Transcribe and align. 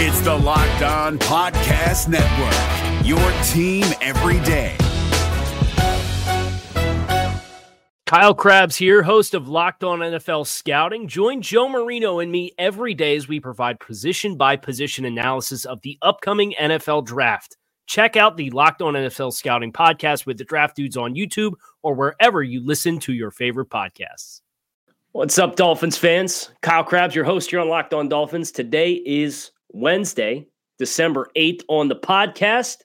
It's 0.00 0.20
the 0.20 0.32
Locked 0.32 0.82
On 0.82 1.18
Podcast 1.18 2.06
Network, 2.06 3.04
your 3.04 3.18
team 3.42 3.84
every 4.00 4.38
day. 4.46 4.76
Kyle 8.06 8.32
Crabbs 8.32 8.76
here, 8.76 9.02
host 9.02 9.34
of 9.34 9.48
Locked 9.48 9.82
On 9.82 9.98
NFL 9.98 10.46
Scouting. 10.46 11.08
Join 11.08 11.42
Joe 11.42 11.68
Marino 11.68 12.20
and 12.20 12.30
me 12.30 12.52
every 12.58 12.94
day 12.94 13.16
as 13.16 13.26
we 13.26 13.40
provide 13.40 13.80
position 13.80 14.36
by 14.36 14.54
position 14.54 15.04
analysis 15.04 15.64
of 15.64 15.80
the 15.80 15.98
upcoming 16.00 16.54
NFL 16.60 17.04
draft. 17.04 17.56
Check 17.86 18.16
out 18.16 18.36
the 18.36 18.50
Locked 18.50 18.82
On 18.82 18.94
NFL 18.94 19.32
Scouting 19.32 19.72
podcast 19.72 20.26
with 20.26 20.38
the 20.38 20.44
Draft 20.44 20.76
Dudes 20.76 20.96
on 20.96 21.16
YouTube 21.16 21.54
or 21.82 21.96
wherever 21.96 22.40
you 22.40 22.64
listen 22.64 23.00
to 23.00 23.12
your 23.12 23.32
favorite 23.32 23.68
podcasts. 23.68 24.42
What's 25.10 25.40
up, 25.40 25.56
Dolphins 25.56 25.98
fans? 25.98 26.52
Kyle 26.62 26.84
Crabbs, 26.84 27.16
your 27.16 27.24
host 27.24 27.50
here 27.50 27.58
on 27.58 27.68
Locked 27.68 27.94
On 27.94 28.08
Dolphins. 28.08 28.52
Today 28.52 28.92
is 28.92 29.50
Wednesday, 29.70 30.46
December 30.78 31.28
8th 31.36 31.62
on 31.68 31.88
the 31.88 31.96
podcast, 31.96 32.78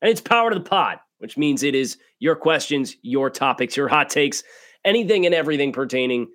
and 0.00 0.10
it's 0.10 0.20
Power 0.20 0.50
to 0.50 0.58
the 0.58 0.64
Pod, 0.64 0.98
which 1.18 1.36
means 1.36 1.62
it 1.62 1.74
is 1.74 1.98
your 2.18 2.36
questions, 2.36 2.96
your 3.02 3.30
topics, 3.30 3.76
your 3.76 3.88
hot 3.88 4.10
takes, 4.10 4.42
anything 4.84 5.26
and 5.26 5.34
everything 5.34 5.72
pertaining 5.72 6.28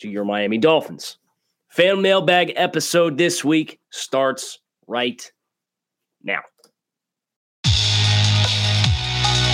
to 0.00 0.08
your 0.08 0.24
Miami 0.24 0.58
Dolphins. 0.58 1.18
Fan 1.68 2.00
mailbag 2.00 2.52
episode 2.56 3.18
this 3.18 3.44
week 3.44 3.78
starts 3.90 4.58
right 4.86 5.30
now. 6.22 6.40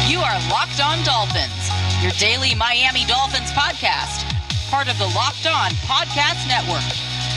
You 0.08 0.18
are 0.20 0.38
Locked 0.50 0.80
On 0.80 1.02
Dolphins, 1.04 1.70
your 2.02 2.12
daily 2.12 2.54
Miami 2.54 3.04
Dolphins 3.06 3.50
podcast, 3.52 4.22
part 4.70 4.88
of 4.88 4.96
the 4.98 5.06
Locked 5.06 5.46
On 5.46 5.70
Podcast 5.86 6.46
Network. 6.46 6.84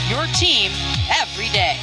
Your 0.08 0.26
team 0.34 0.70
every 1.10 1.48
day. 1.48 1.76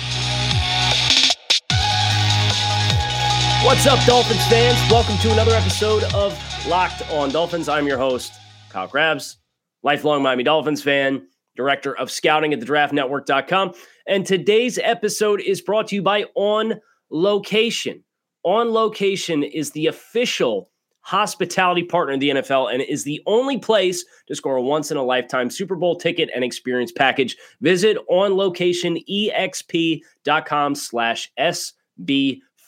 What's 3.65 3.87
up, 3.87 4.05
Dolphins 4.05 4.45
fans? 4.45 4.77
Welcome 4.91 5.17
to 5.17 5.31
another 5.31 5.55
episode 5.55 6.03
of 6.13 6.37
Locked 6.67 7.01
On 7.09 7.31
Dolphins. 7.31 7.67
I'm 7.67 7.87
your 7.87 7.97
host, 7.97 8.31
Kyle 8.69 8.87
Crabbs, 8.87 9.37
lifelong 9.81 10.21
Miami 10.21 10.43
Dolphins 10.43 10.83
fan, 10.83 11.27
director 11.55 11.97
of 11.97 12.11
scouting 12.11 12.53
at 12.53 12.59
the 12.59 12.65
draftnetwork.com. 12.67 13.73
And 14.05 14.23
today's 14.23 14.77
episode 14.77 15.41
is 15.41 15.61
brought 15.61 15.87
to 15.87 15.95
you 15.95 16.03
by 16.03 16.25
On 16.35 16.79
Location. 17.09 18.03
On 18.43 18.71
Location 18.71 19.41
is 19.41 19.71
the 19.71 19.87
official 19.87 20.69
hospitality 21.01 21.81
partner 21.81 22.13
in 22.13 22.19
the 22.19 22.29
NFL 22.29 22.71
and 22.71 22.83
is 22.83 23.03
the 23.03 23.19
only 23.25 23.57
place 23.57 24.05
to 24.27 24.35
score 24.35 24.57
a 24.57 24.61
once 24.61 24.91
in 24.91 24.97
a 24.97 25.03
lifetime 25.03 25.49
Super 25.49 25.75
Bowl 25.75 25.95
ticket 25.95 26.29
and 26.35 26.43
experience 26.43 26.91
package. 26.91 27.35
Visit 27.61 27.97
onlocationexp.com 28.11 30.75
slash 30.75 31.31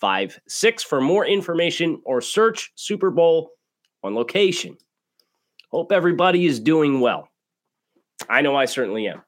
SB56 0.02 0.82
for 0.82 1.02
more 1.02 1.26
information 1.26 2.02
or 2.06 2.22
search 2.22 2.72
Super 2.76 3.12
Bowl 3.12 3.52
on 4.04 4.16
location. 4.16 4.78
Hope 5.70 5.92
everybody 5.92 6.46
is 6.46 6.60
doing 6.60 7.00
well. 7.00 7.30
I 8.30 8.42
know 8.42 8.56
I 8.56 8.66
certainly 8.66 9.08
am. 9.08 9.22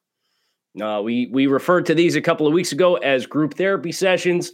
Uh, 0.81 1.01
we 1.01 1.29
we 1.31 1.47
referred 1.47 1.85
to 1.87 1.95
these 1.95 2.15
a 2.15 2.21
couple 2.21 2.47
of 2.47 2.53
weeks 2.53 2.71
ago 2.71 2.95
as 2.95 3.25
group 3.25 3.55
therapy 3.55 3.91
sessions. 3.91 4.51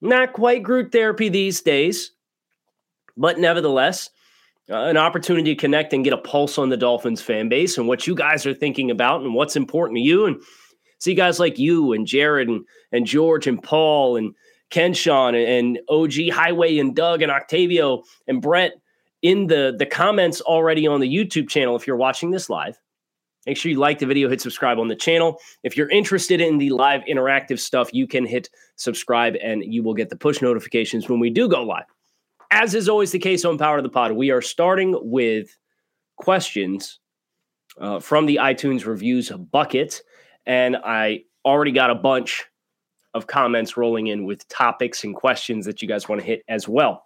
Not 0.00 0.32
quite 0.32 0.62
group 0.62 0.92
therapy 0.92 1.28
these 1.28 1.60
days, 1.60 2.12
but 3.16 3.38
nevertheless, 3.38 4.10
uh, 4.70 4.76
an 4.76 4.96
opportunity 4.96 5.54
to 5.54 5.60
connect 5.60 5.92
and 5.92 6.04
get 6.04 6.12
a 6.12 6.18
pulse 6.18 6.58
on 6.58 6.68
the 6.68 6.76
Dolphins 6.76 7.22
fan 7.22 7.48
base 7.48 7.78
and 7.78 7.86
what 7.86 8.06
you 8.06 8.14
guys 8.14 8.46
are 8.46 8.54
thinking 8.54 8.90
about 8.90 9.22
and 9.22 9.34
what's 9.34 9.56
important 9.56 9.96
to 9.96 10.02
you. 10.02 10.26
And 10.26 10.40
see 10.98 11.14
guys 11.14 11.38
like 11.38 11.58
you 11.58 11.92
and 11.92 12.06
Jared 12.06 12.48
and, 12.48 12.64
and 12.92 13.06
George 13.06 13.46
and 13.46 13.62
Paul 13.62 14.16
and 14.16 14.34
Kenshawn 14.70 15.28
and, 15.28 15.76
and 15.76 15.78
OG 15.88 16.30
Highway 16.32 16.78
and 16.78 16.94
Doug 16.94 17.22
and 17.22 17.30
Octavio 17.30 18.02
and 18.26 18.42
Brett 18.42 18.72
in 19.22 19.46
the, 19.46 19.74
the 19.78 19.86
comments 19.86 20.40
already 20.40 20.86
on 20.86 21.00
the 21.00 21.08
YouTube 21.08 21.48
channel 21.48 21.76
if 21.76 21.86
you're 21.86 21.96
watching 21.96 22.30
this 22.30 22.50
live. 22.50 22.78
Make 23.46 23.56
sure 23.56 23.70
you 23.70 23.78
like 23.78 24.00
the 24.00 24.06
video, 24.06 24.28
hit 24.28 24.40
subscribe 24.40 24.78
on 24.78 24.88
the 24.88 24.96
channel. 24.96 25.38
If 25.62 25.76
you're 25.76 25.88
interested 25.88 26.40
in 26.40 26.58
the 26.58 26.70
live 26.70 27.02
interactive 27.08 27.60
stuff, 27.60 27.90
you 27.92 28.08
can 28.08 28.26
hit 28.26 28.50
subscribe 28.74 29.36
and 29.40 29.62
you 29.64 29.84
will 29.84 29.94
get 29.94 30.10
the 30.10 30.16
push 30.16 30.42
notifications 30.42 31.08
when 31.08 31.20
we 31.20 31.30
do 31.30 31.48
go 31.48 31.62
live. 31.62 31.84
As 32.50 32.74
is 32.74 32.88
always 32.88 33.12
the 33.12 33.18
case 33.20 33.44
on 33.44 33.56
Power 33.56 33.78
of 33.78 33.84
the 33.84 33.88
Pod, 33.88 34.12
we 34.12 34.30
are 34.30 34.42
starting 34.42 34.98
with 35.00 35.56
questions 36.16 36.98
uh, 37.80 38.00
from 38.00 38.26
the 38.26 38.36
iTunes 38.42 38.84
reviews 38.84 39.30
bucket. 39.30 40.02
And 40.44 40.76
I 40.76 41.24
already 41.44 41.72
got 41.72 41.90
a 41.90 41.94
bunch 41.94 42.46
of 43.16 43.26
comments 43.26 43.76
rolling 43.76 44.08
in 44.08 44.24
with 44.24 44.46
topics 44.48 45.04
and 45.04 45.14
questions 45.14 45.66
that 45.66 45.82
you 45.82 45.88
guys 45.88 46.08
want 46.08 46.20
to 46.20 46.26
hit 46.26 46.42
as 46.48 46.68
well. 46.68 47.04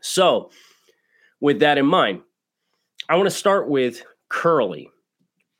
So, 0.00 0.50
with 1.40 1.60
that 1.60 1.78
in 1.78 1.86
mind, 1.86 2.20
I 3.08 3.16
want 3.16 3.26
to 3.26 3.34
start 3.34 3.68
with 3.68 4.04
Curly 4.28 4.90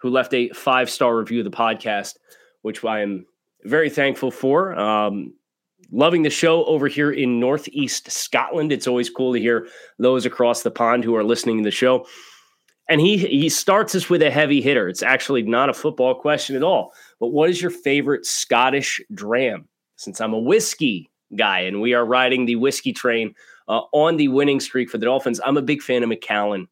who 0.04 0.10
left 0.10 0.34
a 0.34 0.50
five 0.50 0.90
star 0.90 1.16
review 1.16 1.40
of 1.40 1.44
the 1.44 1.50
podcast, 1.50 2.16
which 2.60 2.84
I 2.84 3.00
am 3.00 3.24
very 3.64 3.88
thankful 3.88 4.30
for. 4.30 4.78
Um, 4.78 5.32
loving 5.90 6.22
the 6.22 6.30
show 6.30 6.64
over 6.66 6.88
here 6.88 7.10
in 7.10 7.40
Northeast 7.40 8.10
Scotland. 8.10 8.70
It's 8.70 8.86
always 8.86 9.08
cool 9.08 9.32
to 9.32 9.40
hear 9.40 9.66
those 9.98 10.26
across 10.26 10.62
the 10.62 10.70
pond 10.70 11.04
who 11.04 11.16
are 11.16 11.24
listening 11.24 11.58
to 11.58 11.64
the 11.64 11.70
show. 11.70 12.06
And 12.88 13.00
he 13.00 13.16
he 13.16 13.48
starts 13.48 13.94
us 13.94 14.10
with 14.10 14.20
a 14.20 14.30
heavy 14.30 14.60
hitter. 14.60 14.88
It's 14.88 15.02
actually 15.02 15.42
not 15.42 15.70
a 15.70 15.74
football 15.74 16.14
question 16.14 16.54
at 16.54 16.62
all. 16.62 16.92
But 17.18 17.28
what 17.28 17.48
is 17.48 17.62
your 17.62 17.70
favorite 17.70 18.26
Scottish 18.26 19.00
dram? 19.14 19.68
Since 19.96 20.20
I'm 20.20 20.34
a 20.34 20.38
whiskey 20.38 21.10
guy 21.36 21.60
and 21.60 21.80
we 21.80 21.94
are 21.94 22.04
riding 22.04 22.44
the 22.44 22.56
whiskey 22.56 22.92
train 22.92 23.34
uh, 23.68 23.82
on 23.92 24.16
the 24.16 24.28
winning 24.28 24.60
streak 24.60 24.90
for 24.90 24.98
the 24.98 25.06
Dolphins, 25.06 25.40
I'm 25.46 25.56
a 25.56 25.62
big 25.62 25.80
fan 25.80 26.02
of 26.02 26.10
Macallan 26.10 26.68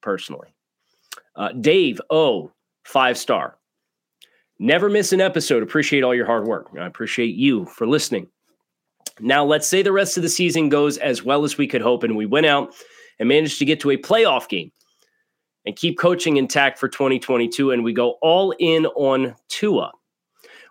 personally. 0.00 0.54
Uh, 1.36 1.52
Dave 1.52 2.00
O 2.10 2.50
five 2.84 3.16
star. 3.16 3.56
Never 4.58 4.88
miss 4.88 5.12
an 5.12 5.20
episode. 5.20 5.62
Appreciate 5.62 6.02
all 6.02 6.14
your 6.14 6.26
hard 6.26 6.46
work. 6.46 6.70
I 6.80 6.86
appreciate 6.86 7.34
you 7.34 7.66
for 7.66 7.86
listening. 7.86 8.28
Now, 9.20 9.44
let's 9.44 9.68
say 9.68 9.82
the 9.82 9.92
rest 9.92 10.16
of 10.16 10.24
the 10.24 10.28
season 10.28 10.68
goes 10.68 10.98
as 10.98 11.22
well 11.22 11.44
as 11.44 11.56
we 11.56 11.68
could 11.68 11.82
hope, 11.82 12.02
and 12.02 12.16
we 12.16 12.26
went 12.26 12.46
out 12.46 12.74
and 13.20 13.28
managed 13.28 13.60
to 13.60 13.64
get 13.64 13.78
to 13.80 13.90
a 13.90 13.96
playoff 13.96 14.48
game 14.48 14.72
and 15.66 15.76
keep 15.76 15.98
coaching 15.98 16.36
intact 16.36 16.78
for 16.78 16.88
2022, 16.88 17.70
and 17.70 17.84
we 17.84 17.92
go 17.92 18.16
all 18.22 18.54
in 18.58 18.86
on 18.86 19.34
Tua. 19.48 19.92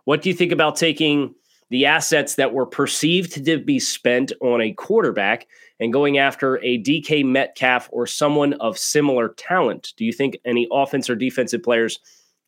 What 0.05 0.21
do 0.21 0.29
you 0.29 0.35
think 0.35 0.51
about 0.51 0.75
taking 0.75 1.33
the 1.69 1.85
assets 1.85 2.35
that 2.35 2.53
were 2.53 2.65
perceived 2.65 3.43
to 3.45 3.57
be 3.57 3.79
spent 3.79 4.31
on 4.41 4.61
a 4.61 4.73
quarterback 4.73 5.47
and 5.79 5.91
going 5.91 6.17
after 6.17 6.57
a 6.63 6.81
DK 6.83 7.25
Metcalf 7.25 7.89
or 7.91 8.05
someone 8.05 8.53
of 8.53 8.77
similar 8.77 9.29
talent? 9.29 9.93
Do 9.97 10.05
you 10.05 10.13
think 10.13 10.37
any 10.45 10.67
offense 10.71 11.09
or 11.09 11.15
defensive 11.15 11.63
players 11.63 11.99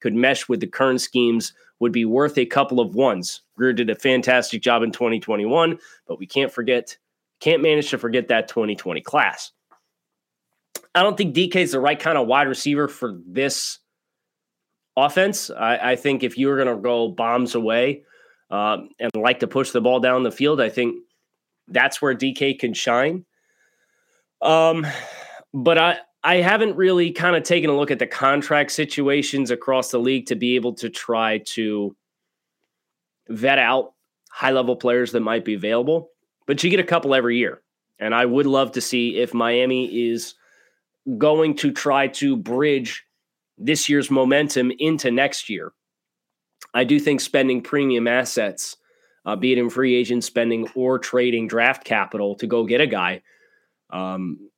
could 0.02 0.14
mesh 0.14 0.48
with 0.48 0.60
the 0.60 0.68
current 0.68 1.02
schemes 1.02 1.54
would 1.80 1.92
be 1.92 2.06
worth 2.06 2.38
a 2.38 2.46
couple 2.46 2.80
of 2.80 2.94
ones? 2.94 3.42
Grier 3.58 3.74
did 3.74 3.90
a 3.90 3.96
fantastic 3.96 4.62
job 4.62 4.84
in 4.84 4.92
2021, 4.92 5.80
but 6.08 6.20
we 6.20 6.28
can't 6.28 6.52
forget, 6.52 6.96
can't 7.40 7.64
manage 7.64 7.90
to 7.90 7.98
forget 7.98 8.28
that 8.28 8.48
2020 8.48 9.02
class. 9.02 9.52
I 10.96 11.04
don't 11.04 11.18
think 11.18 11.36
DK 11.36 11.58
is 11.58 11.74
the 11.74 11.80
right 11.80 12.00
kind 12.00 12.18
of 12.18 12.26
wide 12.26 12.48
receiver 12.48 12.88
for 12.88 13.20
this 13.28 13.80
offense. 14.96 15.52
I, 15.52 15.92
I 15.92 15.96
think 15.98 16.24
if 16.24 16.38
you 16.38 16.48
were 16.48 16.56
going 16.56 16.74
to 16.74 16.82
go 16.82 17.10
bombs 17.10 17.54
away 17.54 18.04
um, 18.50 18.90
and 18.98 19.12
like 19.14 19.42
to 19.42 19.48
push 19.48 19.72
the 19.72 19.82
ball 19.82 20.00
down 20.00 20.24
the 20.24 20.32
field, 20.32 20.62
I 20.62 20.70
think 20.70 20.96
that's 21.68 22.02
where 22.02 22.16
DK 22.16 22.58
can 22.58 22.74
shine. 22.74 23.26
Um, 24.42 24.88
but 25.54 25.78
I 25.78 25.98
I 26.24 26.38
haven't 26.38 26.76
really 26.76 27.12
kind 27.12 27.36
of 27.36 27.44
taken 27.44 27.70
a 27.70 27.78
look 27.78 27.92
at 27.92 28.00
the 28.00 28.08
contract 28.08 28.72
situations 28.72 29.52
across 29.52 29.92
the 29.92 30.00
league 30.00 30.26
to 30.28 30.36
be 30.36 30.56
able 30.56 30.74
to 30.76 30.90
try 30.90 31.40
to 31.50 31.96
vet 33.30 33.60
out 33.60 33.94
high 34.32 34.52
level 34.52 34.76
players 34.76 35.12
that 35.12 35.20
might 35.20 35.46
be 35.46 35.54
available. 35.54 36.10
But 36.48 36.64
you 36.64 36.70
get 36.70 36.80
a 36.80 36.84
couple 36.84 37.14
every 37.14 37.38
year. 37.38 37.62
And 38.00 38.14
I 38.14 38.26
would 38.26 38.48
love 38.48 38.72
to 38.74 38.82
see 38.82 39.18
if 39.18 39.34
Miami 39.34 39.86
is 40.10 40.34
going 41.18 41.56
to 41.58 41.72
try 41.72 42.08
to 42.08 42.36
bridge 42.36 43.04
this 43.58 43.88
year's 43.88 44.12
momentum 44.12 44.72
into 44.80 45.12
next 45.12 45.50
year. 45.50 45.74
I 46.74 46.84
do 46.84 47.00
think 47.00 47.22
spending 47.22 47.62
premium 47.62 48.08
assets 48.08 48.76
uh, 49.26 49.36
be 49.36 49.52
it 49.52 49.58
in 49.58 49.70
free 49.70 49.96
agent 49.96 50.24
spending 50.24 50.68
or 50.76 51.00
trading 51.00 51.48
draft 51.48 51.84
capital 51.84 52.36
to 52.36 52.48
go 52.48 52.66
get 52.66 52.82
a 52.82 52.88
guy, 52.88 53.22
um, 53.90 54.50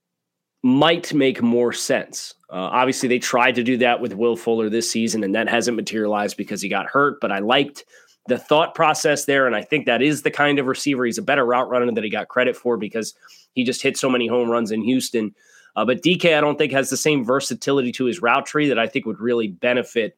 might 0.64 1.14
make 1.14 1.42
more 1.42 1.72
sense. 1.72 2.34
Uh, 2.50 2.56
obviously, 2.56 3.08
they 3.08 3.20
tried 3.20 3.56
to 3.56 3.64
do 3.64 3.78
that 3.78 4.02
with 4.02 4.14
Will 4.14 4.36
Fuller 4.36 4.70
this 4.70 4.92
season, 4.92 5.24
and 5.24 5.34
that 5.36 5.48
hasn't 5.48 5.78
materialized 5.78 6.36
because 6.36 6.62
he 6.62 6.68
got 6.68 6.88
hurt. 6.88 7.22
But 7.22 7.32
I 7.32 7.40
liked 7.40 7.86
the 8.28 8.38
thought 8.38 8.76
process 8.76 9.26
there, 9.26 9.48
and 9.48 9.56
I 9.56 9.62
think 9.62 9.86
that 9.86 10.02
is 10.02 10.24
the 10.24 10.32
kind 10.32 10.60
of 10.60 10.66
receiver. 10.66 11.06
He's 11.06 11.18
a 11.18 11.24
better 11.24 11.46
route 11.46 11.70
runner 11.70 11.92
that 11.94 12.04
he 12.04 12.10
got 12.10 12.28
credit 12.28 12.58
for 12.58 12.76
because 12.76 13.14
he 13.54 13.64
just 13.64 13.82
hit 13.82 13.98
so 13.98 14.10
many 14.10 14.28
home 14.28 14.50
runs 14.50 14.72
in 14.72 14.84
Houston. 14.84 15.34
Uh, 15.78 15.86
but 15.86 16.02
DK, 16.02 16.36
I 16.36 16.42
don't 16.42 16.58
think 16.58 16.72
has 16.72 16.90
the 16.90 16.98
same 16.98 17.24
versatility 17.24 17.92
to 17.94 18.06
his 18.06 18.20
route 18.20 18.48
tree 18.48 18.70
that 18.70 18.80
I 18.80 18.88
think 18.88 19.06
would 19.06 19.20
really 19.20 19.48
benefit 19.48 20.18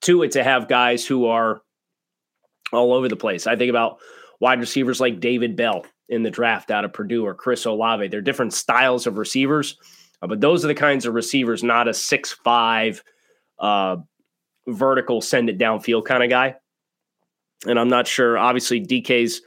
to 0.00 0.22
it 0.22 0.32
to 0.32 0.42
have 0.42 0.68
guys 0.68 1.06
who 1.06 1.26
are 1.26 1.60
all 2.72 2.94
over 2.94 3.06
the 3.06 3.14
place. 3.14 3.46
I 3.46 3.56
think 3.56 3.68
about 3.68 3.98
wide 4.40 4.58
receivers 4.58 4.98
like 4.98 5.20
David 5.20 5.54
Bell 5.54 5.84
in 6.08 6.22
the 6.22 6.30
draft 6.30 6.70
out 6.70 6.86
of 6.86 6.94
Purdue 6.94 7.26
or 7.26 7.34
Chris 7.34 7.66
Olave. 7.66 8.08
They're 8.08 8.22
different 8.22 8.54
styles 8.54 9.06
of 9.06 9.18
receivers, 9.18 9.76
uh, 10.22 10.28
but 10.28 10.40
those 10.40 10.64
are 10.64 10.68
the 10.68 10.74
kinds 10.74 11.04
of 11.04 11.12
receivers, 11.12 11.62
not 11.62 11.88
a 11.88 11.94
six-five 11.94 13.02
uh, 13.58 13.96
vertical 14.66 15.20
send 15.20 15.50
it 15.50 15.58
downfield 15.58 16.06
kind 16.06 16.22
of 16.22 16.30
guy. 16.30 16.54
And 17.66 17.78
I'm 17.78 17.88
not 17.88 18.06
sure. 18.06 18.38
Obviously, 18.38 18.80
DK's 18.80 19.42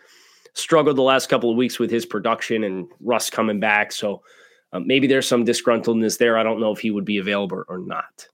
struggled 0.53 0.95
the 0.95 1.01
last 1.01 1.27
couple 1.27 1.49
of 1.49 1.57
weeks 1.57 1.79
with 1.79 1.89
his 1.89 2.05
production 2.05 2.63
and 2.63 2.87
Russ 2.99 3.31
coming 3.31 3.59
back. 3.59 3.91
So 3.91 4.21
uh, 4.71 4.79
maybe 4.79 5.07
there's 5.07 5.27
some 5.27 5.45
disgruntledness 5.45 6.17
there. 6.17 6.37
I 6.37 6.43
don't 6.43 6.59
know 6.59 6.71
if 6.71 6.79
he 6.79 6.91
would 6.91 7.05
be 7.05 7.17
available 7.17 7.63
or 7.67 7.79
not. 7.79 8.27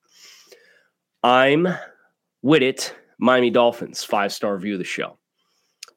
I'm 1.23 1.67
with 2.41 2.61
it. 2.61 2.93
Miami 3.17 3.49
Dolphins, 3.49 4.03
five 4.03 4.33
star 4.33 4.57
view 4.57 4.73
of 4.73 4.79
the 4.79 4.85
show. 4.85 5.17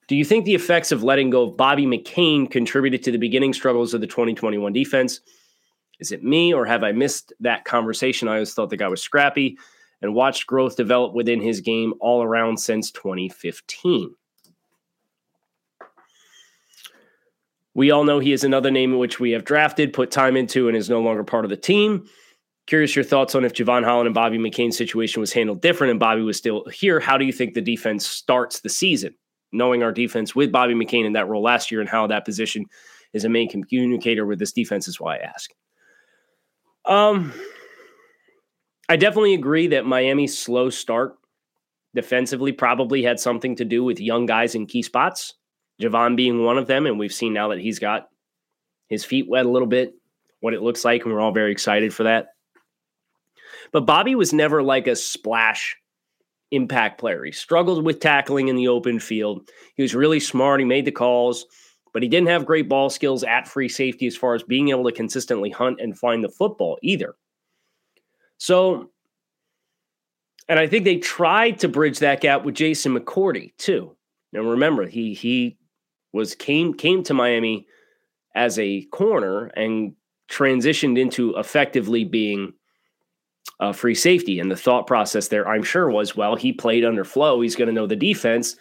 Do 0.06 0.16
you 0.16 0.24
think 0.24 0.44
the 0.44 0.54
effects 0.54 0.90
of 0.90 1.02
letting 1.02 1.28
go 1.30 1.42
of 1.42 1.56
Bobby 1.56 1.84
McCain 1.84 2.50
contributed 2.50 3.02
to 3.02 3.12
the 3.12 3.18
beginning 3.18 3.52
struggles 3.52 3.92
of 3.92 4.00
the 4.00 4.06
2021 4.06 4.72
defense? 4.72 5.20
Is 6.00 6.12
it 6.12 6.24
me, 6.24 6.54
or 6.54 6.64
have 6.64 6.84
I 6.84 6.92
missed 6.92 7.32
that 7.40 7.64
conversation? 7.64 8.28
I 8.28 8.34
always 8.34 8.54
thought 8.54 8.70
the 8.70 8.76
guy 8.76 8.88
was 8.88 9.02
scrappy 9.02 9.58
and 10.00 10.14
watched 10.14 10.46
growth 10.46 10.76
develop 10.76 11.12
within 11.12 11.40
his 11.40 11.60
game 11.60 11.92
all 12.00 12.22
around 12.22 12.58
since 12.58 12.90
2015. 12.92 14.14
We 17.78 17.92
all 17.92 18.02
know 18.02 18.18
he 18.18 18.32
is 18.32 18.42
another 18.42 18.72
name 18.72 18.92
in 18.92 18.98
which 18.98 19.20
we 19.20 19.30
have 19.30 19.44
drafted, 19.44 19.92
put 19.92 20.10
time 20.10 20.36
into, 20.36 20.66
and 20.66 20.76
is 20.76 20.90
no 20.90 21.00
longer 21.00 21.22
part 21.22 21.44
of 21.44 21.48
the 21.48 21.56
team. 21.56 22.08
Curious 22.66 22.96
your 22.96 23.04
thoughts 23.04 23.36
on 23.36 23.44
if 23.44 23.52
Jevon 23.52 23.84
Holland 23.84 24.08
and 24.08 24.14
Bobby 24.16 24.36
McCain's 24.36 24.76
situation 24.76 25.20
was 25.20 25.32
handled 25.32 25.62
different 25.62 25.92
and 25.92 26.00
Bobby 26.00 26.22
was 26.22 26.36
still 26.36 26.64
here. 26.70 26.98
How 26.98 27.16
do 27.16 27.24
you 27.24 27.30
think 27.30 27.54
the 27.54 27.60
defense 27.60 28.04
starts 28.04 28.62
the 28.62 28.68
season? 28.68 29.14
Knowing 29.52 29.84
our 29.84 29.92
defense 29.92 30.34
with 30.34 30.50
Bobby 30.50 30.74
McCain 30.74 31.06
in 31.06 31.12
that 31.12 31.28
role 31.28 31.40
last 31.40 31.70
year 31.70 31.80
and 31.80 31.88
how 31.88 32.08
that 32.08 32.24
position 32.24 32.66
is 33.12 33.24
a 33.24 33.28
main 33.28 33.48
communicator 33.48 34.26
with 34.26 34.40
this 34.40 34.50
defense 34.50 34.88
is 34.88 34.98
why 34.98 35.14
I 35.14 35.20
ask. 35.20 35.52
Um, 36.84 37.32
I 38.88 38.96
definitely 38.96 39.34
agree 39.34 39.68
that 39.68 39.86
Miami's 39.86 40.36
slow 40.36 40.68
start 40.68 41.14
defensively 41.94 42.50
probably 42.50 43.04
had 43.04 43.20
something 43.20 43.54
to 43.54 43.64
do 43.64 43.84
with 43.84 44.00
young 44.00 44.26
guys 44.26 44.56
in 44.56 44.66
key 44.66 44.82
spots. 44.82 45.34
Jevon 45.80 46.16
being 46.16 46.44
one 46.44 46.58
of 46.58 46.66
them, 46.66 46.86
and 46.86 46.98
we've 46.98 47.12
seen 47.12 47.32
now 47.32 47.48
that 47.48 47.60
he's 47.60 47.78
got 47.78 48.08
his 48.88 49.04
feet 49.04 49.28
wet 49.28 49.46
a 49.46 49.50
little 49.50 49.68
bit, 49.68 49.94
what 50.40 50.54
it 50.54 50.62
looks 50.62 50.84
like, 50.84 51.04
and 51.04 51.12
we're 51.12 51.20
all 51.20 51.32
very 51.32 51.52
excited 51.52 51.94
for 51.94 52.04
that. 52.04 52.28
But 53.72 53.86
Bobby 53.86 54.14
was 54.14 54.32
never 54.32 54.62
like 54.62 54.86
a 54.86 54.96
splash 54.96 55.76
impact 56.50 56.98
player. 56.98 57.24
He 57.24 57.32
struggled 57.32 57.84
with 57.84 58.00
tackling 58.00 58.48
in 58.48 58.56
the 58.56 58.68
open 58.68 58.98
field. 58.98 59.48
He 59.74 59.82
was 59.82 59.94
really 59.94 60.20
smart. 60.20 60.60
He 60.60 60.66
made 60.66 60.84
the 60.84 60.92
calls, 60.92 61.46
but 61.92 62.02
he 62.02 62.08
didn't 62.08 62.28
have 62.28 62.46
great 62.46 62.68
ball 62.68 62.90
skills 62.90 63.22
at 63.24 63.48
free 63.48 63.68
safety 63.68 64.06
as 64.06 64.16
far 64.16 64.34
as 64.34 64.42
being 64.42 64.70
able 64.70 64.84
to 64.84 64.92
consistently 64.92 65.50
hunt 65.50 65.80
and 65.80 65.98
find 65.98 66.24
the 66.24 66.28
football 66.28 66.78
either. 66.82 67.14
So, 68.38 68.90
and 70.48 70.58
I 70.58 70.66
think 70.66 70.84
they 70.84 70.96
tried 70.96 71.58
to 71.60 71.68
bridge 71.68 71.98
that 71.98 72.20
gap 72.20 72.44
with 72.44 72.54
Jason 72.54 72.96
McCourty 72.96 73.52
too. 73.58 73.96
Now 74.32 74.40
remember, 74.40 74.86
he 74.86 75.14
he 75.14 75.58
was 76.12 76.34
came 76.34 76.74
came 76.74 77.02
to 77.04 77.14
Miami 77.14 77.66
as 78.34 78.58
a 78.58 78.82
corner 78.92 79.46
and 79.56 79.94
transitioned 80.30 80.98
into 80.98 81.34
effectively 81.36 82.04
being 82.04 82.52
a 83.60 83.72
free 83.72 83.94
safety. 83.94 84.38
And 84.38 84.50
the 84.50 84.56
thought 84.56 84.86
process 84.86 85.28
there, 85.28 85.48
I'm 85.48 85.62
sure, 85.62 85.90
was 85.90 86.16
well, 86.16 86.36
he 86.36 86.52
played 86.52 86.84
under 86.84 87.04
Flo. 87.04 87.40
He's 87.40 87.56
going 87.56 87.68
to 87.68 87.74
know 87.74 87.86
the 87.86 87.96
defense. 87.96 88.56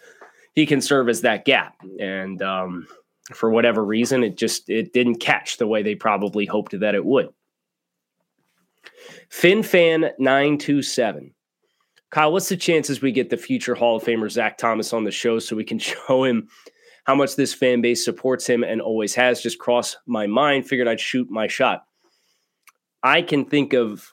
He 0.54 0.66
can 0.66 0.80
serve 0.80 1.08
as 1.08 1.20
that 1.20 1.44
gap. 1.44 1.74
And 2.00 2.42
um, 2.42 2.88
for 3.32 3.50
whatever 3.50 3.84
reason, 3.84 4.24
it 4.24 4.36
just 4.36 4.68
it 4.68 4.92
didn't 4.92 5.20
catch 5.20 5.56
the 5.56 5.66
way 5.66 5.82
they 5.82 5.94
probably 5.94 6.46
hoped 6.46 6.78
that 6.78 6.94
it 6.94 7.04
would. 7.04 7.28
FinFan 9.30 10.10
nine 10.18 10.58
two 10.58 10.82
seven. 10.82 11.34
Kyle, 12.10 12.32
what's 12.32 12.48
the 12.48 12.56
chances 12.56 13.02
we 13.02 13.12
get 13.12 13.28
the 13.28 13.36
future 13.36 13.74
Hall 13.74 13.96
of 13.96 14.02
Famer 14.02 14.30
Zach 14.30 14.56
Thomas 14.56 14.94
on 14.94 15.04
the 15.04 15.10
show 15.10 15.38
so 15.38 15.54
we 15.54 15.64
can 15.64 15.78
show 15.78 16.24
him 16.24 16.48
how 17.08 17.14
much 17.14 17.36
this 17.36 17.54
fan 17.54 17.80
base 17.80 18.04
supports 18.04 18.46
him 18.46 18.62
and 18.62 18.82
always 18.82 19.14
has? 19.14 19.40
Just 19.40 19.58
crossed 19.58 19.96
my 20.06 20.26
mind. 20.26 20.68
Figured 20.68 20.86
I'd 20.86 21.00
shoot 21.00 21.30
my 21.30 21.46
shot. 21.46 21.84
I 23.02 23.22
can 23.22 23.46
think 23.46 23.72
of 23.72 24.12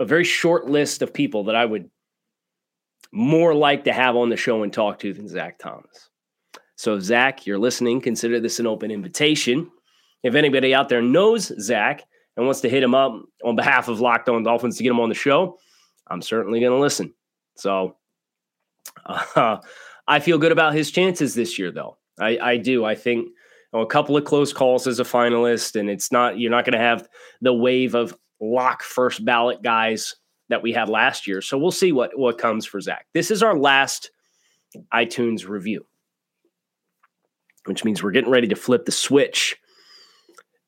a 0.00 0.06
very 0.06 0.24
short 0.24 0.64
list 0.64 1.02
of 1.02 1.12
people 1.12 1.44
that 1.44 1.54
I 1.54 1.66
would 1.66 1.90
more 3.12 3.54
like 3.54 3.84
to 3.84 3.92
have 3.92 4.16
on 4.16 4.30
the 4.30 4.38
show 4.38 4.62
and 4.62 4.72
talk 4.72 5.00
to 5.00 5.12
than 5.12 5.28
Zach 5.28 5.58
Thomas. 5.58 6.08
So, 6.76 6.98
Zach, 6.98 7.44
you're 7.46 7.58
listening. 7.58 8.00
Consider 8.00 8.40
this 8.40 8.58
an 8.58 8.66
open 8.66 8.90
invitation. 8.90 9.70
If 10.22 10.34
anybody 10.34 10.74
out 10.74 10.88
there 10.88 11.02
knows 11.02 11.52
Zach 11.60 12.04
and 12.38 12.46
wants 12.46 12.62
to 12.62 12.70
hit 12.70 12.82
him 12.82 12.94
up 12.94 13.22
on 13.44 13.54
behalf 13.54 13.88
of 13.88 14.00
Locked 14.00 14.30
On 14.30 14.42
Dolphins 14.42 14.78
to 14.78 14.82
get 14.82 14.92
him 14.92 15.00
on 15.00 15.10
the 15.10 15.14
show, 15.14 15.58
I'm 16.06 16.22
certainly 16.22 16.58
going 16.58 16.72
to 16.72 16.80
listen. 16.80 17.12
So, 17.58 17.96
uh, 19.36 19.58
I 20.06 20.20
feel 20.20 20.38
good 20.38 20.52
about 20.52 20.74
his 20.74 20.90
chances 20.90 21.34
this 21.34 21.58
year, 21.58 21.70
though. 21.70 21.96
I, 22.18 22.38
I 22.38 22.56
do. 22.56 22.84
I 22.84 22.94
think 22.94 23.26
you 23.26 23.32
know, 23.72 23.80
a 23.80 23.86
couple 23.86 24.16
of 24.16 24.24
close 24.24 24.52
calls 24.52 24.86
as 24.86 25.00
a 25.00 25.04
finalist, 25.04 25.78
and 25.78 25.88
it's 25.88 26.12
not 26.12 26.38
you're 26.38 26.50
not 26.50 26.64
going 26.64 26.78
to 26.78 26.78
have 26.78 27.08
the 27.40 27.54
wave 27.54 27.94
of 27.94 28.16
lock 28.40 28.82
first 28.82 29.24
ballot 29.24 29.62
guys 29.62 30.16
that 30.48 30.62
we 30.62 30.72
had 30.72 30.88
last 30.88 31.26
year. 31.26 31.40
So 31.40 31.56
we'll 31.56 31.70
see 31.70 31.92
what 31.92 32.16
what 32.18 32.38
comes 32.38 32.66
for 32.66 32.80
Zach. 32.80 33.06
This 33.14 33.30
is 33.30 33.42
our 33.42 33.56
last 33.56 34.10
iTunes 34.92 35.48
review, 35.48 35.86
which 37.64 37.84
means 37.84 38.02
we're 38.02 38.10
getting 38.10 38.30
ready 38.30 38.48
to 38.48 38.56
flip 38.56 38.84
the 38.84 38.92
switch 38.92 39.56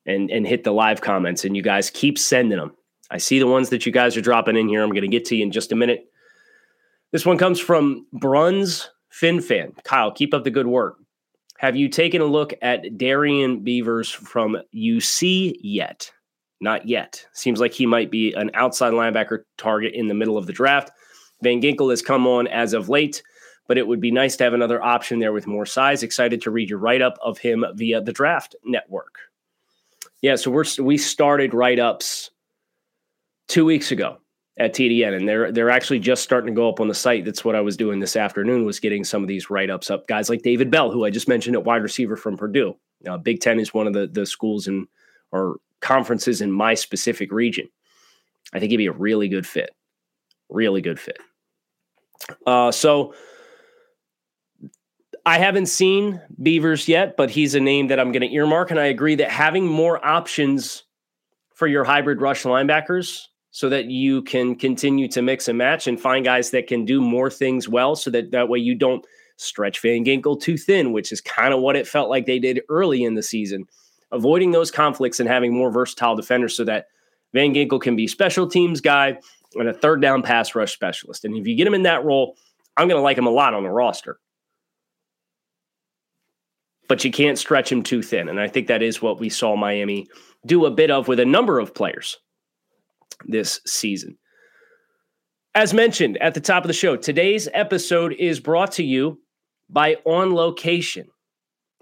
and 0.05 0.31
and 0.31 0.47
hit 0.47 0.63
the 0.63 0.73
live 0.73 1.01
comments. 1.01 1.45
And 1.45 1.55
you 1.55 1.61
guys 1.61 1.89
keep 1.89 2.17
sending 2.17 2.57
them. 2.57 2.73
I 3.11 3.19
see 3.19 3.37
the 3.37 3.47
ones 3.47 3.69
that 3.69 3.85
you 3.85 3.91
guys 3.91 4.17
are 4.17 4.21
dropping 4.21 4.57
in 4.57 4.67
here. 4.67 4.81
I'm 4.81 4.89
going 4.89 5.01
to 5.01 5.07
get 5.07 5.25
to 5.25 5.35
you 5.35 5.43
in 5.43 5.51
just 5.51 5.71
a 5.71 5.75
minute. 5.75 6.05
This 7.11 7.25
one 7.25 7.37
comes 7.37 7.59
from 7.59 8.07
Bruns 8.11 8.89
FinFan. 9.15 9.81
Kyle, 9.83 10.11
keep 10.11 10.33
up 10.33 10.43
the 10.43 10.51
good 10.51 10.67
work. 10.67 10.97
Have 11.57 11.75
you 11.75 11.87
taken 11.87 12.21
a 12.21 12.25
look 12.25 12.53
at 12.61 12.97
Darrian 12.97 13.63
Beavers 13.63 14.11
from 14.11 14.57
UC 14.75 15.55
yet? 15.61 16.11
Not 16.59 16.87
yet. 16.87 17.25
Seems 17.33 17.59
like 17.59 17.73
he 17.73 17.85
might 17.85 18.11
be 18.11 18.33
an 18.33 18.51
outside 18.53 18.93
linebacker 18.93 19.43
target 19.57 19.93
in 19.93 20.07
the 20.07 20.13
middle 20.13 20.37
of 20.37 20.47
the 20.47 20.53
draft. 20.53 20.91
Van 21.41 21.61
Ginkel 21.61 21.91
has 21.91 22.01
come 22.01 22.27
on 22.27 22.47
as 22.47 22.73
of 22.73 22.89
late, 22.89 23.23
but 23.67 23.77
it 23.77 23.87
would 23.87 24.01
be 24.01 24.11
nice 24.11 24.35
to 24.37 24.43
have 24.43 24.53
another 24.53 24.83
option 24.83 25.19
there 25.19 25.33
with 25.33 25.47
more 25.47 25.65
size. 25.65 26.03
Excited 26.03 26.41
to 26.41 26.51
read 26.51 26.69
your 26.69 26.79
write 26.79 27.01
up 27.01 27.17
of 27.21 27.37
him 27.37 27.65
via 27.75 28.01
the 28.01 28.13
Draft 28.13 28.55
Network. 28.65 29.15
Yeah, 30.21 30.35
so 30.35 30.51
we're 30.51 30.65
we 30.79 30.97
started 30.97 31.53
write 31.53 31.79
ups 31.79 32.31
two 33.47 33.65
weeks 33.65 33.91
ago 33.91 34.17
at 34.57 34.73
TDN, 34.73 35.15
and 35.15 35.27
they're 35.27 35.51
they're 35.51 35.69
actually 35.69 35.99
just 35.99 36.23
starting 36.23 36.53
to 36.53 36.59
go 36.59 36.69
up 36.69 36.79
on 36.79 36.87
the 36.87 36.93
site. 36.93 37.25
That's 37.25 37.43
what 37.43 37.55
I 37.55 37.61
was 37.61 37.75
doing 37.75 37.99
this 37.99 38.15
afternoon 38.15 38.65
was 38.65 38.79
getting 38.79 39.03
some 39.03 39.21
of 39.21 39.27
these 39.27 39.49
write 39.49 39.69
ups 39.69 39.91
up. 39.91 40.07
Guys 40.07 40.29
like 40.29 40.43
David 40.43 40.71
Bell, 40.71 40.91
who 40.91 41.05
I 41.05 41.09
just 41.09 41.27
mentioned 41.27 41.55
at 41.55 41.65
wide 41.65 41.83
receiver 41.83 42.15
from 42.15 42.37
Purdue. 42.37 42.75
Uh, 43.07 43.17
Big 43.17 43.41
Ten 43.41 43.59
is 43.59 43.73
one 43.73 43.87
of 43.87 43.93
the 43.93 44.07
the 44.07 44.25
schools 44.25 44.67
in 44.67 44.87
or 45.31 45.57
conferences 45.81 46.41
in 46.41 46.51
my 46.51 46.73
specific 46.73 47.31
region. 47.31 47.67
I 48.53 48.59
think 48.59 48.71
he'd 48.71 48.77
be 48.77 48.85
a 48.85 48.93
really 48.93 49.27
good 49.27 49.45
fit. 49.45 49.71
Really 50.49 50.81
good 50.81 50.99
fit. 50.99 51.17
Uh, 52.45 52.71
so 52.71 53.13
I 55.25 55.39
haven't 55.39 55.65
seen 55.65 56.21
Beavers 56.41 56.87
yet, 56.87 57.17
but 57.17 57.29
he's 57.29 57.55
a 57.55 57.59
name 57.59 57.87
that 57.87 57.99
I'm 57.99 58.11
going 58.11 58.21
to 58.21 58.33
earmark. 58.33 58.71
And 58.71 58.79
I 58.79 58.85
agree 58.85 59.15
that 59.15 59.29
having 59.29 59.67
more 59.67 60.03
options 60.05 60.83
for 61.53 61.67
your 61.67 61.83
hybrid 61.83 62.21
rush 62.21 62.43
linebackers 62.43 63.27
so 63.55 63.69
that 63.69 63.85
you 63.85 64.21
can 64.23 64.53
continue 64.53 65.07
to 65.07 65.21
mix 65.21 65.47
and 65.47 65.57
match 65.57 65.87
and 65.87 65.97
find 65.97 66.25
guys 66.25 66.49
that 66.49 66.67
can 66.67 66.83
do 66.83 66.99
more 66.99 67.29
things 67.29 67.69
well 67.69 67.95
so 67.95 68.09
that 68.09 68.31
that 68.31 68.49
way 68.49 68.59
you 68.59 68.75
don't 68.75 69.05
stretch 69.37 69.79
Van 69.79 70.03
Ginkel 70.03 70.41
too 70.41 70.57
thin, 70.57 70.91
which 70.91 71.09
is 71.13 71.21
kind 71.21 71.53
of 71.53 71.61
what 71.61 71.77
it 71.77 71.87
felt 71.87 72.09
like 72.09 72.25
they 72.25 72.37
did 72.37 72.59
early 72.67 73.05
in 73.05 73.13
the 73.13 73.23
season 73.23 73.65
avoiding 74.11 74.51
those 74.51 74.71
conflicts 74.71 75.21
and 75.21 75.29
having 75.29 75.53
more 75.53 75.71
versatile 75.71 76.17
defenders 76.17 76.53
so 76.53 76.65
that 76.65 76.87
Van 77.33 77.53
Ginkel 77.53 77.81
can 77.81 77.95
be 77.95 78.07
special 78.07 78.45
teams 78.45 78.81
guy 78.81 79.17
and 79.53 79.69
a 79.69 79.73
third 79.73 80.01
down 80.01 80.21
pass 80.21 80.53
rush 80.53 80.73
specialist. 80.73 81.23
And 81.23 81.33
if 81.37 81.47
you 81.47 81.55
get 81.55 81.65
him 81.65 81.73
in 81.73 81.83
that 81.83 82.03
role, 82.03 82.35
I'm 82.75 82.89
going 82.89 82.99
to 82.99 83.03
like 83.03 83.17
him 83.17 83.25
a 83.25 83.31
lot 83.31 83.53
on 83.53 83.63
the 83.63 83.69
roster. 83.69 84.19
But 86.89 87.05
you 87.05 87.11
can't 87.11 87.39
stretch 87.39 87.71
him 87.71 87.83
too 87.83 88.01
thin. 88.01 88.27
And 88.27 88.37
I 88.37 88.49
think 88.49 88.67
that 88.67 88.83
is 88.83 89.01
what 89.01 89.17
we 89.17 89.29
saw 89.29 89.55
Miami 89.55 90.07
do 90.45 90.65
a 90.65 90.71
bit 90.71 90.91
of 90.91 91.07
with 91.07 91.21
a 91.21 91.25
number 91.25 91.57
of 91.57 91.73
players 91.73 92.17
this 93.25 93.61
season. 93.65 94.17
As 95.53 95.73
mentioned 95.73 96.17
at 96.17 96.33
the 96.33 96.41
top 96.41 96.63
of 96.63 96.67
the 96.67 96.73
show, 96.73 96.97
today's 96.97 97.47
episode 97.53 98.13
is 98.13 98.39
brought 98.39 98.73
to 98.73 98.83
you 98.83 99.19
by 99.69 99.95
On 100.05 100.33
Location. 100.33 101.07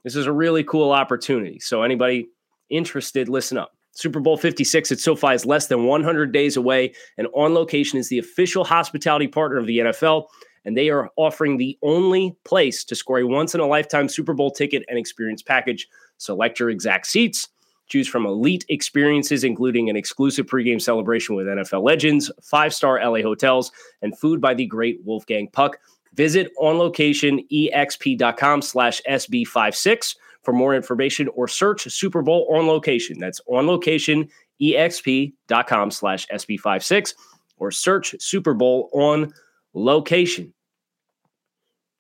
This 0.04 0.16
is 0.16 0.28
a 0.28 0.32
really 0.32 0.64
cool 0.64 0.92
opportunity. 0.92 1.60
So, 1.60 1.82
anybody 1.82 2.28
interested, 2.70 3.30
listen 3.30 3.58
up. 3.58 3.72
Super 3.96 4.20
Bowl 4.20 4.38
56 4.38 4.92
at 4.92 5.00
SoFi 5.00 5.34
is 5.34 5.46
less 5.46 5.68
than 5.68 5.86
100 5.86 6.32
days 6.32 6.58
away, 6.58 6.94
and 7.18 7.28
On 7.36 7.54
Location 7.54 7.98
is 8.00 8.10
the 8.10 8.20
official 8.20 8.64
hospitality 8.64 9.28
partner 9.28 9.58
of 9.58 9.66
the 9.66 9.80
NFL 9.80 10.28
and 10.66 10.78
they 10.78 10.90
are 10.90 11.10
offering 11.16 11.58
the 11.58 11.78
only 11.82 12.36
place 12.46 12.84
to 12.86 12.96
score 12.96 13.20
a 13.20 13.28
once 13.28 13.54
in 13.54 13.62
a 13.62 13.66
lifetime 13.66 14.08
Super 14.08 14.34
Bowl 14.34 14.52
ticket 14.52 14.84
and 14.88 14.98
experience 14.98 15.42
package. 15.42 15.88
Select 16.18 16.60
your 16.60 16.70
exact 16.70 17.08
seats. 17.08 17.48
Choose 17.88 18.08
from 18.08 18.26
elite 18.26 18.66
experiences, 18.70 19.44
including 19.44 19.90
an 19.90 19.96
exclusive 19.96 20.46
pregame 20.46 20.82
celebration 20.82 21.36
with 21.36 21.48
NFL 21.48 21.84
legends, 21.84 22.32
five 22.42 22.74
star 22.74 23.00
LA 23.04 23.22
hotels, 23.22 23.72
and 24.02 24.18
food 24.18 24.42
by 24.42 24.54
the 24.54 24.66
great 24.66 25.00
Wolfgang 25.04 25.50
Puck. 25.50 25.78
Visit 26.14 26.52
onlocationexp.com 26.60 28.62
slash 28.62 29.02
SB56 29.10 30.16
for 30.44 30.54
more 30.54 30.76
information 30.76 31.28
or 31.30 31.48
search 31.48 31.92
Super 31.92 32.22
Bowl 32.22 32.48
on 32.54 32.68
location. 32.68 33.18
That's 33.20 33.42
onlocationexp.com 33.50 35.92
slash 35.92 36.28
SB56 36.28 37.14
or 37.58 37.72
search 37.72 38.16
Super 38.20 38.54
Bowl 38.54 38.92
on 38.94 39.34
location. 39.74 40.54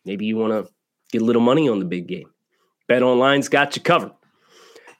Maybe 0.05 0.25
you 0.25 0.35
want 0.37 0.53
to 0.53 0.71
get 1.11 1.21
a 1.21 1.25
little 1.25 1.41
money 1.41 1.69
on 1.69 1.79
the 1.79 1.85
big 1.85 2.07
game. 2.07 2.29
Bet 2.87 3.01
Online's 3.01 3.49
got 3.49 3.75
you 3.75 3.81
covered. 3.81 4.11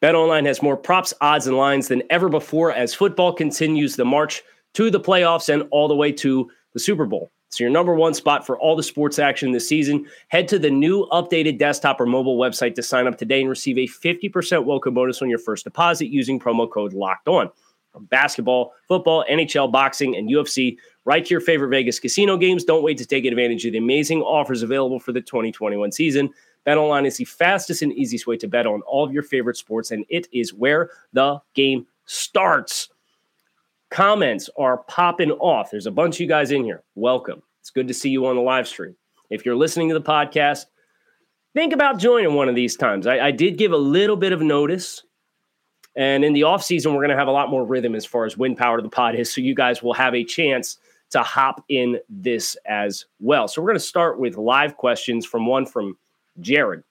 Bet 0.03 0.15
Online 0.15 0.43
has 0.43 0.61
more 0.61 0.75
props, 0.75 1.13
odds, 1.21 1.47
and 1.47 1.55
lines 1.55 1.87
than 1.87 2.03
ever 2.09 2.27
before 2.27 2.73
as 2.73 2.93
football 2.93 3.31
continues 3.31 3.95
the 3.95 4.03
march 4.03 4.43
to 4.73 4.91
the 4.91 4.99
playoffs 4.99 5.47
and 5.47 5.63
all 5.71 5.87
the 5.87 5.95
way 5.95 6.11
to 6.11 6.51
the 6.73 6.79
Super 6.81 7.05
Bowl. 7.05 7.31
So 7.47 7.63
your 7.63 7.71
number 7.71 7.95
one 7.95 8.13
spot 8.13 8.45
for 8.45 8.59
all 8.59 8.75
the 8.75 8.83
sports 8.83 9.17
action 9.17 9.53
this 9.53 9.65
season. 9.65 10.05
Head 10.27 10.49
to 10.49 10.59
the 10.59 10.69
new 10.69 11.07
updated 11.13 11.57
desktop 11.57 12.01
or 12.01 12.05
mobile 12.05 12.37
website 12.37 12.75
to 12.75 12.83
sign 12.83 13.07
up 13.07 13.17
today 13.17 13.39
and 13.39 13.49
receive 13.49 13.77
a 13.77 13.87
50% 13.87 14.65
welcome 14.65 14.93
bonus 14.93 15.21
on 15.21 15.29
your 15.29 15.39
first 15.39 15.63
deposit 15.63 16.07
using 16.07 16.37
promo 16.37 16.69
code 16.69 16.91
locked 16.91 17.29
on. 17.29 17.49
Basketball, 17.97 18.73
football, 18.89 19.23
NHL, 19.31 19.71
boxing, 19.71 20.17
and 20.17 20.29
UFC, 20.29 20.75
right 21.05 21.25
to 21.25 21.33
your 21.33 21.39
favorite 21.39 21.69
Vegas 21.69 22.01
casino 22.01 22.35
games. 22.35 22.65
Don't 22.65 22.83
wait 22.83 22.97
to 22.97 23.05
take 23.05 23.23
advantage 23.23 23.65
of 23.65 23.71
the 23.71 23.77
amazing 23.77 24.21
offers 24.21 24.63
available 24.63 24.99
for 24.99 25.13
the 25.13 25.21
2021 25.21 25.93
season. 25.93 26.29
BetOnline 26.65 27.05
is 27.05 27.17
the 27.17 27.25
fastest 27.25 27.81
and 27.81 27.91
easiest 27.93 28.27
way 28.27 28.37
to 28.37 28.47
bet 28.47 28.65
on 28.65 28.81
all 28.83 29.03
of 29.03 29.11
your 29.11 29.23
favorite 29.23 29.57
sports, 29.57 29.91
and 29.91 30.05
it 30.09 30.27
is 30.31 30.53
where 30.53 30.89
the 31.11 31.39
game 31.53 31.85
starts 32.05 32.89
comments 33.93 34.49
are 34.57 34.77
popping 34.77 35.29
off. 35.33 35.69
There's 35.69 35.85
a 35.85 35.91
bunch 35.91 36.15
of 36.15 36.21
you 36.21 36.27
guys 36.27 36.49
in 36.49 36.63
here. 36.63 36.81
Welcome. 36.95 37.43
It's 37.61 37.69
good 37.69 37.87
to 37.87 37.93
see 37.93 38.09
you 38.09 38.25
on 38.25 38.35
the 38.35 38.41
live 38.41 38.67
stream. 38.67 38.95
If 39.29 39.45
you're 39.45 39.55
listening 39.55 39.87
to 39.89 39.93
the 39.93 40.01
podcast, 40.01 40.65
think 41.53 41.73
about 41.73 41.99
joining 41.99 42.33
one 42.33 42.49
of 42.49 42.55
these 42.55 42.75
times. 42.75 43.05
I, 43.05 43.19
I 43.19 43.31
did 43.31 43.55
give 43.55 43.71
a 43.71 43.77
little 43.77 44.15
bit 44.15 44.33
of 44.33 44.41
notice. 44.41 45.03
And 45.95 46.25
in 46.25 46.33
the 46.33 46.41
off 46.41 46.63
season, 46.63 46.93
we're 46.93 47.01
going 47.01 47.11
to 47.11 47.15
have 47.15 47.27
a 47.27 47.31
lot 47.31 47.51
more 47.51 47.63
rhythm 47.63 47.93
as 47.93 48.03
far 48.03 48.25
as 48.25 48.35
wind 48.35 48.57
power 48.57 48.77
to 48.77 48.81
the 48.81 48.89
pod 48.89 49.13
is. 49.13 49.31
So 49.31 49.41
you 49.41 49.53
guys 49.53 49.83
will 49.83 49.93
have 49.93 50.15
a 50.15 50.23
chance 50.23 50.79
to 51.11 51.21
hop 51.21 51.63
in 51.69 51.99
this 52.09 52.57
as 52.65 53.05
well. 53.19 53.47
So 53.47 53.61
we're 53.61 53.67
going 53.67 53.79
to 53.79 53.85
start 53.85 54.19
with 54.19 54.37
live 54.37 54.75
questions 54.75 55.23
from 55.23 55.45
one 55.45 55.67
from 55.67 55.99
Jared. 56.39 56.83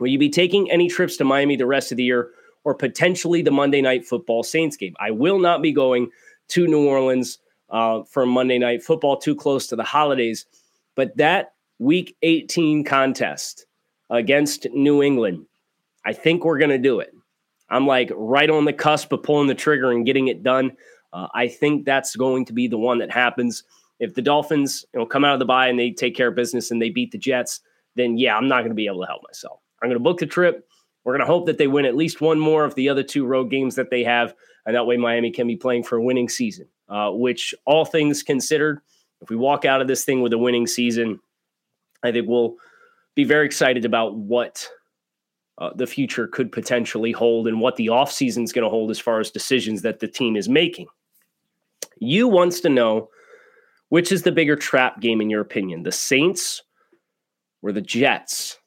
Will 0.00 0.08
you 0.08 0.18
be 0.18 0.30
taking 0.30 0.70
any 0.70 0.88
trips 0.88 1.16
to 1.16 1.24
Miami 1.24 1.56
the 1.56 1.66
rest 1.66 1.90
of 1.90 1.96
the 1.96 2.04
year 2.04 2.30
or 2.64 2.74
potentially 2.74 3.42
the 3.42 3.50
Monday 3.50 3.80
night 3.80 4.06
football 4.06 4.42
Saints 4.42 4.76
game? 4.76 4.94
I 5.00 5.10
will 5.10 5.38
not 5.38 5.62
be 5.62 5.72
going 5.72 6.10
to 6.48 6.66
New 6.66 6.86
Orleans 6.86 7.38
uh, 7.70 8.02
for 8.04 8.26
Monday 8.26 8.58
Night 8.58 8.82
Football, 8.82 9.18
too 9.18 9.34
close 9.34 9.66
to 9.68 9.76
the 9.76 9.84
holidays. 9.84 10.46
But 10.94 11.16
that 11.16 11.54
Week 11.78 12.16
18 12.22 12.84
contest 12.84 13.66
against 14.10 14.66
New 14.72 15.02
England, 15.02 15.46
I 16.04 16.12
think 16.12 16.44
we're 16.44 16.58
going 16.58 16.70
to 16.70 16.78
do 16.78 17.00
it. 17.00 17.12
I'm 17.70 17.86
like 17.86 18.10
right 18.14 18.48
on 18.48 18.64
the 18.64 18.72
cusp 18.72 19.12
of 19.12 19.22
pulling 19.22 19.48
the 19.48 19.54
trigger 19.54 19.92
and 19.92 20.06
getting 20.06 20.28
it 20.28 20.42
done. 20.42 20.72
Uh, 21.12 21.28
I 21.34 21.48
think 21.48 21.84
that's 21.84 22.16
going 22.16 22.46
to 22.46 22.52
be 22.52 22.66
the 22.66 22.78
one 22.78 22.98
that 22.98 23.10
happens. 23.10 23.64
If 24.00 24.14
the 24.14 24.22
Dolphins 24.22 24.86
you 24.94 25.00
know, 25.00 25.06
come 25.06 25.24
out 25.24 25.34
of 25.34 25.38
the 25.38 25.44
bye 25.44 25.68
and 25.68 25.78
they 25.78 25.90
take 25.90 26.16
care 26.16 26.28
of 26.28 26.34
business 26.34 26.70
and 26.70 26.80
they 26.80 26.90
beat 26.90 27.10
the 27.10 27.18
Jets, 27.18 27.60
then 27.98 28.18
yeah, 28.18 28.36
I'm 28.36 28.48
not 28.48 28.60
going 28.60 28.70
to 28.70 28.74
be 28.74 28.86
able 28.86 29.00
to 29.00 29.06
help 29.06 29.22
myself. 29.26 29.60
I'm 29.82 29.88
going 29.88 29.98
to 29.98 30.04
book 30.04 30.18
the 30.18 30.26
trip. 30.26 30.66
We're 31.04 31.14
going 31.14 31.26
to 31.26 31.32
hope 31.32 31.46
that 31.46 31.58
they 31.58 31.66
win 31.66 31.84
at 31.84 31.96
least 31.96 32.20
one 32.20 32.38
more 32.38 32.64
of 32.64 32.74
the 32.74 32.88
other 32.88 33.02
two 33.02 33.24
road 33.24 33.50
games 33.50 33.76
that 33.76 33.90
they 33.90 34.04
have 34.04 34.34
and 34.66 34.76
that 34.76 34.86
way 34.86 34.98
Miami 34.98 35.30
can 35.30 35.46
be 35.46 35.56
playing 35.56 35.82
for 35.82 35.96
a 35.96 36.02
winning 36.02 36.28
season. 36.28 36.68
Uh, 36.90 37.10
which, 37.10 37.54
all 37.66 37.84
things 37.84 38.22
considered, 38.22 38.80
if 39.20 39.28
we 39.28 39.36
walk 39.36 39.64
out 39.64 39.80
of 39.80 39.88
this 39.88 40.04
thing 40.04 40.22
with 40.22 40.32
a 40.32 40.38
winning 40.38 40.66
season, 40.66 41.20
I 42.02 42.12
think 42.12 42.28
we'll 42.28 42.56
be 43.14 43.24
very 43.24 43.46
excited 43.46 43.84
about 43.84 44.16
what 44.16 44.68
uh, 45.58 45.70
the 45.74 45.86
future 45.86 46.26
could 46.26 46.52
potentially 46.52 47.12
hold 47.12 47.46
and 47.48 47.60
what 47.60 47.76
the 47.76 47.86
offseason 47.86 48.44
is 48.44 48.52
going 48.52 48.62
to 48.62 48.70
hold 48.70 48.90
as 48.90 48.98
far 48.98 49.20
as 49.20 49.30
decisions 49.30 49.82
that 49.82 50.00
the 50.00 50.08
team 50.08 50.36
is 50.36 50.48
making. 50.48 50.86
You 51.98 52.28
wants 52.28 52.60
to 52.60 52.68
know 52.68 53.08
which 53.88 54.12
is 54.12 54.22
the 54.22 54.32
bigger 54.32 54.56
trap 54.56 55.00
game 55.00 55.20
in 55.20 55.30
your 55.30 55.40
opinion, 55.40 55.82
the 55.82 55.92
Saints 55.92 56.62
or 57.62 57.72
the 57.72 57.80
Jets? 57.80 58.58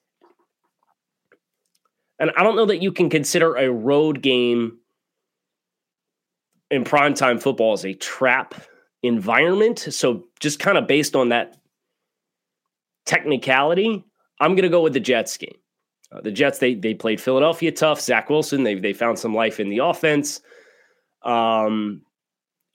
And 2.19 2.31
I 2.37 2.43
don't 2.43 2.55
know 2.55 2.67
that 2.67 2.81
you 2.81 2.91
can 2.91 3.09
consider 3.09 3.55
a 3.55 3.71
road 3.71 4.21
game 4.21 4.77
in 6.69 6.83
primetime 6.83 7.41
football 7.41 7.73
as 7.73 7.85
a 7.85 7.93
trap 7.93 8.55
environment. 9.03 9.79
So 9.79 10.25
just 10.39 10.59
kind 10.59 10.77
of 10.77 10.87
based 10.87 11.15
on 11.15 11.29
that 11.29 11.57
technicality, 13.05 14.05
I'm 14.39 14.51
going 14.51 14.63
to 14.63 14.69
go 14.69 14.81
with 14.81 14.93
the 14.93 14.99
Jets 14.99 15.35
game. 15.37 15.57
Uh, 16.11 16.21
the 16.21 16.31
Jets 16.31 16.59
they 16.59 16.75
they 16.75 16.93
played 16.93 17.21
Philadelphia 17.21 17.71
tough. 17.71 18.01
Zach 18.01 18.29
Wilson 18.29 18.63
they 18.63 18.75
they 18.75 18.93
found 18.93 19.17
some 19.17 19.33
life 19.33 19.59
in 19.59 19.69
the 19.69 19.79
offense. 19.79 20.41
Um, 21.23 22.01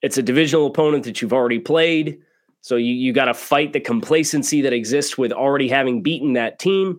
it's 0.03 0.19
a 0.19 0.23
divisional 0.23 0.67
opponent 0.67 1.05
that 1.05 1.21
you've 1.21 1.33
already 1.33 1.59
played, 1.59 2.19
so 2.67 2.75
you 2.75 2.95
you 2.95 3.13
got 3.13 3.27
to 3.27 3.35
fight 3.35 3.73
the 3.73 3.79
complacency 3.79 4.61
that 4.63 4.73
exists 4.73 5.17
with 5.17 5.31
already 5.31 5.69
having 5.69 6.03
beaten 6.03 6.33
that 6.33 6.59
team. 6.59 6.99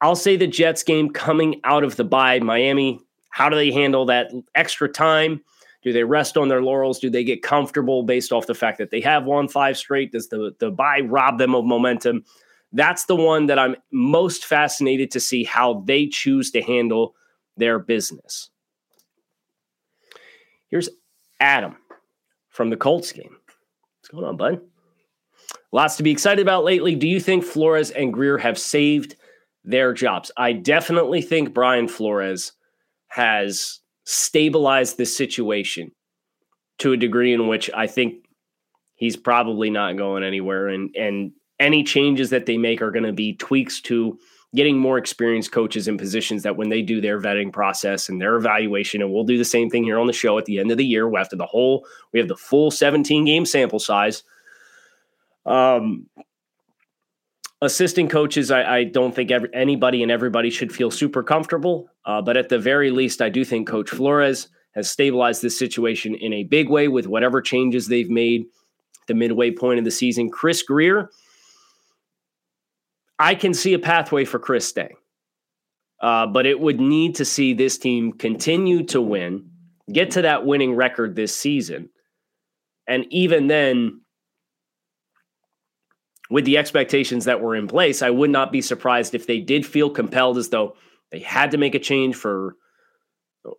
I'll 0.00 0.14
say 0.14 0.36
the 0.36 0.46
Jets 0.46 0.84
game 0.84 1.10
coming 1.10 1.60
out 1.64 1.82
of 1.82 1.96
the 1.96 2.04
bye. 2.04 2.38
Miami, 2.38 3.00
how 3.30 3.48
do 3.48 3.56
they 3.56 3.72
handle 3.72 4.06
that 4.06 4.30
extra 4.54 4.88
time? 4.88 5.42
Do 5.82 5.92
they 5.92 6.04
rest 6.04 6.36
on 6.36 6.46
their 6.46 6.62
laurels? 6.62 7.00
Do 7.00 7.10
they 7.10 7.24
get 7.24 7.42
comfortable 7.42 8.04
based 8.04 8.30
off 8.30 8.46
the 8.46 8.54
fact 8.54 8.78
that 8.78 8.92
they 8.92 9.00
have 9.00 9.26
won 9.26 9.48
five 9.48 9.76
straight? 9.76 10.12
Does 10.12 10.28
the, 10.28 10.54
the 10.60 10.70
bye 10.70 11.00
rob 11.00 11.38
them 11.38 11.56
of 11.56 11.64
momentum? 11.64 12.22
That's 12.72 13.06
the 13.06 13.16
one 13.16 13.46
that 13.46 13.58
I'm 13.58 13.74
most 13.90 14.44
fascinated 14.44 15.10
to 15.10 15.18
see 15.18 15.42
how 15.42 15.82
they 15.86 16.06
choose 16.06 16.52
to 16.52 16.62
handle 16.62 17.16
their 17.56 17.80
business. 17.80 18.50
Here's 20.68 20.88
Adam 21.40 21.78
from 22.48 22.70
the 22.70 22.76
Colts 22.76 23.10
game. 23.10 23.37
What's 24.10 24.20
going 24.20 24.28
on, 24.28 24.36
bud? 24.36 24.60
Lots 25.70 25.96
to 25.96 26.02
be 26.02 26.10
excited 26.10 26.40
about 26.40 26.64
lately. 26.64 26.94
Do 26.94 27.06
you 27.06 27.20
think 27.20 27.44
Flores 27.44 27.90
and 27.90 28.12
Grier 28.12 28.38
have 28.38 28.58
saved 28.58 29.16
their 29.64 29.92
jobs? 29.92 30.30
I 30.36 30.52
definitely 30.54 31.20
think 31.20 31.52
Brian 31.52 31.88
Flores 31.88 32.52
has 33.08 33.80
stabilized 34.04 34.96
this 34.96 35.14
situation 35.14 35.92
to 36.78 36.92
a 36.92 36.96
degree 36.96 37.34
in 37.34 37.48
which 37.48 37.68
I 37.74 37.86
think 37.86 38.24
he's 38.94 39.16
probably 39.16 39.68
not 39.68 39.98
going 39.98 40.24
anywhere. 40.24 40.68
And 40.68 40.94
and 40.96 41.32
any 41.60 41.84
changes 41.84 42.30
that 42.30 42.46
they 42.46 42.56
make 42.56 42.80
are 42.80 42.90
going 42.90 43.04
to 43.04 43.12
be 43.12 43.34
tweaks 43.34 43.82
to 43.82 44.18
getting 44.54 44.78
more 44.78 44.96
experienced 44.96 45.52
coaches 45.52 45.88
in 45.88 45.98
positions 45.98 46.42
that 46.42 46.56
when 46.56 46.70
they 46.70 46.80
do 46.80 47.00
their 47.00 47.20
vetting 47.20 47.52
process 47.52 48.08
and 48.08 48.20
their 48.20 48.36
evaluation, 48.36 49.02
and 49.02 49.12
we'll 49.12 49.24
do 49.24 49.36
the 49.36 49.44
same 49.44 49.68
thing 49.68 49.84
here 49.84 49.98
on 49.98 50.06
the 50.06 50.12
show 50.12 50.38
at 50.38 50.46
the 50.46 50.58
end 50.58 50.70
of 50.70 50.78
the 50.78 50.86
year 50.86 51.14
after 51.18 51.36
the 51.36 51.46
whole 51.46 51.86
we 52.12 52.18
have 52.18 52.28
the 52.28 52.36
full 52.36 52.70
17 52.70 53.24
game 53.24 53.44
sample 53.44 53.78
size. 53.78 54.22
Um, 55.44 56.06
assistant 57.60 58.10
coaches, 58.10 58.50
I, 58.50 58.78
I 58.78 58.84
don't 58.84 59.14
think 59.14 59.30
every, 59.30 59.48
anybody 59.52 60.02
and 60.02 60.12
everybody 60.12 60.50
should 60.50 60.72
feel 60.72 60.90
super 60.90 61.22
comfortable. 61.22 61.88
Uh, 62.04 62.22
but 62.22 62.36
at 62.36 62.48
the 62.48 62.58
very 62.58 62.90
least, 62.90 63.20
I 63.20 63.28
do 63.28 63.44
think 63.44 63.68
Coach 63.68 63.90
Flores 63.90 64.48
has 64.72 64.88
stabilized 64.88 65.42
this 65.42 65.58
situation 65.58 66.14
in 66.14 66.32
a 66.32 66.44
big 66.44 66.68
way 66.68 66.88
with 66.88 67.06
whatever 67.06 67.42
changes 67.42 67.88
they've 67.88 68.10
made 68.10 68.46
the 69.08 69.14
midway 69.14 69.50
point 69.50 69.78
of 69.78 69.84
the 69.84 69.90
season. 69.90 70.30
Chris 70.30 70.62
Grier, 70.62 71.10
I 73.18 73.34
can 73.34 73.54
see 73.54 73.74
a 73.74 73.78
pathway 73.78 74.24
for 74.24 74.38
Chris 74.38 74.68
staying. 74.68 74.96
Uh, 76.00 76.26
but 76.26 76.46
it 76.46 76.60
would 76.60 76.80
need 76.80 77.16
to 77.16 77.24
see 77.24 77.54
this 77.54 77.76
team 77.76 78.12
continue 78.12 78.84
to 78.84 79.00
win, 79.00 79.50
get 79.92 80.12
to 80.12 80.22
that 80.22 80.46
winning 80.46 80.74
record 80.74 81.16
this 81.16 81.34
season. 81.34 81.90
And 82.86 83.04
even 83.10 83.48
then, 83.48 84.02
with 86.30 86.44
the 86.44 86.58
expectations 86.58 87.24
that 87.24 87.40
were 87.40 87.56
in 87.56 87.66
place, 87.66 88.00
I 88.00 88.10
would 88.10 88.30
not 88.30 88.52
be 88.52 88.62
surprised 88.62 89.14
if 89.14 89.26
they 89.26 89.40
did 89.40 89.66
feel 89.66 89.90
compelled 89.90 90.38
as 90.38 90.50
though 90.50 90.76
they 91.10 91.18
had 91.18 91.50
to 91.50 91.58
make 91.58 91.74
a 91.74 91.80
change 91.80 92.14
for 92.14 92.54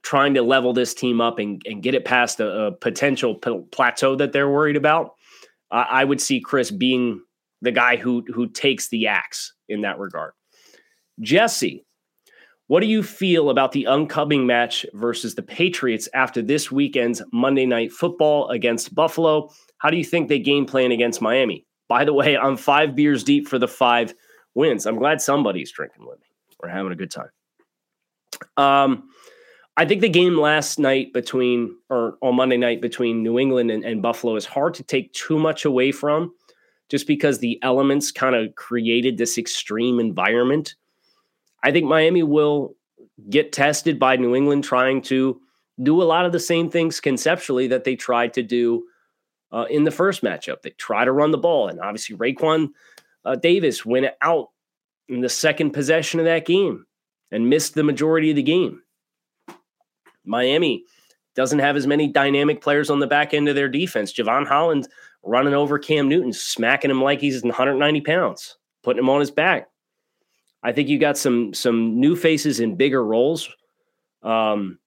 trying 0.04 0.36
to 0.36 0.42
level 0.42 0.72
this 0.72 0.94
team 0.94 1.20
up 1.20 1.40
and, 1.40 1.62
and 1.66 1.84
get 1.84 1.96
it 1.96 2.06
past 2.06 2.40
a, 2.40 2.68
a 2.68 2.72
potential 2.72 3.36
p- 3.36 3.64
plateau 3.72 4.16
that 4.16 4.32
they're 4.32 4.50
worried 4.50 4.78
about. 4.78 5.16
Uh, 5.72 5.86
I 5.90 6.06
would 6.06 6.22
see 6.22 6.40
Chris 6.40 6.72
being 6.72 7.22
the 7.62 7.72
guy 7.72 7.98
who 7.98 8.24
who 8.34 8.48
takes 8.48 8.90
the 8.90 9.08
axe 9.08 9.54
in 9.68 9.82
that 9.82 10.00
regard. 10.00 10.34
Jesse, 11.22 11.86
what 12.68 12.82
do 12.82 12.86
you 12.86 13.04
feel 13.04 13.50
about 13.50 13.72
the 13.72 13.88
upcoming 13.88 14.46
match 14.46 14.86
versus 14.94 15.36
the 15.36 15.42
Patriots 15.42 16.08
after 16.14 16.42
this 16.42 16.72
weekend's 16.72 17.22
Monday 17.34 17.66
Night 17.66 17.92
Football 17.92 18.48
against 18.50 18.94
Buffalo? 18.94 19.50
How 19.80 19.90
do 19.90 19.98
you 19.98 20.04
think 20.04 20.30
they 20.30 20.40
game 20.40 20.66
plan 20.66 20.92
against 20.92 21.22
Miami? 21.22 21.66
By 21.88 22.06
the 22.06 22.14
way, 22.14 22.38
I'm 22.38 22.56
five 22.56 22.96
beers 22.96 23.24
deep 23.24 23.48
for 23.48 23.58
the 23.58 23.68
five 23.68 24.14
wins. 24.54 24.86
I'm 24.86 24.98
glad 24.98 25.20
somebody's 25.20 25.72
drinking 25.72 26.06
with 26.06 26.20
me. 26.20 26.28
We're 26.62 26.70
having 26.70 26.92
a 26.92 26.96
good 26.96 27.12
time. 27.12 27.30
Um, 28.56 29.10
I 29.76 29.86
think 29.86 30.02
the 30.02 30.10
game 30.10 30.38
last 30.38 30.78
night 30.78 31.14
between, 31.14 31.76
or 31.90 32.18
on 32.22 32.36
Monday 32.36 32.58
night 32.58 32.82
between 32.82 33.24
New 33.24 33.40
England 33.40 33.72
and, 33.72 33.84
and 33.84 34.02
Buffalo 34.02 34.36
is 34.36 34.46
hard 34.46 34.76
to 34.76 34.84
take 34.84 35.12
too 35.14 35.40
much 35.40 35.66
away 35.66 35.92
from 35.92 36.34
just 36.90 37.08
because 37.08 37.40
the 37.40 37.60
elements 37.62 38.12
kind 38.12 38.36
of 38.36 38.56
created 38.56 39.18
this 39.18 39.38
extreme 39.38 40.00
environment. 40.00 40.76
I 41.64 41.72
think 41.72 41.86
Miami 41.86 42.24
will 42.24 42.76
get 43.30 43.52
tested 43.52 44.00
by 44.00 44.16
New 44.16 44.36
England 44.36 44.64
trying 44.64 45.02
to 45.04 45.40
do 45.82 46.02
a 46.02 46.04
lot 46.04 46.26
of 46.26 46.32
the 46.32 46.40
same 46.40 46.70
things 46.70 47.00
conceptually 47.00 47.68
that 47.68 47.84
they 47.84 47.96
tried 47.96 48.34
to 48.34 48.44
do 48.44 48.86
uh, 49.52 49.66
in 49.70 49.84
the 49.84 49.92
first 49.92 50.24
matchup. 50.24 50.62
They 50.62 50.72
try 50.72 51.06
to 51.06 51.12
run 51.12 51.32
the 51.32 51.38
ball, 51.38 51.68
and 51.68 51.80
obviously 51.80 52.16
Raekwon 52.16 52.70
uh, 53.26 53.36
Davis 53.36 53.86
went 53.86 54.08
out 54.22 54.50
in 55.08 55.22
the 55.22 55.30
second 55.30 55.72
possession 55.72 56.20
of 56.20 56.26
that 56.26 56.46
game 56.46 56.86
and 57.32 57.50
missed 57.50 57.76
the 57.76 57.84
majority 57.84 58.30
of 58.30 58.36
the 58.36 58.44
game. 58.44 58.82
Miami 60.26 60.84
doesn't 61.36 61.60
have 61.60 61.76
as 61.76 61.88
many 61.88 62.08
dynamic 62.08 62.62
players 62.62 62.90
on 62.90 63.00
the 63.00 63.08
back 63.08 63.34
end 63.34 63.48
of 63.48 63.56
their 63.56 63.70
defense. 63.70 64.14
Jevon 64.14 64.48
Holland 64.48 64.88
running 65.24 65.54
over 65.54 65.80
Cam 65.80 66.08
Newton, 66.08 66.34
smacking 66.34 66.92
him 66.92 67.02
like 67.02 67.20
he's 67.20 67.44
190 67.44 68.02
pounds, 68.02 68.58
putting 68.84 69.00
him 69.00 69.10
on 69.10 69.20
his 69.20 69.32
back. 69.32 69.68
I 70.62 70.72
think 70.72 70.90
you 70.90 71.00
got 71.00 71.18
some 71.18 71.54
some 71.54 72.00
new 72.00 72.16
faces 72.16 72.60
in 72.60 72.76
bigger 72.76 73.04
roles 73.04 73.50
um, 74.24 74.80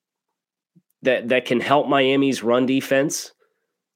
that 1.02 1.28
that 1.28 1.46
can 1.46 1.60
help 1.60 1.88
Miami's 1.88 2.42
run 2.42 2.66
defense 2.66 3.32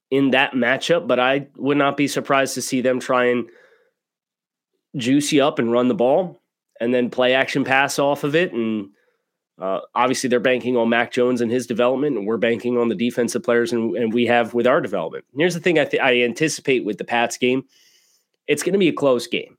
in 0.09 0.31
that 0.31 0.53
matchup. 0.53 1.07
But 1.07 1.19
I 1.19 1.47
would 1.55 1.77
not 1.77 1.97
be 1.97 2.07
surprised 2.07 2.55
to 2.55 2.61
see 2.61 2.81
them 2.81 2.99
try 2.99 3.25
and 3.25 3.49
juice 4.95 5.31
you 5.31 5.43
up 5.43 5.59
and 5.59 5.71
run 5.71 5.87
the 5.87 5.93
ball, 5.93 6.41
and 6.79 6.93
then 6.93 7.11
play 7.11 7.33
action 7.33 7.63
pass 7.63 7.99
off 7.99 8.23
of 8.23 8.35
it. 8.35 8.53
And 8.53 8.89
uh, 9.59 9.79
obviously, 9.95 10.29
they're 10.29 10.39
banking 10.39 10.77
on 10.77 10.89
Mac 10.89 11.11
Jones 11.11 11.41
and 11.41 11.51
his 11.51 11.65
development, 11.65 12.17
and 12.17 12.27
we're 12.27 12.37
banking 12.37 12.77
on 12.77 12.89
the 12.89 12.95
defensive 12.95 13.43
players, 13.43 13.73
and, 13.73 13.95
and 13.95 14.13
we 14.13 14.27
have 14.27 14.53
with 14.53 14.67
our 14.67 14.81
development. 14.81 15.25
Here's 15.35 15.55
the 15.55 15.59
thing: 15.59 15.79
I, 15.79 15.85
th- 15.85 16.01
I 16.01 16.21
anticipate 16.21 16.85
with 16.85 16.97
the 16.97 17.03
Pats 17.03 17.37
game, 17.37 17.63
it's 18.45 18.61
going 18.61 18.73
to 18.73 18.79
be 18.79 18.89
a 18.89 18.93
close 18.93 19.25
game. 19.25 19.57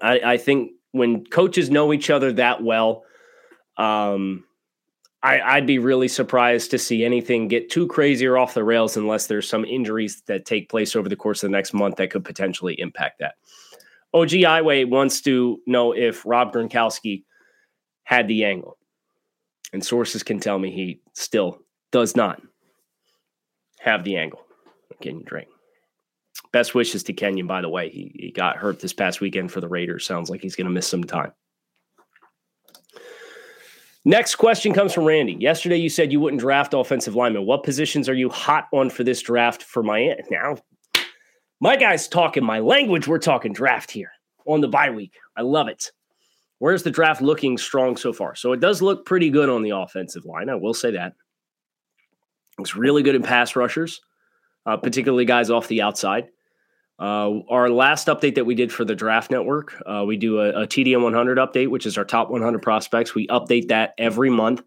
I, 0.00 0.20
I 0.20 0.36
think 0.36 0.72
when 0.92 1.24
coaches 1.26 1.68
know 1.68 1.92
each 1.92 2.10
other 2.10 2.32
that 2.34 2.62
well, 2.62 3.04
um, 3.76 4.44
I, 5.22 5.58
would 5.58 5.66
be 5.66 5.80
really 5.80 6.08
surprised 6.08 6.70
to 6.70 6.78
see 6.78 7.04
anything 7.04 7.48
get 7.48 7.70
too 7.70 7.88
crazy 7.88 8.24
or 8.26 8.38
off 8.38 8.54
the 8.54 8.62
rails 8.62 8.96
unless 8.96 9.26
there's 9.26 9.48
some 9.48 9.64
injuries 9.64 10.22
that 10.26 10.46
take 10.46 10.68
place 10.68 10.94
over 10.94 11.08
the 11.08 11.16
course 11.16 11.42
of 11.42 11.50
the 11.50 11.56
next 11.56 11.74
month 11.74 11.96
that 11.96 12.10
could 12.10 12.24
potentially 12.24 12.78
impact 12.78 13.18
that. 13.18 13.34
OG 14.14 14.42
Highway 14.44 14.84
wants 14.84 15.20
to 15.22 15.60
know 15.66 15.92
if 15.92 16.24
Rob 16.24 16.52
Gronkowski 16.52 17.24
had 18.08 18.26
the 18.26 18.42
angle. 18.42 18.78
And 19.74 19.84
sources 19.84 20.22
can 20.22 20.40
tell 20.40 20.58
me 20.58 20.70
he 20.70 21.02
still 21.12 21.58
does 21.92 22.16
not 22.16 22.40
have 23.80 24.02
the 24.02 24.16
angle. 24.16 24.46
You 25.02 25.22
drink? 25.26 25.48
Best 26.50 26.74
wishes 26.74 27.02
to 27.02 27.12
Kenyan, 27.12 27.46
by 27.46 27.60
the 27.60 27.68
way. 27.68 27.90
He, 27.90 28.10
he 28.14 28.32
got 28.32 28.56
hurt 28.56 28.80
this 28.80 28.94
past 28.94 29.20
weekend 29.20 29.52
for 29.52 29.60
the 29.60 29.68
Raiders. 29.68 30.06
Sounds 30.06 30.30
like 30.30 30.40
he's 30.40 30.56
going 30.56 30.66
to 30.66 30.72
miss 30.72 30.86
some 30.86 31.04
time. 31.04 31.32
Next 34.06 34.36
question 34.36 34.72
comes 34.72 34.94
from 34.94 35.04
Randy. 35.04 35.36
Yesterday, 35.38 35.76
you 35.76 35.90
said 35.90 36.10
you 36.10 36.18
wouldn't 36.18 36.40
draft 36.40 36.72
offensive 36.72 37.14
linemen. 37.14 37.44
What 37.44 37.62
positions 37.62 38.08
are 38.08 38.14
you 38.14 38.30
hot 38.30 38.68
on 38.72 38.88
for 38.88 39.04
this 39.04 39.20
draft 39.20 39.62
for 39.62 39.82
Miami? 39.82 40.22
Now, 40.30 40.56
my 41.60 41.76
guy's 41.76 42.08
talking 42.08 42.42
my 42.42 42.60
language. 42.60 43.06
We're 43.06 43.18
talking 43.18 43.52
draft 43.52 43.90
here 43.90 44.12
on 44.46 44.62
the 44.62 44.68
bye 44.68 44.88
week. 44.88 45.12
I 45.36 45.42
love 45.42 45.68
it. 45.68 45.92
Where's 46.58 46.82
the 46.82 46.90
draft 46.90 47.22
looking 47.22 47.56
strong 47.56 47.96
so 47.96 48.12
far? 48.12 48.34
So 48.34 48.52
it 48.52 48.60
does 48.60 48.82
look 48.82 49.06
pretty 49.06 49.30
good 49.30 49.48
on 49.48 49.62
the 49.62 49.70
offensive 49.70 50.24
line. 50.24 50.48
I 50.48 50.56
will 50.56 50.74
say 50.74 50.92
that. 50.92 51.14
It's 52.58 52.74
really 52.74 53.02
good 53.02 53.14
in 53.14 53.22
pass 53.22 53.54
rushers, 53.54 54.00
uh, 54.66 54.76
particularly 54.76 55.24
guys 55.24 55.50
off 55.50 55.68
the 55.68 55.82
outside. 55.82 56.28
Uh, 56.98 57.40
our 57.48 57.70
last 57.70 58.08
update 58.08 58.34
that 58.34 58.44
we 58.44 58.56
did 58.56 58.72
for 58.72 58.84
the 58.84 58.96
Draft 58.96 59.30
Network, 59.30 59.80
uh, 59.86 60.02
we 60.04 60.16
do 60.16 60.40
a, 60.40 60.62
a, 60.62 60.66
TDN 60.66 61.00
100 61.00 61.38
update, 61.38 61.68
which 61.68 61.86
is 61.86 61.96
our 61.96 62.04
top 62.04 62.28
100 62.28 62.60
prospects. 62.60 63.14
We 63.14 63.28
update 63.28 63.68
that 63.68 63.94
every 63.98 64.30
month. 64.30 64.62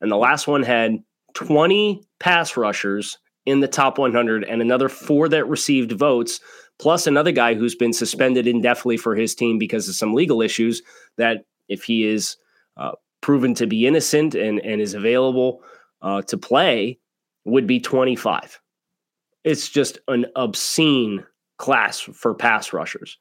And 0.00 0.10
the 0.10 0.16
last 0.16 0.46
one 0.46 0.62
had 0.62 1.02
20 1.34 2.02
pass 2.18 2.56
rushers 2.56 3.18
in 3.44 3.60
the 3.60 3.68
top 3.68 3.98
100 3.98 4.44
and 4.44 4.62
another 4.62 4.88
four 4.88 5.28
that 5.28 5.46
received 5.46 5.92
votes, 5.92 6.40
plus 6.78 7.06
another 7.06 7.32
guy 7.32 7.54
who's 7.54 7.74
been 7.74 7.92
suspended 7.92 8.46
indefinitely 8.46 8.96
for 8.96 9.14
his 9.14 9.34
team 9.34 9.58
because 9.58 9.88
of 9.88 9.94
some 9.94 10.14
legal 10.14 10.42
issues. 10.42 10.82
That 11.16 11.44
if 11.68 11.84
he 11.84 12.06
is 12.06 12.36
uh, 12.76 12.92
proven 13.20 13.54
to 13.54 13.66
be 13.66 13.86
innocent 13.86 14.34
and, 14.34 14.60
and 14.60 14.80
is 14.80 14.94
available 14.94 15.62
uh, 16.02 16.22
to 16.22 16.36
play, 16.36 16.98
would 17.44 17.66
be 17.66 17.80
25. 17.80 18.60
It's 19.44 19.68
just 19.68 19.98
an 20.08 20.26
obscene 20.36 21.24
class 21.58 22.00
for 22.00 22.34
pass 22.34 22.72
rushers. 22.72 23.18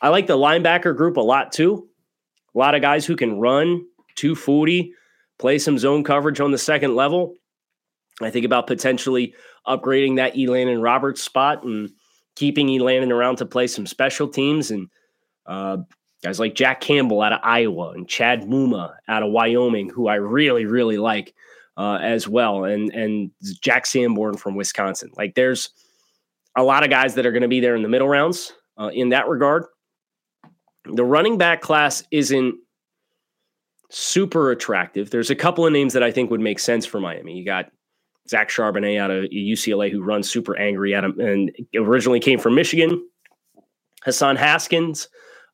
I 0.00 0.08
like 0.08 0.26
the 0.26 0.36
linebacker 0.36 0.96
group 0.96 1.16
a 1.16 1.22
lot 1.22 1.52
too. 1.52 1.88
A 2.54 2.58
lot 2.58 2.74
of 2.74 2.82
guys 2.82 3.06
who 3.06 3.16
can 3.16 3.40
run 3.40 3.84
240, 4.16 4.92
play 5.38 5.58
some 5.58 5.78
zone 5.78 6.04
coverage 6.04 6.40
on 6.40 6.52
the 6.52 6.58
second 6.58 6.94
level. 6.94 7.34
I 8.20 8.30
think 8.30 8.44
about 8.44 8.66
potentially 8.66 9.34
upgrading 9.66 10.16
that 10.16 10.34
Elandon 10.34 10.82
Roberts 10.82 11.22
spot 11.22 11.64
and 11.64 11.90
keeping 12.36 12.68
Elandon 12.68 13.10
around 13.10 13.36
to 13.36 13.46
play 13.46 13.66
some 13.66 13.86
special 13.86 14.28
teams 14.28 14.70
and 14.70 14.88
uh, 15.46 15.78
guys 16.22 16.40
like 16.40 16.54
Jack 16.54 16.80
Campbell 16.80 17.20
out 17.22 17.32
of 17.32 17.40
Iowa 17.42 17.90
and 17.90 18.08
Chad 18.08 18.42
Muma 18.42 18.94
out 19.08 19.22
of 19.22 19.30
Wyoming, 19.30 19.90
who 19.90 20.08
I 20.08 20.14
really, 20.16 20.64
really 20.64 20.96
like 20.96 21.34
uh, 21.76 21.98
as 22.00 22.28
well, 22.28 22.64
and 22.64 22.92
and 22.92 23.30
Jack 23.60 23.86
Sanborn 23.86 24.36
from 24.36 24.54
Wisconsin. 24.54 25.10
Like 25.16 25.34
there's 25.34 25.70
a 26.56 26.62
lot 26.62 26.84
of 26.84 26.90
guys 26.90 27.14
that 27.14 27.26
are 27.26 27.32
going 27.32 27.42
to 27.42 27.48
be 27.48 27.60
there 27.60 27.76
in 27.76 27.82
the 27.82 27.88
middle 27.88 28.08
rounds 28.08 28.52
uh, 28.78 28.90
in 28.92 29.10
that 29.10 29.28
regard. 29.28 29.64
The 30.84 31.04
running 31.04 31.38
back 31.38 31.62
class 31.62 32.04
isn't 32.10 32.56
super 33.90 34.50
attractive. 34.50 35.10
There's 35.10 35.30
a 35.30 35.34
couple 35.34 35.66
of 35.66 35.72
names 35.72 35.92
that 35.94 36.02
I 36.02 36.10
think 36.10 36.30
would 36.30 36.40
make 36.40 36.58
sense 36.58 36.86
for 36.86 37.00
Miami. 37.00 37.36
You 37.36 37.44
got 37.44 37.70
Zach 38.28 38.48
Charbonnet 38.48 38.98
out 38.98 39.10
of 39.10 39.24
UCLA 39.24 39.90
who 39.90 40.02
runs 40.02 40.30
super 40.30 40.56
angry 40.56 40.94
at 40.94 41.04
him 41.04 41.20
and 41.20 41.50
originally 41.76 42.20
came 42.20 42.38
from 42.38 42.54
Michigan. 42.54 43.06
Hassan 44.04 44.36
Haskins 44.36 45.08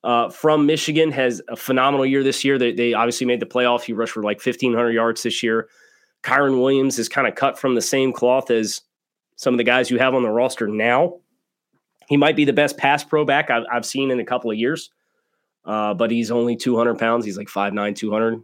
uh, 0.05 0.31
from 0.31 0.67
Michigan 0.67 1.11
has 1.13 1.43
a 1.49 1.57
phenomenal 1.57 2.07
year 2.07 2.23
this 2.23 2.45
year. 2.45 2.59
They, 2.59 2.73
they 2.73 2.95
obviously 2.95 3.27
made 3.27 3.41
the 3.41 3.47
playoff. 3.47 3.83
He 3.83 3.93
rushed 3.93 4.13
for 4.13 4.23
like 4.23 4.45
1,500 4.45 4.91
yards 4.91 5.23
this 5.23 5.43
year. 5.43 5.69
Kyren 6.23 6.61
Williams 6.61 6.99
is 6.99 7.09
kind 7.09 7.27
of 7.27 7.35
cut 7.35 7.59
from 7.59 7.75
the 7.75 7.83
same 7.83 8.13
cloth 8.13 8.51
as 8.51 8.83
some 9.37 9.55
of 9.55 9.59
the 9.59 9.65
guys 9.65 9.91
you 9.91 9.99
have 9.99 10.15
on 10.15 10.23
the 10.23 10.31
roster 10.31 10.69
now. 10.69 11.19
He 12.09 12.17
might 12.17 12.37
be 12.37 12.45
the 12.45 12.53
best 12.53 12.77
pass 12.77 13.05
pro 13.05 13.25
back 13.25 13.51
I've, 13.51 13.65
I've 13.71 13.87
seen 13.87 14.11
in 14.11 14.21
a 14.21 14.25
couple 14.25 14.51
of 14.51 14.57
years, 14.57 14.91
uh, 15.65 15.95
but 15.95 16.11
he's 16.11 16.31
only 16.31 16.57
200 16.57 16.99
pounds. 16.99 17.25
He's 17.25 17.39
like 17.39 17.49
5'9, 17.49 17.97
200. 17.97 18.43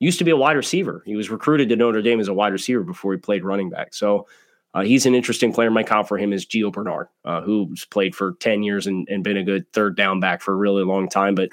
Used 0.00 0.18
to 0.18 0.24
be 0.24 0.30
a 0.30 0.36
wide 0.36 0.56
receiver. 0.56 1.02
He 1.04 1.16
was 1.16 1.30
recruited 1.30 1.68
to 1.70 1.76
Notre 1.76 2.02
Dame 2.02 2.20
as 2.20 2.28
a 2.28 2.34
wide 2.34 2.52
receiver 2.52 2.84
before 2.84 3.12
he 3.12 3.18
played 3.18 3.44
running 3.44 3.68
back. 3.68 3.94
So 3.94 4.28
uh, 4.74 4.82
he's 4.82 5.06
an 5.06 5.14
interesting 5.14 5.52
player. 5.52 5.70
My 5.70 5.82
comp 5.82 6.06
for 6.06 6.18
him 6.18 6.32
is 6.32 6.46
Gio 6.46 6.72
Bernard, 6.72 7.08
uh, 7.24 7.40
who's 7.40 7.84
played 7.84 8.14
for 8.14 8.34
10 8.34 8.62
years 8.62 8.86
and, 8.86 9.08
and 9.08 9.24
been 9.24 9.36
a 9.36 9.42
good 9.42 9.70
third 9.72 9.96
down 9.96 10.20
back 10.20 10.40
for 10.40 10.52
a 10.52 10.56
really 10.56 10.84
long 10.84 11.08
time, 11.08 11.34
but 11.34 11.48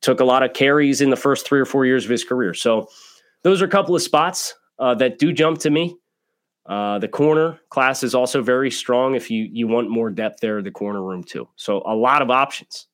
took 0.00 0.20
a 0.20 0.24
lot 0.24 0.42
of 0.42 0.52
carries 0.54 1.00
in 1.00 1.10
the 1.10 1.16
first 1.16 1.46
three 1.46 1.60
or 1.60 1.64
four 1.64 1.86
years 1.86 2.04
of 2.04 2.10
his 2.10 2.24
career. 2.24 2.52
So 2.52 2.88
those 3.42 3.62
are 3.62 3.66
a 3.66 3.70
couple 3.70 3.94
of 3.94 4.02
spots 4.02 4.54
uh, 4.78 4.94
that 4.96 5.18
do 5.18 5.32
jump 5.32 5.58
to 5.60 5.70
me. 5.70 5.96
Uh, 6.66 6.98
the 6.98 7.08
corner 7.08 7.60
class 7.68 8.02
is 8.02 8.14
also 8.14 8.42
very 8.42 8.70
strong. 8.70 9.14
If 9.14 9.30
you 9.30 9.48
you 9.52 9.68
want 9.68 9.90
more 9.90 10.10
depth 10.10 10.40
there, 10.40 10.62
the 10.62 10.70
corner 10.70 11.02
room 11.02 11.22
too. 11.22 11.46
So 11.56 11.82
a 11.84 11.94
lot 11.94 12.22
of 12.22 12.30
options. 12.30 12.86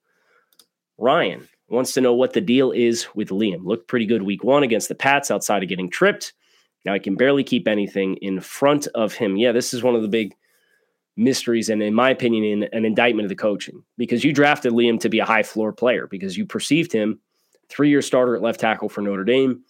Ryan 0.98 1.48
wants 1.70 1.92
to 1.92 2.00
know 2.00 2.14
what 2.14 2.32
the 2.32 2.40
deal 2.40 2.72
is 2.72 3.06
with 3.14 3.28
Liam. 3.28 3.64
Looked 3.64 3.88
pretty 3.88 4.06
good 4.06 4.22
week 4.22 4.44
one 4.44 4.62
against 4.62 4.88
the 4.88 4.94
Pats 4.94 5.30
outside 5.30 5.62
of 5.62 5.68
getting 5.68 5.90
tripped. 5.90 6.32
Now 6.84 6.94
he 6.94 7.00
can 7.00 7.16
barely 7.16 7.44
keep 7.44 7.68
anything 7.68 8.16
in 8.16 8.40
front 8.40 8.86
of 8.88 9.12
him. 9.12 9.36
Yeah, 9.36 9.52
this 9.52 9.74
is 9.74 9.82
one 9.82 9.94
of 9.94 10.02
the 10.02 10.08
big 10.08 10.34
mysteries, 11.16 11.68
and 11.68 11.82
in 11.82 11.94
my 11.94 12.10
opinion, 12.10 12.44
in 12.44 12.68
an 12.72 12.84
indictment 12.84 13.26
of 13.26 13.28
the 13.28 13.36
coaching 13.36 13.82
because 13.98 14.24
you 14.24 14.32
drafted 14.32 14.72
Liam 14.72 14.98
to 15.00 15.08
be 15.08 15.18
a 15.18 15.24
high 15.24 15.42
floor 15.42 15.72
player 15.72 16.06
because 16.06 16.36
you 16.36 16.46
perceived 16.46 16.92
him 16.92 17.20
three 17.68 17.90
year 17.90 18.02
starter 18.02 18.34
at 18.34 18.42
left 18.42 18.60
tackle 18.60 18.88
for 18.88 19.02
Notre 19.02 19.24
Dame. 19.24 19.62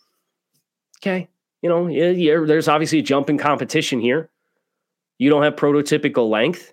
Okay, 1.03 1.29
you 1.63 1.69
know, 1.69 1.87
yeah, 1.89 2.45
there's 2.45 2.69
obviously 2.69 3.01
a 3.01 3.03
jump 3.03 3.29
in 3.29 3.39
competition 3.39 4.01
here. 4.01 4.31
You 5.19 5.29
don't 5.29 5.43
have 5.43 5.57
prototypical 5.57 6.31
length. 6.31 6.73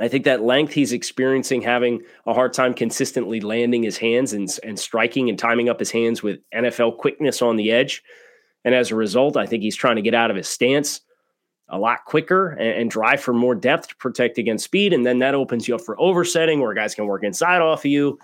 I 0.00 0.08
think 0.08 0.24
that 0.24 0.42
length 0.42 0.72
he's 0.72 0.92
experiencing 0.92 1.62
having 1.62 2.02
a 2.26 2.34
hard 2.34 2.52
time 2.52 2.74
consistently 2.74 3.40
landing 3.40 3.82
his 3.82 3.96
hands 3.96 4.32
and, 4.32 4.48
and 4.62 4.78
striking 4.78 5.28
and 5.28 5.38
timing 5.38 5.68
up 5.68 5.78
his 5.78 5.90
hands 5.90 6.22
with 6.22 6.40
NFL 6.54 6.98
quickness 6.98 7.40
on 7.40 7.56
the 7.56 7.72
edge. 7.72 8.02
And 8.64 8.74
as 8.74 8.90
a 8.90 8.96
result, 8.96 9.36
I 9.36 9.46
think 9.46 9.62
he's 9.62 9.76
trying 9.76 9.96
to 9.96 10.02
get 10.02 10.14
out 10.14 10.30
of 10.30 10.36
his 10.36 10.48
stance. 10.48 11.00
a 11.70 11.78
lot 11.78 12.04
quicker 12.06 12.50
and, 12.50 12.80
and, 12.80 12.90
drive 12.90 13.20
for 13.20 13.32
more 13.32 13.54
depth 13.54 13.88
to 13.88 13.96
protect 13.96 14.38
against 14.38 14.64
speed. 14.64 14.92
And 14.92 15.04
then 15.04 15.18
that 15.20 15.34
opens 15.34 15.68
you 15.68 15.74
up 15.74 15.82
for 15.82 16.00
oversetting 16.00 16.60
where 16.60 16.74
guys 16.74 16.94
can 16.94 17.06
work 17.06 17.24
inside 17.24 17.60
off 17.60 17.80
of 17.80 17.90
you. 17.90 18.18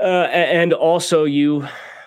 Uh, 0.00 0.26
and 0.26 0.72
also, 0.72 1.24
you 1.24 1.66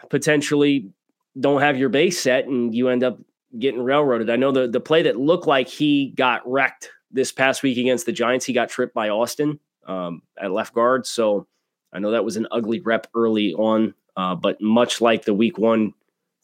potentially 0.09 0.91
don't 1.39 1.61
have 1.61 1.77
your 1.77 1.89
base 1.89 2.19
set 2.19 2.45
and 2.45 2.73
you 2.75 2.89
end 2.89 3.03
up 3.03 3.19
getting 3.57 3.81
railroaded. 3.81 4.29
I 4.29 4.35
know 4.35 4.51
the, 4.51 4.67
the 4.67 4.79
play 4.79 5.03
that 5.03 5.17
looked 5.17 5.47
like 5.47 5.67
he 5.67 6.09
got 6.15 6.41
wrecked 6.45 6.91
this 7.11 7.31
past 7.31 7.63
week 7.63 7.77
against 7.77 8.05
the 8.05 8.11
Giants, 8.11 8.45
he 8.45 8.53
got 8.53 8.69
tripped 8.69 8.93
by 8.93 9.09
Austin 9.09 9.59
um, 9.85 10.21
at 10.39 10.51
left 10.51 10.73
guard. 10.73 11.05
So 11.05 11.47
I 11.93 11.99
know 11.99 12.11
that 12.11 12.25
was 12.25 12.37
an 12.37 12.47
ugly 12.51 12.79
rep 12.79 13.07
early 13.15 13.53
on, 13.53 13.93
uh, 14.15 14.35
but 14.35 14.61
much 14.61 15.01
like 15.01 15.25
the 15.25 15.33
week 15.33 15.57
one 15.57 15.93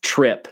trip, 0.02 0.48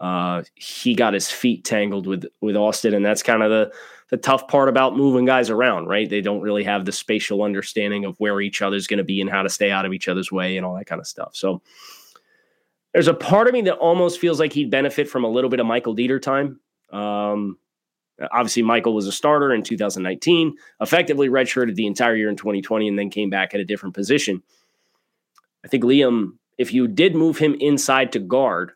uh, 0.00 0.42
he 0.54 0.94
got 0.94 1.14
his 1.14 1.30
feet 1.30 1.64
tangled 1.64 2.06
with 2.06 2.26
with 2.40 2.56
Austin, 2.56 2.94
and 2.94 3.04
that's 3.04 3.22
kind 3.22 3.42
of 3.42 3.50
the 3.50 3.72
the 4.10 4.16
tough 4.16 4.48
part 4.48 4.68
about 4.68 4.96
moving 4.96 5.24
guys 5.24 5.50
around, 5.50 5.86
right? 5.86 6.08
They 6.08 6.20
don't 6.20 6.40
really 6.40 6.64
have 6.64 6.84
the 6.84 6.92
spatial 6.92 7.42
understanding 7.42 8.04
of 8.04 8.16
where 8.18 8.40
each 8.40 8.62
other's 8.62 8.86
going 8.86 8.98
to 8.98 9.04
be 9.04 9.20
and 9.20 9.28
how 9.28 9.42
to 9.42 9.50
stay 9.50 9.70
out 9.70 9.84
of 9.84 9.92
each 9.92 10.08
other's 10.08 10.32
way 10.32 10.56
and 10.56 10.64
all 10.64 10.74
that 10.76 10.86
kind 10.86 11.00
of 11.00 11.06
stuff. 11.06 11.30
So 11.34 11.60
there's 12.94 13.08
a 13.08 13.14
part 13.14 13.48
of 13.48 13.52
me 13.52 13.62
that 13.62 13.76
almost 13.76 14.18
feels 14.18 14.40
like 14.40 14.52
he'd 14.52 14.70
benefit 14.70 15.08
from 15.08 15.24
a 15.24 15.28
little 15.28 15.50
bit 15.50 15.60
of 15.60 15.66
Michael 15.66 15.94
Deiter 15.94 16.20
time. 16.20 16.60
Um, 16.90 17.58
Uh, 18.20 18.28
obviously, 18.32 18.62
Michael 18.62 18.94
was 18.94 19.06
a 19.06 19.12
starter 19.12 19.52
in 19.52 19.62
2019, 19.62 20.54
effectively 20.80 21.28
redshirted 21.28 21.74
the 21.74 21.86
entire 21.86 22.16
year 22.16 22.28
in 22.28 22.36
2020, 22.36 22.88
and 22.88 22.98
then 22.98 23.10
came 23.10 23.30
back 23.30 23.54
at 23.54 23.60
a 23.60 23.64
different 23.64 23.94
position. 23.94 24.42
I 25.64 25.68
think 25.68 25.84
Liam, 25.84 26.32
if 26.56 26.72
you 26.72 26.88
did 26.88 27.14
move 27.14 27.38
him 27.38 27.56
inside 27.60 28.12
to 28.12 28.18
guard, 28.18 28.72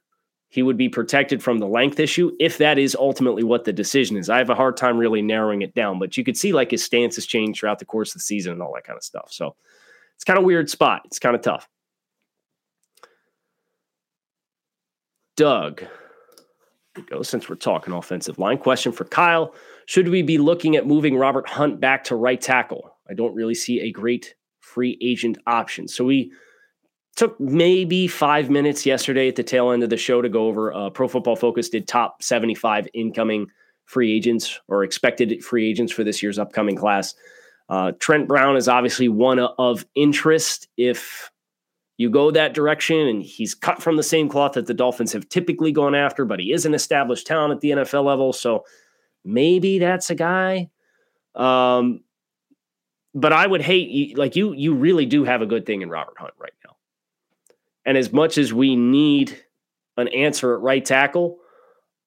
he 0.52 0.62
would 0.62 0.76
be 0.76 0.90
protected 0.90 1.42
from 1.42 1.58
the 1.58 1.66
length 1.66 1.98
issue 1.98 2.30
if 2.38 2.58
that 2.58 2.78
is 2.78 2.94
ultimately 2.94 3.42
what 3.42 3.64
the 3.64 3.72
decision 3.72 4.18
is. 4.18 4.28
I 4.28 4.36
have 4.36 4.50
a 4.50 4.54
hard 4.54 4.76
time 4.76 4.98
really 4.98 5.22
narrowing 5.22 5.62
it 5.62 5.74
down, 5.74 5.98
but 5.98 6.16
you 6.18 6.24
could 6.24 6.36
see 6.36 6.52
like 6.52 6.70
his 6.70 6.84
stance 6.84 7.14
has 7.14 7.24
changed 7.24 7.60
throughout 7.60 7.78
the 7.78 7.86
course 7.86 8.10
of 8.10 8.14
the 8.14 8.20
season 8.20 8.52
and 8.52 8.60
all 8.60 8.74
that 8.74 8.84
kind 8.84 8.98
of 8.98 9.02
stuff. 9.02 9.28
So 9.32 9.56
it's 10.14 10.24
kind 10.24 10.38
of 10.38 10.44
weird 10.44 10.68
spot. 10.68 11.02
It's 11.06 11.18
kind 11.18 11.34
of 11.34 11.40
tough. 11.40 11.66
Doug, 15.38 15.82
we 16.96 17.02
go 17.02 17.22
since 17.22 17.48
we're 17.48 17.56
talking 17.56 17.92
offensive 17.92 18.38
line. 18.38 18.58
Question 18.58 18.92
for 18.92 19.04
Kyle: 19.04 19.54
Should 19.86 20.08
we 20.08 20.22
be 20.22 20.38
looking 20.38 20.76
at 20.76 20.86
moving 20.86 21.16
Robert 21.16 21.48
Hunt 21.48 21.80
back 21.80 22.04
to 22.04 22.16
right 22.16 22.40
tackle? 22.40 22.96
I 23.08 23.14
don't 23.14 23.34
really 23.34 23.54
see 23.54 23.80
a 23.80 23.90
great 23.90 24.34
free 24.60 24.98
agent 25.02 25.38
option. 25.46 25.88
So 25.88 26.04
we 26.04 26.32
took 27.16 27.38
maybe 27.38 28.06
five 28.06 28.48
minutes 28.48 28.86
yesterday 28.86 29.28
at 29.28 29.36
the 29.36 29.42
tail 29.42 29.70
end 29.70 29.82
of 29.82 29.90
the 29.90 29.96
show 29.96 30.22
to 30.22 30.28
go 30.28 30.46
over 30.46 30.72
uh, 30.72 30.90
Pro 30.90 31.08
Football 31.08 31.36
Focus 31.36 31.68
did 31.68 31.86
top 31.86 32.22
75 32.22 32.88
incoming 32.94 33.48
free 33.84 34.14
agents 34.14 34.60
or 34.68 34.84
expected 34.84 35.44
free 35.44 35.68
agents 35.68 35.92
for 35.92 36.04
this 36.04 36.22
year's 36.22 36.38
upcoming 36.38 36.76
class. 36.76 37.14
Uh, 37.68 37.92
Trent 37.98 38.28
Brown 38.28 38.56
is 38.56 38.68
obviously 38.68 39.08
one 39.08 39.38
of 39.38 39.84
interest 39.94 40.68
if 40.76 41.30
you 41.96 42.10
go 42.10 42.30
that 42.30 42.54
direction, 42.54 42.96
and 42.96 43.22
he's 43.22 43.54
cut 43.54 43.82
from 43.82 43.96
the 43.96 44.02
same 44.02 44.28
cloth 44.28 44.52
that 44.52 44.66
the 44.66 44.74
Dolphins 44.74 45.12
have 45.12 45.28
typically 45.28 45.72
gone 45.72 45.94
after, 45.94 46.24
but 46.24 46.40
he 46.40 46.52
is 46.52 46.64
an 46.66 46.74
established 46.74 47.26
talent 47.26 47.52
at 47.52 47.60
the 47.60 47.70
NFL 47.70 48.04
level. 48.04 48.32
So 48.32 48.64
maybe 49.24 49.78
that's 49.78 50.10
a 50.10 50.14
guy. 50.14 50.70
Um, 51.34 52.00
but 53.14 53.32
I 53.32 53.46
would 53.46 53.62
hate 53.62 54.16
like 54.16 54.36
you. 54.36 54.54
You 54.54 54.74
really 54.74 55.06
do 55.06 55.24
have 55.24 55.42
a 55.42 55.46
good 55.46 55.66
thing 55.66 55.82
in 55.82 55.90
Robert 55.90 56.14
Hunt 56.18 56.34
right 56.38 56.52
now. 56.64 56.76
And 57.84 57.98
as 57.98 58.12
much 58.12 58.38
as 58.38 58.52
we 58.52 58.74
need 58.74 59.38
an 59.96 60.08
answer 60.08 60.54
at 60.54 60.60
right 60.60 60.84
tackle, 60.84 61.38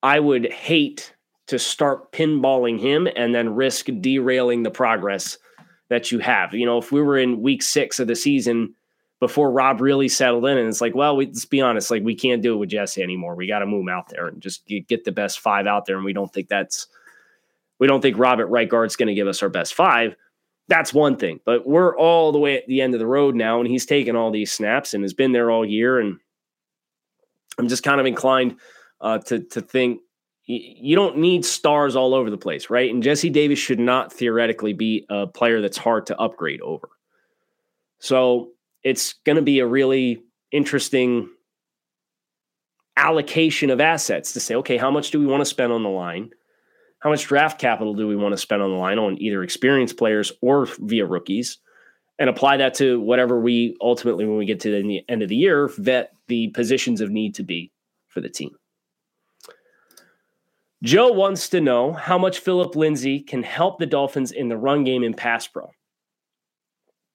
I 0.02 0.20
would 0.20 0.52
hate 0.52 1.14
to 1.48 1.60
start 1.60 2.12
pinballing 2.12 2.80
him 2.80 3.08
and 3.16 3.36
then 3.36 3.54
risk 3.54 3.88
derailing 4.02 4.64
the 4.64 4.72
progress 4.72 5.38
that 5.90 6.12
you 6.12 6.20
have. 6.20 6.54
You 6.54 6.66
know, 6.66 6.80
if 6.80 6.92
we 6.92 7.02
were 7.02 7.18
in 7.18 7.42
week 7.42 7.62
six 7.62 8.00
of 8.00 8.08
the 8.08 8.16
season 8.16 8.74
before 9.28 9.52
Rob 9.52 9.82
really 9.82 10.08
settled 10.08 10.46
in, 10.46 10.58
and 10.58 10.68
it's 10.68 10.82
like, 10.82 10.96
well, 10.96 11.16
we, 11.16 11.26
let's 11.26 11.46
be 11.46 11.62
honest, 11.62 11.92
like 11.92 12.04
we 12.04 12.16
can't 12.16 12.42
do 12.42 12.54
it 12.54 12.58
with 12.58 12.70
Jesse 12.70 13.02
anymore. 13.02 13.36
We 13.36 13.48
got 13.48 13.60
to 13.60 13.66
move 13.66 13.82
him 13.82 13.90
out 13.90 14.10
there 14.10 14.28
and 14.28 14.42
just 14.42 14.66
get 14.68 15.04
the 15.04 15.12
best 15.12 15.40
five 15.40 15.68
out 15.68 15.86
there. 15.86 15.96
And 15.96 16.06
we 16.06 16.14
don't 16.14 16.32
think 16.34 16.48
that's, 16.48 16.88
we 17.80 17.88
don't 17.88 18.02
think 18.02 18.18
Robert 18.18 18.48
right 18.48 18.70
guard's 18.70 18.96
going 18.96 19.08
to 19.08 19.14
give 19.14 19.28
us 19.28 19.42
our 19.42 19.50
best 19.50 19.74
five 19.74 20.16
that's 20.68 20.94
one 20.94 21.18
thing. 21.18 21.40
But 21.46 21.68
we're 21.68 21.96
all 21.98 22.32
the 22.32 22.40
way 22.40 22.58
at 22.58 22.68
the 22.68 22.82
end 22.82 22.94
of 22.94 23.00
the 23.00 23.08
road 23.08 23.36
now, 23.36 23.60
and 23.60 23.70
he's 23.70 23.86
taken 23.86 24.16
all 24.16 24.32
these 24.32 24.52
snaps 24.52 24.94
and 24.94 25.04
has 25.04 25.14
been 25.14 25.32
there 25.32 25.52
all 25.52 25.66
year. 25.66 26.00
And 26.00 26.20
I'm 27.58 27.68
just 27.68 27.84
kind 27.84 28.00
of 28.00 28.06
inclined 28.06 28.58
uh, 29.02 29.20
to 29.20 29.40
to 29.40 29.62
think 29.62 30.02
you 30.48 30.96
don't 30.96 31.18
need 31.18 31.44
stars 31.44 31.96
all 31.96 32.14
over 32.14 32.30
the 32.30 32.38
place, 32.38 32.70
right? 32.70 32.92
And 32.92 33.02
Jesse 33.02 33.32
Davis 33.32 33.58
should 33.58 33.80
not 33.80 34.14
theoretically 34.14 34.74
be 34.74 35.06
a 35.10 35.26
player 35.26 35.60
that's 35.60 35.78
hard 35.78 36.06
to 36.08 36.20
upgrade 36.20 36.62
over. 36.62 36.90
So 37.98 38.52
it's 38.86 39.16
going 39.26 39.36
to 39.36 39.42
be 39.42 39.60
a 39.60 39.68
really 39.68 40.24
interesting 40.54 41.30
allocation 42.96 43.70
of 43.70 43.82
assets 43.82 44.32
to 44.32 44.40
say, 44.40 44.56
okay, 44.56 44.78
how 44.78 44.90
much 44.90 45.12
do 45.12 45.20
we 45.20 45.26
want 45.26 45.42
to 45.42 45.46
spend 45.46 45.74
on 45.74 45.84
the 45.84 45.90
line? 45.90 46.32
how 47.06 47.12
much 47.12 47.28
draft 47.28 47.60
capital 47.60 47.94
do 47.94 48.08
we 48.08 48.16
want 48.16 48.34
to 48.34 48.38
spend 48.38 48.64
on 48.64 48.72
the 48.72 48.76
line 48.76 48.98
on 48.98 49.22
either 49.22 49.44
experienced 49.44 49.96
players 49.96 50.32
or 50.42 50.66
via 50.80 51.06
rookies? 51.06 51.60
And 52.18 52.32
apply 52.32 52.58
that 52.58 52.74
to 52.76 53.00
whatever 53.00 53.40
we 53.40 53.76
ultimately 53.80 54.26
when 54.26 54.38
we 54.38 54.46
get 54.48 54.62
to 54.62 54.72
the 54.72 55.04
end 55.08 55.22
of 55.22 55.30
the 55.30 55.36
year 55.36 55.68
vet 55.78 56.16
the 56.28 56.48
positions 56.48 57.02
of 57.02 57.12
need 57.12 57.36
to 57.36 57.44
be 57.44 57.72
for 58.08 58.22
the 58.22 58.30
team. 58.30 58.56
Joe 60.82 61.12
wants 61.12 61.48
to 61.50 61.62
know 61.62 61.94
how 61.94 62.18
much 62.18 62.40
Phillip 62.40 62.76
Lindsay 62.76 63.20
can 63.20 63.44
help 63.44 63.78
the 63.78 63.86
dolphins 63.86 64.32
in 64.32 64.50
the 64.50 64.58
run 64.58 64.84
game 64.84 65.04
in 65.04 65.14
pass 65.14 65.46
pro 65.46 65.70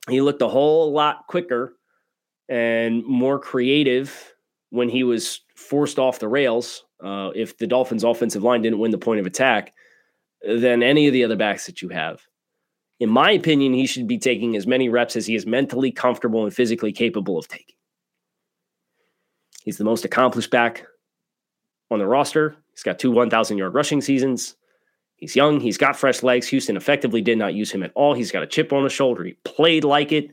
he 0.09 0.21
looked 0.21 0.43
a 0.43 0.49
whole 0.49 0.93
lot 0.93 1.27
quicker 1.27 1.77
and 2.49 3.05
more 3.05 3.39
creative 3.39 4.35
when 4.71 4.89
he 4.89 5.05
was 5.05 5.41
forced 5.55 5.99
off 5.99 6.19
the 6.19 6.29
rails 6.29 6.85
uh, 7.03 7.31
if 7.35 7.59
the 7.59 7.67
Dolphins' 7.67 8.05
offensive 8.05 8.43
line 8.43 8.63
didn't 8.63 8.79
win 8.79 8.91
the 8.91 8.99
point 8.99 9.21
of 9.21 9.27
attack 9.27 9.73
than 10.43 10.83
any 10.83 11.07
of 11.07 11.13
the 11.13 11.25
other 11.25 11.37
backs 11.37 11.67
that 11.67 11.83
you 11.83 11.89
have. 11.91 12.23
In 12.99 13.09
my 13.09 13.31
opinion, 13.31 13.73
he 13.73 13.87
should 13.87 14.07
be 14.07 14.19
taking 14.19 14.57
as 14.57 14.67
many 14.67 14.89
reps 14.89 15.17
as 15.17 15.27
he 15.27 15.35
is 15.35 15.47
mentally 15.47 15.91
comfortable 15.91 16.45
and 16.45 16.55
physically 16.55 16.93
capable 16.93 17.39
of 17.39 17.49
taking. 17.49 17.77
He's 19.65 19.79
the 19.79 19.85
most 19.85 20.05
accomplished 20.05 20.51
back 20.51 20.87
on 21.91 21.99
the 21.99 22.07
roster. 22.07 22.57
He's 22.73 22.83
got 22.83 22.99
two 22.99 23.11
1,000 23.11 23.59
yard 23.59 23.75
rushing 23.75 24.01
seasons. 24.01 24.57
He's 25.21 25.37
young. 25.37 25.61
He's 25.61 25.77
got 25.77 25.97
fresh 25.97 26.23
legs. 26.23 26.49
Houston 26.49 26.77
effectively 26.77 27.21
did 27.21 27.37
not 27.37 27.53
use 27.55 27.71
him 27.71 27.83
at 27.83 27.93
all. 27.95 28.15
He's 28.15 28.33
got 28.33 28.43
a 28.43 28.47
chip 28.47 28.73
on 28.73 28.85
his 28.85 28.93
shoulder. 28.93 29.23
He 29.23 29.35
played 29.45 29.85
like 29.85 30.13
it 30.13 30.31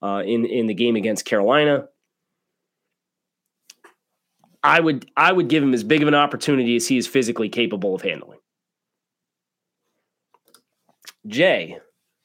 uh, 0.00 0.22
in 0.24 0.46
in 0.46 0.68
the 0.68 0.74
game 0.74 0.94
against 0.94 1.24
Carolina. 1.24 1.88
I 4.62 4.78
would 4.78 5.10
I 5.16 5.32
would 5.32 5.48
give 5.48 5.62
him 5.62 5.74
as 5.74 5.82
big 5.82 6.02
of 6.02 6.08
an 6.08 6.14
opportunity 6.14 6.76
as 6.76 6.86
he 6.86 6.96
is 6.96 7.08
physically 7.08 7.48
capable 7.48 7.96
of 7.96 8.02
handling. 8.02 8.38
Jay, 11.26 11.78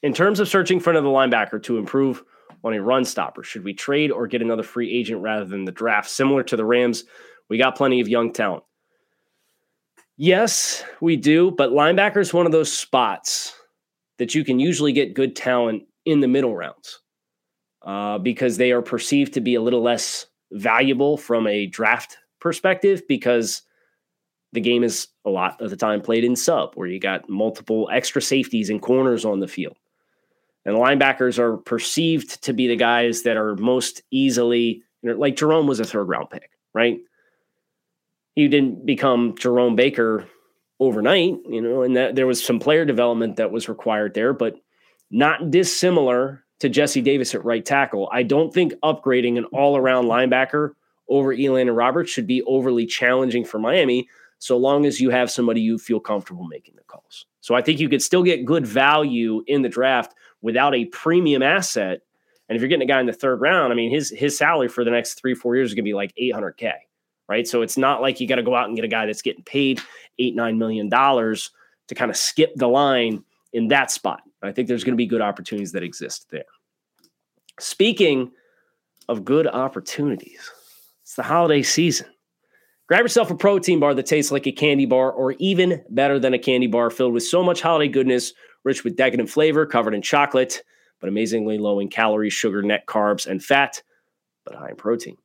in 0.03 0.13
terms 0.13 0.39
of 0.39 0.47
searching 0.47 0.79
for 0.79 0.91
another 0.91 1.07
linebacker 1.07 1.61
to 1.63 1.77
improve 1.77 2.23
on 2.63 2.73
a 2.73 2.81
run 2.81 3.05
stopper, 3.05 3.43
should 3.43 3.63
we 3.63 3.73
trade 3.73 4.11
or 4.11 4.27
get 4.27 4.41
another 4.41 4.63
free 4.63 4.91
agent 4.91 5.21
rather 5.21 5.45
than 5.45 5.65
the 5.65 5.71
draft? 5.71 6.09
Similar 6.09 6.43
to 6.43 6.55
the 6.55 6.65
Rams, 6.65 7.05
we 7.49 7.57
got 7.57 7.75
plenty 7.75 8.01
of 8.01 8.07
young 8.07 8.33
talent. 8.33 8.63
Yes, 10.17 10.83
we 10.99 11.15
do, 11.15 11.51
but 11.51 11.69
linebacker 11.69 12.17
is 12.17 12.33
one 12.33 12.47
of 12.47 12.51
those 12.51 12.73
spots 12.73 13.53
that 14.17 14.33
you 14.33 14.43
can 14.43 14.59
usually 14.59 14.91
get 14.91 15.13
good 15.13 15.35
talent 15.35 15.83
in 16.05 16.21
the 16.21 16.27
middle 16.27 16.55
rounds 16.55 16.99
uh, 17.85 18.17
because 18.17 18.57
they 18.57 18.71
are 18.71 18.81
perceived 18.81 19.33
to 19.35 19.41
be 19.41 19.53
a 19.53 19.61
little 19.61 19.83
less 19.83 20.25
valuable 20.51 21.17
from 21.17 21.45
a 21.45 21.67
draft 21.67 22.17
perspective 22.39 23.03
because 23.07 23.61
the 24.53 24.61
game 24.61 24.83
is 24.83 25.07
a 25.23 25.29
lot 25.29 25.61
of 25.61 25.69
the 25.69 25.75
time 25.75 26.01
played 26.01 26.23
in 26.23 26.35
sub 26.35 26.73
where 26.73 26.87
you 26.87 26.99
got 26.99 27.29
multiple 27.29 27.87
extra 27.93 28.21
safeties 28.21 28.71
and 28.71 28.81
corners 28.81 29.23
on 29.23 29.39
the 29.39 29.47
field. 29.47 29.77
And 30.65 30.75
linebackers 30.75 31.37
are 31.37 31.57
perceived 31.57 32.43
to 32.43 32.53
be 32.53 32.67
the 32.67 32.75
guys 32.75 33.21
that 33.21 33.37
are 33.37 33.55
most 33.57 34.01
easily, 34.09 34.81
like 35.03 35.35
Jerome 35.35 35.67
was 35.67 35.79
a 35.79 35.85
third 35.85 36.05
round 36.05 36.29
pick, 36.29 36.49
right? 36.73 36.99
He 38.37 38.47
didn't 38.47 38.85
become 38.85 39.33
Jerome 39.35 39.75
Baker 39.75 40.23
overnight, 40.79 41.39
you 41.49 41.59
know, 41.59 41.81
and 41.81 41.95
that 41.95 42.13
there 42.13 42.27
was 42.27 42.45
some 42.45 42.59
player 42.59 42.85
development 42.85 43.37
that 43.37 43.49
was 43.49 43.67
required 43.67 44.13
there, 44.13 44.31
but 44.31 44.53
not 45.09 45.49
dissimilar 45.49 46.43
to 46.59 46.69
Jesse 46.69 47.01
Davis 47.01 47.33
at 47.33 47.43
right 47.43 47.65
tackle. 47.65 48.07
I 48.13 48.21
don't 48.21 48.53
think 48.53 48.75
upgrading 48.83 49.39
an 49.39 49.45
all 49.45 49.75
around 49.75 50.05
linebacker 50.05 50.73
over 51.09 51.35
Elandon 51.35 51.75
Roberts 51.75 52.11
should 52.11 52.27
be 52.27 52.43
overly 52.43 52.85
challenging 52.85 53.43
for 53.43 53.57
Miami, 53.57 54.07
so 54.37 54.55
long 54.55 54.85
as 54.85 55.01
you 55.01 55.09
have 55.09 55.31
somebody 55.31 55.61
you 55.61 55.79
feel 55.79 55.99
comfortable 55.99 56.45
making 56.45 56.75
the 56.75 56.83
calls. 56.83 57.25
So 57.41 57.55
I 57.55 57.63
think 57.63 57.79
you 57.79 57.89
could 57.89 58.03
still 58.03 58.21
get 58.21 58.45
good 58.45 58.67
value 58.67 59.43
in 59.47 59.63
the 59.63 59.69
draft 59.69 60.13
without 60.43 60.75
a 60.75 60.85
premium 60.85 61.41
asset. 61.41 62.01
And 62.47 62.55
if 62.55 62.61
you're 62.61 62.69
getting 62.69 62.87
a 62.87 62.93
guy 62.93 62.99
in 62.99 63.07
the 63.07 63.13
third 63.13 63.41
round, 63.41 63.73
I 63.73 63.75
mean, 63.75 63.89
his 63.89 64.11
his 64.11 64.37
salary 64.37 64.67
for 64.67 64.83
the 64.83 64.91
next 64.91 65.15
three 65.15 65.33
four 65.33 65.55
years 65.55 65.71
is 65.71 65.73
going 65.73 65.85
to 65.85 65.89
be 65.89 65.95
like 65.95 66.13
800k. 66.21 66.73
Right? 67.27 67.47
So 67.47 67.61
it's 67.61 67.77
not 67.77 68.01
like 68.01 68.19
you 68.19 68.27
got 68.27 68.35
to 68.35 68.43
go 68.43 68.55
out 68.55 68.67
and 68.67 68.75
get 68.75 68.85
a 68.85 68.89
guy 68.89 69.05
that's 69.05 69.21
getting 69.21 69.43
paid 69.43 69.81
eight, 70.19 70.35
nine 70.35 70.57
million 70.57 70.89
dollars 70.89 71.51
to 71.87 71.95
kind 71.95 72.11
of 72.11 72.17
skip 72.17 72.53
the 72.55 72.67
line 72.67 73.23
in 73.53 73.69
that 73.69 73.91
spot. 73.91 74.21
I 74.41 74.51
think 74.51 74.67
there's 74.67 74.83
going 74.83 74.93
to 74.93 74.97
be 74.97 75.07
good 75.07 75.21
opportunities 75.21 75.71
that 75.71 75.83
exist 75.83 76.27
there. 76.31 76.45
Speaking 77.59 78.31
of 79.09 79.25
good 79.25 79.47
opportunities, 79.47 80.51
it's 81.01 81.15
the 81.15 81.23
holiday 81.23 81.63
season. 81.63 82.07
Grab 82.87 83.01
yourself 83.01 83.31
a 83.31 83.35
protein 83.35 83.79
bar 83.79 83.93
that 83.93 84.05
tastes 84.05 84.31
like 84.31 84.47
a 84.47 84.51
candy 84.51 84.85
bar 84.85 85.11
or 85.11 85.33
even 85.39 85.83
better 85.89 86.19
than 86.19 86.33
a 86.33 86.39
candy 86.39 86.67
bar 86.67 86.89
filled 86.89 87.13
with 87.13 87.23
so 87.23 87.43
much 87.43 87.61
holiday 87.61 87.89
goodness, 87.89 88.33
rich 88.63 88.83
with 88.83 88.95
decadent 88.95 89.29
flavor, 89.29 89.65
covered 89.65 89.93
in 89.93 90.01
chocolate, 90.01 90.63
but 91.01 91.09
amazingly 91.09 91.57
low 91.57 91.79
in 91.79 91.89
calories, 91.89 92.33
sugar, 92.33 92.61
net 92.61 92.85
carbs, 92.85 93.27
and 93.27 93.43
fat, 93.43 93.81
but 94.45 94.55
high 94.55 94.69
in 94.69 94.75
protein. 94.75 95.17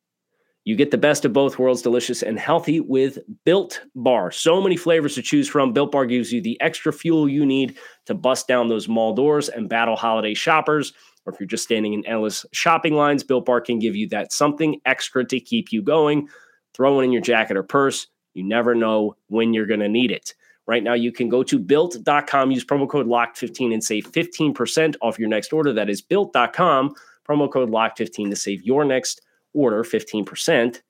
You 0.65 0.77
get 0.77 0.93
the 0.93 0.99
best 0.99 1.25
of 1.25 1.33
both 1.33 1.59
worlds, 1.59 1.83
delicious 1.83 2.23
and 2.23 2.39
healthy 2.39 2.79
with 2.79 3.19
Built 3.45 3.83
Bar. 3.97 4.31
So 4.31 4.61
many 4.61 4.77
flavors 4.77 5.17
to 5.17 5.23
choose 5.23 5.49
from. 5.49 5.73
Built 5.73 5.91
Bar 5.91 6.07
gives 6.07 6.33
you 6.33 6.41
the 6.41 6.61
extra 6.61 6.93
fuel 6.93 7.29
you 7.29 7.45
need 7.45 7.77
to 8.07 8.15
bust 8.15 8.47
down 8.47 8.69
those 8.69 8.89
mall 8.89 9.13
doors 9.13 9.49
and 9.49 9.69
battle 9.69 9.97
holiday 9.97 10.35
shoppers. 10.35 10.93
Or 11.27 11.33
if 11.33 11.41
you're 11.41 11.49
just 11.49 11.65
standing 11.65 11.95
in 11.95 12.07
endless 12.07 12.47
shopping 12.53 12.95
lines, 12.95 13.25
Built 13.25 13.45
Bar 13.45 13.61
can 13.61 13.81
give 13.81 13.97
you 13.97 14.09
that 14.11 14.33
something 14.33 14.81
extra 14.87 15.25
to 15.25 15.41
keep 15.41 15.73
you 15.73 15.83
going. 15.83 16.29
Throw 16.75 17.01
it 17.01 17.05
in 17.05 17.13
your 17.13 17.23
jacket 17.23 17.57
or 17.57 17.65
purse. 17.65 18.07
You 18.35 18.45
never 18.45 18.75
know 18.75 19.17
when 19.27 19.53
you're 19.53 19.67
going 19.67 19.81
to 19.81 19.89
need 19.89 20.13
it. 20.13 20.35
Right 20.67 20.85
now, 20.85 20.95
you 20.95 21.11
can 21.11 21.29
go 21.29 21.43
to 21.43 21.59
built.com, 21.59 22.51
use 22.53 22.65
promo 22.65 22.89
code 22.89 23.09
LOCK15 23.09 23.75
and 23.75 23.83
save 23.83 24.11
15% 24.13 24.95
off 25.03 25.19
your 25.19 25.29
next 25.29 25.53
order. 25.53 25.73
That 25.73 25.91
is 25.91 26.01
built.com, 26.01 26.95
promo 27.29 27.51
code 27.53 27.71
LOCK15 27.71 28.31
to 28.31 28.37
save 28.37 28.63
your 28.63 28.85
next 28.85 29.23
order 29.55 29.83
15%, 29.83 30.81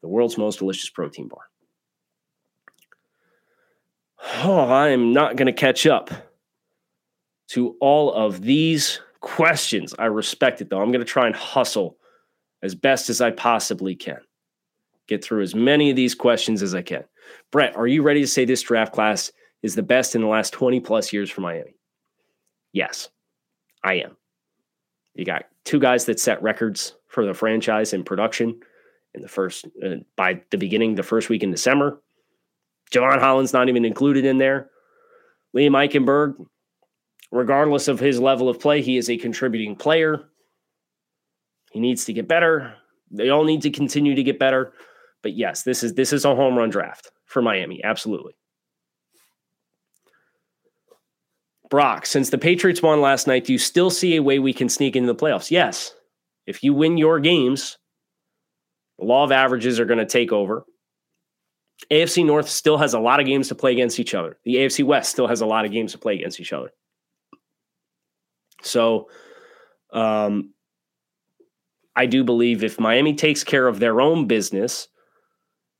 the 0.00 0.08
world's 0.08 0.38
most 0.38 0.58
delicious 0.58 0.90
protein 0.90 1.28
bar. 1.28 1.40
Oh, 4.44 4.60
I 4.60 4.88
am 4.88 5.12
not 5.12 5.36
going 5.36 5.46
to 5.46 5.52
catch 5.52 5.86
up 5.86 6.10
to 7.48 7.76
all 7.80 8.12
of 8.12 8.42
these 8.42 9.00
questions. 9.20 9.94
I 9.98 10.06
respect 10.06 10.60
it 10.60 10.70
though. 10.70 10.80
I'm 10.80 10.92
going 10.92 11.04
to 11.04 11.10
try 11.10 11.26
and 11.26 11.34
hustle 11.34 11.96
as 12.62 12.74
best 12.74 13.10
as 13.10 13.20
I 13.20 13.30
possibly 13.30 13.94
can. 13.94 14.20
Get 15.08 15.24
through 15.24 15.42
as 15.42 15.54
many 15.54 15.90
of 15.90 15.96
these 15.96 16.14
questions 16.14 16.62
as 16.62 16.74
I 16.74 16.82
can. 16.82 17.04
Brett, 17.50 17.76
are 17.76 17.86
you 17.86 18.02
ready 18.02 18.20
to 18.20 18.26
say 18.26 18.44
this 18.44 18.62
draft 18.62 18.92
class 18.92 19.32
is 19.62 19.74
the 19.74 19.82
best 19.82 20.14
in 20.14 20.22
the 20.22 20.28
last 20.28 20.52
20 20.52 20.80
plus 20.80 21.12
years 21.12 21.30
for 21.30 21.40
Miami? 21.40 21.76
Yes, 22.72 23.10
I 23.84 23.94
am. 23.94 24.16
You 25.14 25.24
got 25.24 25.44
two 25.64 25.78
guys 25.78 26.04
that 26.06 26.20
set 26.20 26.42
records 26.42 26.94
for 27.08 27.26
the 27.26 27.34
franchise 27.34 27.92
in 27.92 28.04
production 28.04 28.60
in 29.14 29.20
the 29.20 29.28
first 29.28 29.66
uh, 29.84 29.96
by 30.16 30.42
the 30.50 30.56
beginning 30.58 30.94
the 30.94 31.02
first 31.02 31.28
week 31.28 31.42
in 31.42 31.50
December. 31.50 32.00
Jevon 32.90 33.20
Holland's 33.20 33.52
not 33.52 33.68
even 33.68 33.84
included 33.84 34.24
in 34.24 34.38
there. 34.38 34.70
Liam 35.56 35.72
Eichenberg, 35.72 36.34
regardless 37.30 37.88
of 37.88 38.00
his 38.00 38.20
level 38.20 38.48
of 38.48 38.60
play, 38.60 38.82
he 38.82 38.96
is 38.96 39.10
a 39.10 39.16
contributing 39.16 39.76
player. 39.76 40.24
He 41.72 41.80
needs 41.80 42.04
to 42.06 42.12
get 42.12 42.28
better. 42.28 42.74
They 43.10 43.28
all 43.28 43.44
need 43.44 43.62
to 43.62 43.70
continue 43.70 44.14
to 44.14 44.22
get 44.22 44.38
better. 44.38 44.72
But 45.22 45.36
yes, 45.36 45.62
this 45.62 45.82
is 45.82 45.94
this 45.94 46.12
is 46.12 46.24
a 46.24 46.34
home 46.34 46.56
run 46.56 46.70
draft 46.70 47.10
for 47.26 47.42
Miami. 47.42 47.82
Absolutely. 47.84 48.34
Brock, 51.72 52.04
since 52.04 52.28
the 52.28 52.36
Patriots 52.36 52.82
won 52.82 53.00
last 53.00 53.26
night, 53.26 53.46
do 53.46 53.52
you 53.54 53.58
still 53.58 53.88
see 53.88 54.16
a 54.16 54.22
way 54.22 54.38
we 54.38 54.52
can 54.52 54.68
sneak 54.68 54.94
into 54.94 55.10
the 55.10 55.18
playoffs? 55.18 55.50
Yes. 55.50 55.94
If 56.46 56.62
you 56.62 56.74
win 56.74 56.98
your 56.98 57.18
games, 57.18 57.78
the 58.98 59.06
law 59.06 59.24
of 59.24 59.32
averages 59.32 59.80
are 59.80 59.86
going 59.86 59.98
to 59.98 60.04
take 60.04 60.32
over. 60.32 60.66
AFC 61.90 62.26
North 62.26 62.46
still 62.46 62.76
has 62.76 62.92
a 62.92 63.00
lot 63.00 63.20
of 63.20 63.26
games 63.26 63.48
to 63.48 63.54
play 63.54 63.72
against 63.72 63.98
each 63.98 64.12
other. 64.12 64.36
The 64.44 64.56
AFC 64.56 64.84
West 64.84 65.12
still 65.12 65.26
has 65.26 65.40
a 65.40 65.46
lot 65.46 65.64
of 65.64 65.72
games 65.72 65.92
to 65.92 65.98
play 65.98 66.14
against 66.14 66.40
each 66.40 66.52
other. 66.52 66.70
So, 68.60 69.08
um, 69.94 70.52
I 71.96 72.04
do 72.04 72.22
believe 72.22 72.62
if 72.62 72.78
Miami 72.78 73.14
takes 73.14 73.44
care 73.44 73.66
of 73.66 73.78
their 73.78 74.02
own 74.02 74.26
business, 74.26 74.88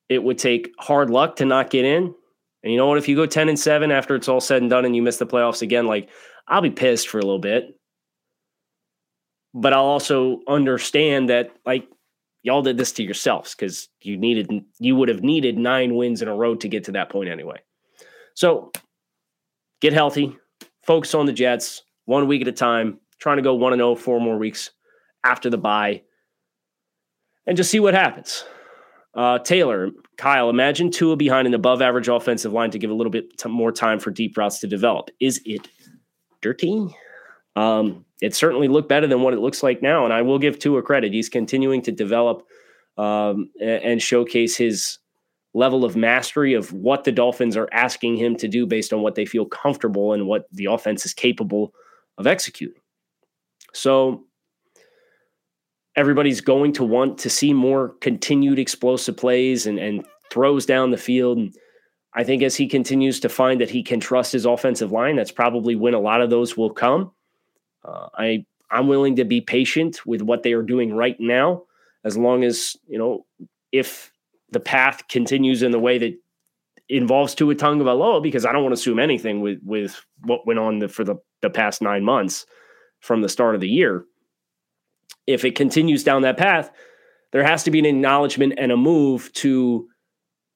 it 0.08 0.22
would 0.22 0.38
take 0.38 0.70
hard 0.78 1.10
luck 1.10 1.36
to 1.36 1.44
not 1.44 1.68
get 1.68 1.84
in. 1.84 2.14
And 2.62 2.72
you 2.72 2.78
know 2.78 2.86
what? 2.86 2.98
If 2.98 3.08
you 3.08 3.16
go 3.16 3.26
10 3.26 3.48
and 3.48 3.58
7 3.58 3.90
after 3.90 4.14
it's 4.14 4.28
all 4.28 4.40
said 4.40 4.62
and 4.62 4.70
done 4.70 4.84
and 4.84 4.94
you 4.94 5.02
miss 5.02 5.16
the 5.16 5.26
playoffs 5.26 5.62
again, 5.62 5.86
like 5.86 6.08
I'll 6.46 6.60
be 6.60 6.70
pissed 6.70 7.08
for 7.08 7.18
a 7.18 7.22
little 7.22 7.38
bit 7.38 7.76
but 9.54 9.72
I'll 9.72 9.84
also 9.84 10.40
understand 10.48 11.28
that 11.28 11.50
like 11.66 11.86
y'all 12.42 12.62
did 12.62 12.76
this 12.76 12.92
to 12.92 13.02
yourselves 13.02 13.54
because 13.54 13.88
you 14.00 14.16
needed 14.16 14.50
you 14.78 14.96
would 14.96 15.08
have 15.08 15.22
needed 15.22 15.58
nine 15.58 15.94
wins 15.94 16.22
in 16.22 16.28
a 16.28 16.34
row 16.34 16.54
to 16.56 16.68
get 16.68 16.84
to 16.84 16.92
that 16.92 17.10
point 17.10 17.28
anyway. 17.28 17.60
So 18.34 18.72
get 19.80 19.92
healthy, 19.92 20.36
focus 20.84 21.14
on 21.14 21.26
the 21.26 21.32
Jets 21.32 21.82
one 22.06 22.26
week 22.26 22.42
at 22.42 22.48
a 22.48 22.52
time, 22.52 22.98
trying 23.18 23.36
to 23.36 23.42
go 23.42 23.54
one 23.54 23.72
and 23.72 23.80
zero 23.80 23.90
oh 23.90 23.96
four 23.96 24.20
more 24.20 24.38
weeks 24.38 24.70
after 25.24 25.50
the 25.50 25.58
bye, 25.58 26.02
and 27.46 27.56
just 27.56 27.70
see 27.70 27.80
what 27.80 27.94
happens. 27.94 28.44
Uh, 29.14 29.38
Taylor, 29.38 29.90
Kyle, 30.16 30.48
imagine 30.48 30.90
Tua 30.90 31.16
behind 31.16 31.46
an 31.46 31.54
above 31.54 31.82
average 31.82 32.08
offensive 32.08 32.52
line 32.52 32.70
to 32.70 32.78
give 32.78 32.90
a 32.90 32.94
little 32.94 33.10
bit 33.10 33.44
more 33.46 33.70
time 33.70 33.98
for 33.98 34.10
deep 34.10 34.36
routes 34.36 34.58
to 34.60 34.66
develop. 34.66 35.10
Is 35.20 35.40
it 35.44 35.68
dirty? 36.40 36.86
Um, 37.54 38.06
it 38.22 38.34
certainly 38.34 38.68
looked 38.68 38.88
better 38.88 39.06
than 39.06 39.20
what 39.20 39.34
it 39.34 39.40
looks 39.40 39.62
like 39.62 39.82
now. 39.82 40.04
And 40.04 40.14
I 40.14 40.22
will 40.22 40.38
give 40.38 40.58
Tua 40.58 40.82
credit. 40.82 41.12
He's 41.12 41.28
continuing 41.28 41.82
to 41.82 41.92
develop 41.92 42.46
um, 42.96 43.50
and 43.60 44.00
showcase 44.00 44.56
his 44.56 44.98
level 45.54 45.84
of 45.84 45.96
mastery 45.96 46.54
of 46.54 46.72
what 46.72 47.04
the 47.04 47.12
Dolphins 47.12 47.56
are 47.56 47.68
asking 47.72 48.16
him 48.16 48.36
to 48.36 48.48
do 48.48 48.66
based 48.66 48.92
on 48.92 49.02
what 49.02 49.14
they 49.14 49.26
feel 49.26 49.44
comfortable 49.44 50.14
and 50.14 50.26
what 50.26 50.46
the 50.52 50.66
offense 50.66 51.04
is 51.04 51.12
capable 51.12 51.74
of 52.16 52.26
executing. 52.26 52.80
So 53.74 54.24
everybody's 55.96 56.40
going 56.40 56.72
to 56.74 56.84
want 56.84 57.18
to 57.18 57.30
see 57.30 57.52
more 57.52 57.90
continued 58.00 58.58
explosive 58.58 59.16
plays 59.16 59.66
and, 59.66 59.78
and 59.78 60.06
throws 60.30 60.64
down 60.66 60.90
the 60.90 60.96
field. 60.96 61.38
And 61.38 61.54
I 62.14 62.24
think 62.24 62.42
as 62.42 62.56
he 62.56 62.66
continues 62.66 63.20
to 63.20 63.28
find 63.28 63.60
that 63.60 63.70
he 63.70 63.82
can 63.82 64.00
trust 64.00 64.32
his 64.32 64.46
offensive 64.46 64.92
line, 64.92 65.16
that's 65.16 65.32
probably 65.32 65.76
when 65.76 65.94
a 65.94 66.00
lot 66.00 66.20
of 66.20 66.30
those 66.30 66.56
will 66.56 66.70
come. 66.70 67.12
Uh, 67.84 68.08
I 68.14 68.44
I'm 68.70 68.88
willing 68.88 69.16
to 69.16 69.24
be 69.24 69.42
patient 69.42 70.06
with 70.06 70.22
what 70.22 70.42
they 70.42 70.54
are 70.54 70.62
doing 70.62 70.94
right 70.94 71.16
now, 71.20 71.64
as 72.04 72.16
long 72.16 72.42
as 72.42 72.76
you 72.86 72.98
know 72.98 73.26
if 73.70 74.10
the 74.50 74.60
path 74.60 75.06
continues 75.08 75.62
in 75.62 75.72
the 75.72 75.78
way 75.78 75.98
that 75.98 76.14
involves 76.88 77.34
Tua 77.34 77.54
Tagovailoa, 77.54 78.22
because 78.22 78.44
I 78.44 78.52
don't 78.52 78.62
want 78.62 78.74
to 78.74 78.80
assume 78.80 78.98
anything 78.98 79.40
with 79.40 79.58
with 79.62 80.04
what 80.24 80.46
went 80.46 80.58
on 80.58 80.78
the, 80.78 80.88
for 80.88 81.04
the 81.04 81.16
the 81.42 81.50
past 81.50 81.82
nine 81.82 82.04
months 82.04 82.46
from 83.00 83.20
the 83.20 83.28
start 83.28 83.54
of 83.54 83.60
the 83.60 83.68
year. 83.68 84.04
If 85.26 85.44
it 85.44 85.54
continues 85.54 86.04
down 86.04 86.22
that 86.22 86.36
path, 86.36 86.70
there 87.32 87.44
has 87.44 87.64
to 87.64 87.70
be 87.70 87.78
an 87.78 87.86
acknowledgement 87.86 88.54
and 88.58 88.72
a 88.72 88.76
move 88.76 89.32
to 89.34 89.88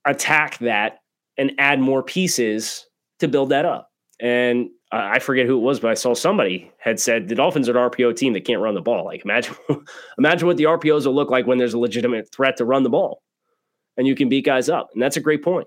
attack 0.05 0.59
that 0.59 0.98
and 1.38 1.52
add 1.59 1.81
more 1.81 2.02
pieces 2.02 2.87
to 3.18 3.29
build 3.29 3.50
that 3.50 3.64
up. 3.64 3.90
And 4.20 4.70
I 4.92 5.18
forget 5.18 5.46
who 5.46 5.59
it 5.59 5.62
was, 5.62 5.81
but 5.81 5.90
I 5.90 5.94
saw 5.94 6.14
somebody 6.14 6.70
had 6.79 7.00
said 7.00 7.29
the 7.29 7.35
Dolphins 7.35 7.68
are 7.68 7.76
an 7.76 7.90
RPO 7.90 8.16
team 8.16 8.33
that 8.35 8.44
can't 8.44 8.61
run 8.61 8.74
the 8.74 8.81
ball. 8.81 9.05
Like 9.05 9.24
imagine, 9.24 9.55
imagine 10.18 10.46
what 10.46 10.57
the 10.57 10.64
RPOs 10.64 11.07
will 11.07 11.14
look 11.14 11.31
like 11.31 11.46
when 11.46 11.59
there's 11.59 11.74
a 11.74 11.79
legitimate 11.79 12.31
threat 12.33 12.57
to 12.59 12.64
run 12.64 12.83
the 12.83 12.90
ball, 12.90 13.22
and 13.96 14.07
you 14.07 14.14
can 14.14 14.29
beat 14.29 14.44
guys 14.44 14.68
up. 14.68 14.90
And 14.94 15.02
that's 15.02 15.16
a 15.16 15.20
great 15.20 15.42
point. 15.42 15.66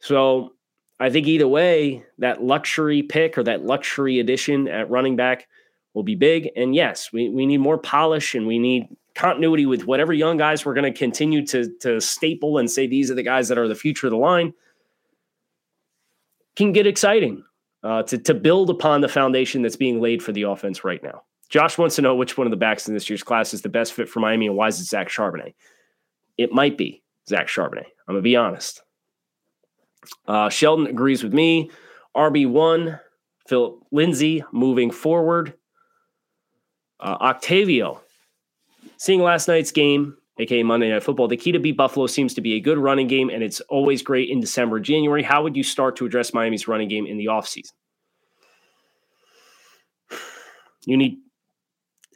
So 0.00 0.50
I 0.98 1.08
think 1.10 1.26
either 1.26 1.48
way, 1.48 2.04
that 2.18 2.42
luxury 2.42 3.02
pick 3.02 3.38
or 3.38 3.42
that 3.44 3.64
luxury 3.64 4.20
addition 4.20 4.68
at 4.68 4.90
running 4.90 5.16
back 5.16 5.46
will 5.94 6.02
be 6.02 6.14
big. 6.14 6.50
And 6.56 6.74
yes, 6.74 7.12
we, 7.12 7.28
we 7.28 7.46
need 7.46 7.58
more 7.58 7.78
polish 7.78 8.34
and 8.34 8.46
we 8.46 8.58
need 8.58 8.88
continuity 9.14 9.66
with 9.66 9.86
whatever 9.86 10.12
young 10.12 10.36
guys 10.36 10.64
we're 10.64 10.74
going 10.74 10.90
to 10.92 10.96
continue 10.96 11.44
to 11.46 11.68
to 11.80 12.00
staple 12.00 12.58
and 12.58 12.70
say 12.70 12.86
these 12.86 13.10
are 13.10 13.14
the 13.14 13.22
guys 13.22 13.48
that 13.48 13.58
are 13.58 13.68
the 13.68 13.74
future 13.74 14.06
of 14.06 14.12
the 14.12 14.16
line. 14.16 14.52
Can 16.56 16.72
get 16.72 16.86
exciting 16.86 17.44
uh, 17.82 18.02
to, 18.04 18.18
to 18.18 18.34
build 18.34 18.70
upon 18.70 19.00
the 19.00 19.08
foundation 19.08 19.62
that's 19.62 19.76
being 19.76 20.00
laid 20.00 20.22
for 20.22 20.32
the 20.32 20.42
offense 20.42 20.84
right 20.84 21.02
now. 21.02 21.22
Josh 21.48 21.78
wants 21.78 21.96
to 21.96 22.02
know 22.02 22.14
which 22.14 22.38
one 22.38 22.46
of 22.46 22.50
the 22.50 22.56
backs 22.56 22.86
in 22.86 22.94
this 22.94 23.10
year's 23.10 23.22
class 23.22 23.52
is 23.52 23.62
the 23.62 23.68
best 23.68 23.92
fit 23.92 24.08
for 24.08 24.20
Miami 24.20 24.46
and 24.46 24.56
why 24.56 24.68
is 24.68 24.78
it 24.78 24.84
Zach 24.84 25.08
Charbonnet? 25.08 25.54
It 26.38 26.52
might 26.52 26.78
be 26.78 27.02
Zach 27.28 27.48
Charbonnet. 27.48 27.86
I'm 28.06 28.14
going 28.14 28.18
to 28.18 28.22
be 28.22 28.36
honest. 28.36 28.82
Uh, 30.26 30.48
Sheldon 30.48 30.86
agrees 30.86 31.22
with 31.22 31.34
me. 31.34 31.70
RB1, 32.16 33.00
Phillip 33.48 33.82
Lindsay 33.90 34.44
moving 34.52 34.90
forward. 34.90 35.54
Uh, 37.00 37.16
Octavio, 37.20 38.00
seeing 38.98 39.22
last 39.22 39.48
night's 39.48 39.72
game, 39.72 40.16
aka 40.38 40.62
Monday 40.62 40.90
Night 40.90 41.02
Football. 41.02 41.28
The 41.28 41.36
key 41.36 41.52
to 41.52 41.58
beat 41.58 41.76
Buffalo 41.76 42.06
seems 42.06 42.34
to 42.34 42.40
be 42.40 42.54
a 42.54 42.60
good 42.60 42.78
running 42.78 43.06
game, 43.06 43.30
and 43.30 43.42
it's 43.42 43.60
always 43.62 44.02
great 44.02 44.28
in 44.28 44.40
December, 44.40 44.80
January. 44.80 45.22
How 45.22 45.42
would 45.42 45.56
you 45.56 45.62
start 45.62 45.96
to 45.96 46.06
address 46.06 46.34
Miami's 46.34 46.68
running 46.68 46.88
game 46.88 47.06
in 47.06 47.16
the 47.16 47.26
offseason? 47.26 47.72
You 50.86 50.96
need 50.96 51.18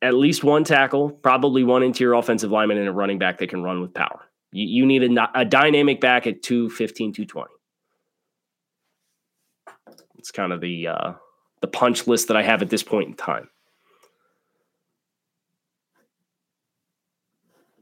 at 0.02 0.14
least 0.14 0.44
one 0.44 0.64
tackle, 0.64 1.10
probably 1.10 1.64
one 1.64 1.82
interior 1.82 2.14
offensive 2.14 2.50
lineman, 2.50 2.78
and 2.78 2.88
a 2.88 2.92
running 2.92 3.18
back 3.18 3.38
that 3.38 3.48
can 3.48 3.62
run 3.62 3.80
with 3.80 3.94
power. 3.94 4.20
You, 4.52 4.66
you 4.66 4.86
need 4.86 5.02
a, 5.02 5.30
a 5.34 5.44
dynamic 5.44 6.00
back 6.00 6.26
at 6.26 6.42
215, 6.42 7.12
220. 7.12 7.50
It's 10.18 10.30
kind 10.30 10.52
of 10.52 10.60
the 10.60 10.88
uh, 10.88 11.12
the 11.60 11.66
punch 11.68 12.06
list 12.06 12.28
that 12.28 12.36
I 12.36 12.42
have 12.42 12.62
at 12.62 12.70
this 12.70 12.82
point 12.82 13.08
in 13.08 13.14
time. 13.14 13.48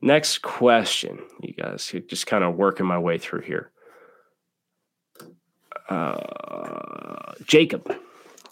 Next 0.03 0.39
question, 0.39 1.21
you 1.41 1.55
guys. 1.55 1.95
Just 2.09 2.27
kind 2.27 2.43
of 2.43 2.57
working 2.57 2.87
my 2.87 2.99
way 2.99 3.19
through 3.19 3.43
here. 3.43 3.71
Uh, 5.89 7.35
Jacob, 7.47 7.97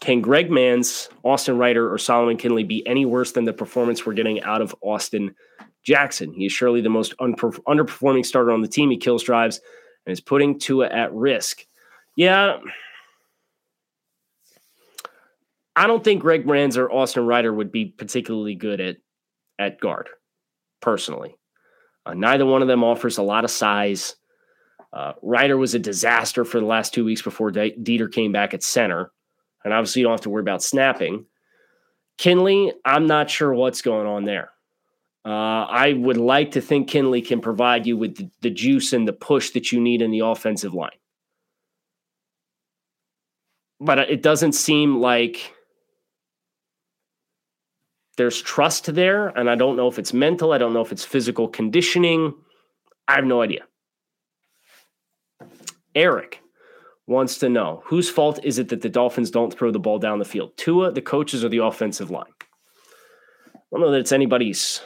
can 0.01 0.21
Greg 0.21 0.49
Mancz, 0.49 1.09
Austin 1.25 1.59
Reiter, 1.59 1.93
or 1.93 1.99
Solomon 1.99 2.37
Kindley 2.37 2.63
be 2.63 2.87
any 2.87 3.05
worse 3.05 3.33
than 3.33 3.45
the 3.45 3.53
performance 3.53 4.07
we're 4.07 4.15
getting 4.15 4.41
out 4.43 4.63
of 4.63 4.77
Austin 4.81 5.35
Jackson? 5.83 6.33
He 6.33 6.47
is 6.47 6.53
surely 6.53 6.81
the 6.81 6.89
most 6.89 7.17
unper- 7.19 7.61
underperforming 7.65 8.25
starter 8.25 8.53
on 8.53 8.63
the 8.63 8.69
team. 8.69 8.91
He 8.91 8.97
kills 8.97 9.25
drives 9.25 9.61
and 10.07 10.13
is 10.13 10.21
putting 10.21 10.57
Tua 10.57 10.89
at 10.89 11.13
risk. 11.13 11.67
Yeah. 12.15 12.59
I 15.75 15.89
don't 15.89 16.05
think 16.05 16.23
Greg 16.23 16.47
Mancz 16.47 16.77
or 16.77 16.93
Austin 16.93 17.27
Reiter 17.27 17.53
would 17.53 17.73
be 17.73 17.87
particularly 17.87 18.55
good 18.55 18.81
at 18.81 18.99
at 19.59 19.81
guard, 19.81 20.09
personally. 20.81 21.37
Uh, 22.07 22.15
neither 22.15 22.47
one 22.47 22.63
of 22.63 22.69
them 22.69 22.85
offers 22.85 23.19
a 23.19 23.23
lot 23.23 23.45
of 23.45 23.51
size. 23.51 24.17
Uh, 24.93 25.13
Reiter 25.23 25.57
was 25.57 25.75
a 25.75 25.79
disaster 25.79 26.45
for 26.45 26.59
the 26.59 26.67
last 26.67 26.93
two 26.93 27.05
weeks 27.05 27.23
before 27.23 27.53
Deiter 27.53 28.11
came 28.11 28.33
back 28.33 28.55
at 28.55 28.63
center. 28.63 29.13
And 29.65 29.73
obviously, 29.73 30.01
you 30.01 30.07
don't 30.07 30.15
have 30.15 30.23
to 30.23 30.31
worry 30.31 30.41
about 30.41 30.63
snapping. 30.63 31.27
Kindley, 32.19 32.73
I'm 32.85 33.07
not 33.07 33.31
sure 33.31 33.55
what's 33.55 33.83
going 33.83 34.07
on 34.07 34.25
there. 34.25 34.51
Uh, 35.25 35.67
I 35.69 35.93
would 35.93 36.17
like 36.17 36.53
to 36.53 36.61
think 36.61 36.89
Kindley 36.89 37.21
can 37.21 37.41
provide 37.41 37.87
you 37.87 37.97
with 37.97 38.17
the, 38.17 38.31
the 38.41 38.51
juice 38.51 38.93
and 38.93 39.07
the 39.07 39.13
push 39.13 39.51
that 39.51 39.71
you 39.71 39.81
need 39.81 40.01
in 40.01 40.11
the 40.11 40.21
offensive 40.21 40.73
line. 40.73 40.91
But 43.81 43.99
it 43.99 44.23
doesn't 44.23 44.53
seem 44.53 44.99
like 44.99 45.55
there's 48.21 48.43
trust 48.43 48.95
there. 48.95 49.29
And 49.29 49.49
I 49.49 49.55
don't 49.55 49.77
know 49.77 49.89
if 49.89 49.99
it's 49.99 50.13
mental. 50.13 50.53
I 50.53 50.59
don't 50.59 50.75
know 50.75 50.83
if 50.83 50.93
it's 50.93 51.07
physical 51.07 51.49
conditioning. 51.49 52.35
I 53.09 53.15
have 53.15 53.25
no 53.25 53.41
idea. 53.41 53.65
Eric 55.95 56.43
wants 57.07 57.39
to 57.39 57.49
know 57.49 57.83
whose 57.87 58.11
fault 58.11 58.39
is 58.45 58.59
it 58.59 58.69
that 58.69 58.83
the 58.83 58.91
Dolphins 58.91 59.31
don't 59.31 59.55
throw 59.55 59.71
the 59.71 59.79
ball 59.79 59.99
down 59.99 60.19
the 60.19 60.27
field? 60.27 60.55
Tua, 60.59 60.93
the 60.93 61.01
coaches, 61.01 61.43
or 61.43 61.49
the 61.49 61.65
offensive 61.65 62.11
line? 62.11 62.35
I 63.57 63.59
don't 63.73 63.81
know 63.81 63.91
that 63.91 64.01
it's 64.01 64.13
anybody's 64.13 64.83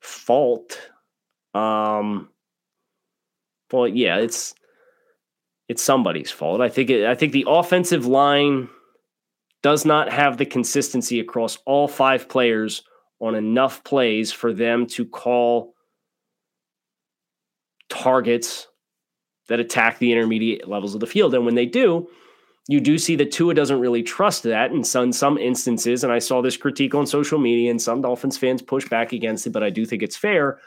fault. 0.00 0.80
Um, 1.52 2.28
well, 3.72 3.88
yeah, 3.88 4.18
it's 4.18 4.54
it's 5.68 5.82
somebody's 5.82 6.30
fault. 6.30 6.60
I 6.60 6.68
think 6.68 6.90
it, 6.90 7.06
I 7.06 7.16
think 7.16 7.32
the 7.32 7.46
offensive 7.48 8.06
line 8.06 8.68
does 9.66 9.84
not 9.84 10.12
have 10.12 10.36
the 10.36 10.46
consistency 10.46 11.18
across 11.18 11.58
all 11.66 11.88
five 11.88 12.28
players 12.28 12.84
on 13.18 13.34
enough 13.34 13.82
plays 13.82 14.30
for 14.30 14.52
them 14.52 14.86
to 14.86 15.04
call 15.04 15.74
targets 17.88 18.68
that 19.48 19.58
attack 19.58 19.98
the 19.98 20.12
intermediate 20.12 20.68
levels 20.68 20.94
of 20.94 21.00
the 21.00 21.06
field. 21.08 21.34
And 21.34 21.44
when 21.44 21.56
they 21.56 21.66
do, 21.66 22.06
you 22.68 22.80
do 22.80 22.96
see 22.96 23.16
that 23.16 23.32
Tua 23.32 23.54
doesn't 23.54 23.80
really 23.80 24.04
trust 24.04 24.44
that 24.44 24.70
in 24.70 24.84
some, 24.84 25.10
some 25.10 25.36
instances. 25.36 26.04
And 26.04 26.12
I 26.12 26.20
saw 26.20 26.40
this 26.40 26.56
critique 26.56 26.94
on 26.94 27.04
social 27.04 27.40
media, 27.40 27.68
and 27.68 27.82
some 27.82 28.02
Dolphins 28.02 28.38
fans 28.38 28.62
push 28.62 28.88
back 28.88 29.12
against 29.12 29.48
it, 29.48 29.50
but 29.50 29.64
I 29.64 29.70
do 29.70 29.84
think 29.84 30.00
it's 30.00 30.16
fair. 30.16 30.60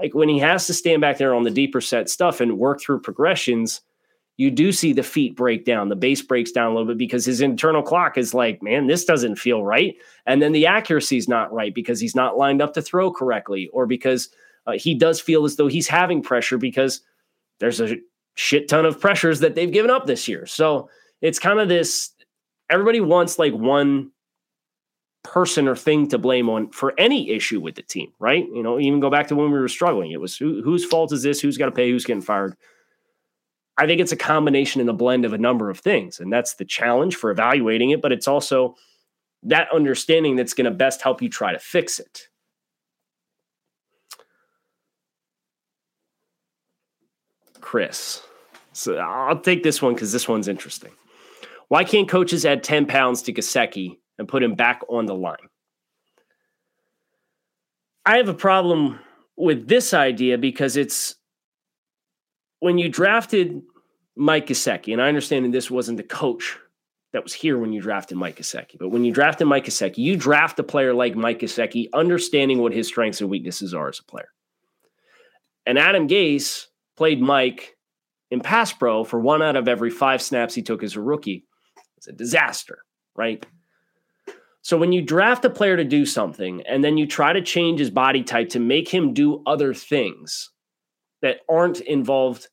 Like 0.00 0.14
when 0.14 0.30
he 0.30 0.38
has 0.38 0.66
to 0.68 0.72
stand 0.72 1.02
back 1.02 1.18
there 1.18 1.34
on 1.34 1.42
the 1.42 1.50
deeper 1.50 1.82
set 1.82 2.08
stuff 2.08 2.40
and 2.40 2.56
work 2.56 2.80
through 2.80 3.02
progressions, 3.02 3.82
you 4.36 4.50
do 4.50 4.72
see 4.72 4.92
the 4.92 5.02
feet 5.02 5.36
break 5.36 5.64
down, 5.64 5.88
the 5.88 5.96
base 5.96 6.22
breaks 6.22 6.52
down 6.52 6.70
a 6.70 6.74
little 6.74 6.88
bit 6.88 6.98
because 6.98 7.24
his 7.24 7.40
internal 7.40 7.82
clock 7.82 8.16
is 8.16 8.32
like, 8.32 8.62
man, 8.62 8.86
this 8.86 9.04
doesn't 9.04 9.36
feel 9.36 9.64
right. 9.64 9.94
And 10.26 10.40
then 10.40 10.52
the 10.52 10.66
accuracy 10.66 11.16
is 11.16 11.28
not 11.28 11.52
right 11.52 11.74
because 11.74 12.00
he's 12.00 12.14
not 12.14 12.38
lined 12.38 12.62
up 12.62 12.74
to 12.74 12.82
throw 12.82 13.12
correctly 13.12 13.68
or 13.72 13.86
because 13.86 14.30
uh, 14.66 14.72
he 14.72 14.94
does 14.94 15.20
feel 15.20 15.44
as 15.44 15.56
though 15.56 15.68
he's 15.68 15.88
having 15.88 16.22
pressure 16.22 16.56
because 16.56 17.02
there's 17.60 17.80
a 17.80 17.96
shit 18.34 18.68
ton 18.68 18.86
of 18.86 19.00
pressures 19.00 19.40
that 19.40 19.54
they've 19.54 19.72
given 19.72 19.90
up 19.90 20.06
this 20.06 20.26
year. 20.26 20.46
So 20.46 20.88
it's 21.20 21.38
kind 21.38 21.60
of 21.60 21.68
this 21.68 22.10
everybody 22.70 23.00
wants 23.00 23.38
like 23.38 23.52
one 23.52 24.10
person 25.24 25.68
or 25.68 25.76
thing 25.76 26.08
to 26.08 26.18
blame 26.18 26.48
on 26.48 26.70
for 26.70 26.94
any 26.98 27.30
issue 27.30 27.60
with 27.60 27.74
the 27.74 27.82
team, 27.82 28.12
right? 28.18 28.46
You 28.52 28.62
know, 28.62 28.80
even 28.80 28.98
go 28.98 29.10
back 29.10 29.28
to 29.28 29.36
when 29.36 29.52
we 29.52 29.58
were 29.58 29.68
struggling. 29.68 30.10
It 30.10 30.20
was 30.20 30.36
who, 30.36 30.62
whose 30.62 30.84
fault 30.84 31.12
is 31.12 31.22
this? 31.22 31.40
Who's 31.40 31.58
got 31.58 31.66
to 31.66 31.72
pay? 31.72 31.90
Who's 31.90 32.04
getting 32.04 32.22
fired? 32.22 32.56
I 33.78 33.86
think 33.86 34.00
it's 34.00 34.12
a 34.12 34.16
combination 34.16 34.80
and 34.80 34.90
a 34.90 34.94
blend 34.94 35.24
of 35.24 35.32
a 35.32 35.38
number 35.38 35.70
of 35.70 35.80
things. 35.80 36.20
And 36.20 36.32
that's 36.32 36.54
the 36.54 36.64
challenge 36.64 37.16
for 37.16 37.30
evaluating 37.30 37.90
it, 37.90 38.02
but 38.02 38.12
it's 38.12 38.28
also 38.28 38.76
that 39.44 39.68
understanding 39.72 40.36
that's 40.36 40.54
going 40.54 40.66
to 40.66 40.70
best 40.70 41.02
help 41.02 41.22
you 41.22 41.28
try 41.28 41.52
to 41.52 41.58
fix 41.58 41.98
it. 41.98 42.28
Chris. 47.60 48.22
So 48.72 48.96
I'll 48.96 49.40
take 49.40 49.62
this 49.62 49.80
one 49.80 49.94
because 49.94 50.12
this 50.12 50.28
one's 50.28 50.48
interesting. 50.48 50.92
Why 51.68 51.84
can't 51.84 52.08
coaches 52.08 52.44
add 52.44 52.62
10 52.62 52.86
pounds 52.86 53.22
to 53.22 53.32
Gesicki 53.32 53.96
and 54.18 54.28
put 54.28 54.42
him 54.42 54.54
back 54.54 54.82
on 54.88 55.06
the 55.06 55.14
line? 55.14 55.36
I 58.04 58.18
have 58.18 58.28
a 58.28 58.34
problem 58.34 58.98
with 59.36 59.68
this 59.68 59.94
idea 59.94 60.36
because 60.36 60.76
it's 60.76 61.14
when 62.62 62.78
you 62.78 62.88
drafted 62.88 63.60
Mike 64.14 64.46
Gesicki, 64.46 64.92
and 64.92 65.02
I 65.02 65.08
understand 65.08 65.44
that 65.44 65.50
this 65.50 65.68
wasn't 65.68 65.96
the 65.96 66.04
coach 66.04 66.56
that 67.12 67.24
was 67.24 67.34
here 67.34 67.58
when 67.58 67.72
you 67.72 67.80
drafted 67.80 68.16
Mike 68.16 68.36
Gesicki, 68.36 68.78
but 68.78 68.90
when 68.90 69.04
you 69.04 69.12
drafted 69.12 69.48
Mike 69.48 69.64
Gesicki, 69.64 69.98
you 69.98 70.16
draft 70.16 70.60
a 70.60 70.62
player 70.62 70.94
like 70.94 71.16
Mike 71.16 71.40
Gesicki, 71.40 71.88
understanding 71.92 72.60
what 72.60 72.72
his 72.72 72.86
strengths 72.86 73.20
and 73.20 73.28
weaknesses 73.28 73.74
are 73.74 73.88
as 73.88 73.98
a 73.98 74.04
player. 74.04 74.28
And 75.66 75.76
Adam 75.76 76.06
Gase 76.06 76.66
played 76.96 77.20
Mike 77.20 77.76
in 78.30 78.38
pass 78.38 78.72
pro 78.72 79.02
for 79.02 79.18
one 79.18 79.42
out 79.42 79.56
of 79.56 79.66
every 79.66 79.90
five 79.90 80.22
snaps 80.22 80.54
he 80.54 80.62
took 80.62 80.84
as 80.84 80.94
a 80.94 81.00
rookie. 81.00 81.44
It's 81.96 82.06
a 82.06 82.12
disaster, 82.12 82.84
right? 83.16 83.44
So 84.60 84.78
when 84.78 84.92
you 84.92 85.02
draft 85.02 85.44
a 85.44 85.50
player 85.50 85.76
to 85.76 85.84
do 85.84 86.06
something 86.06 86.62
and 86.68 86.84
then 86.84 86.96
you 86.96 87.08
try 87.08 87.32
to 87.32 87.42
change 87.42 87.80
his 87.80 87.90
body 87.90 88.22
type 88.22 88.50
to 88.50 88.60
make 88.60 88.88
him 88.88 89.14
do 89.14 89.42
other 89.46 89.74
things 89.74 90.52
that 91.22 91.38
aren't 91.48 91.80
involved 91.80 92.48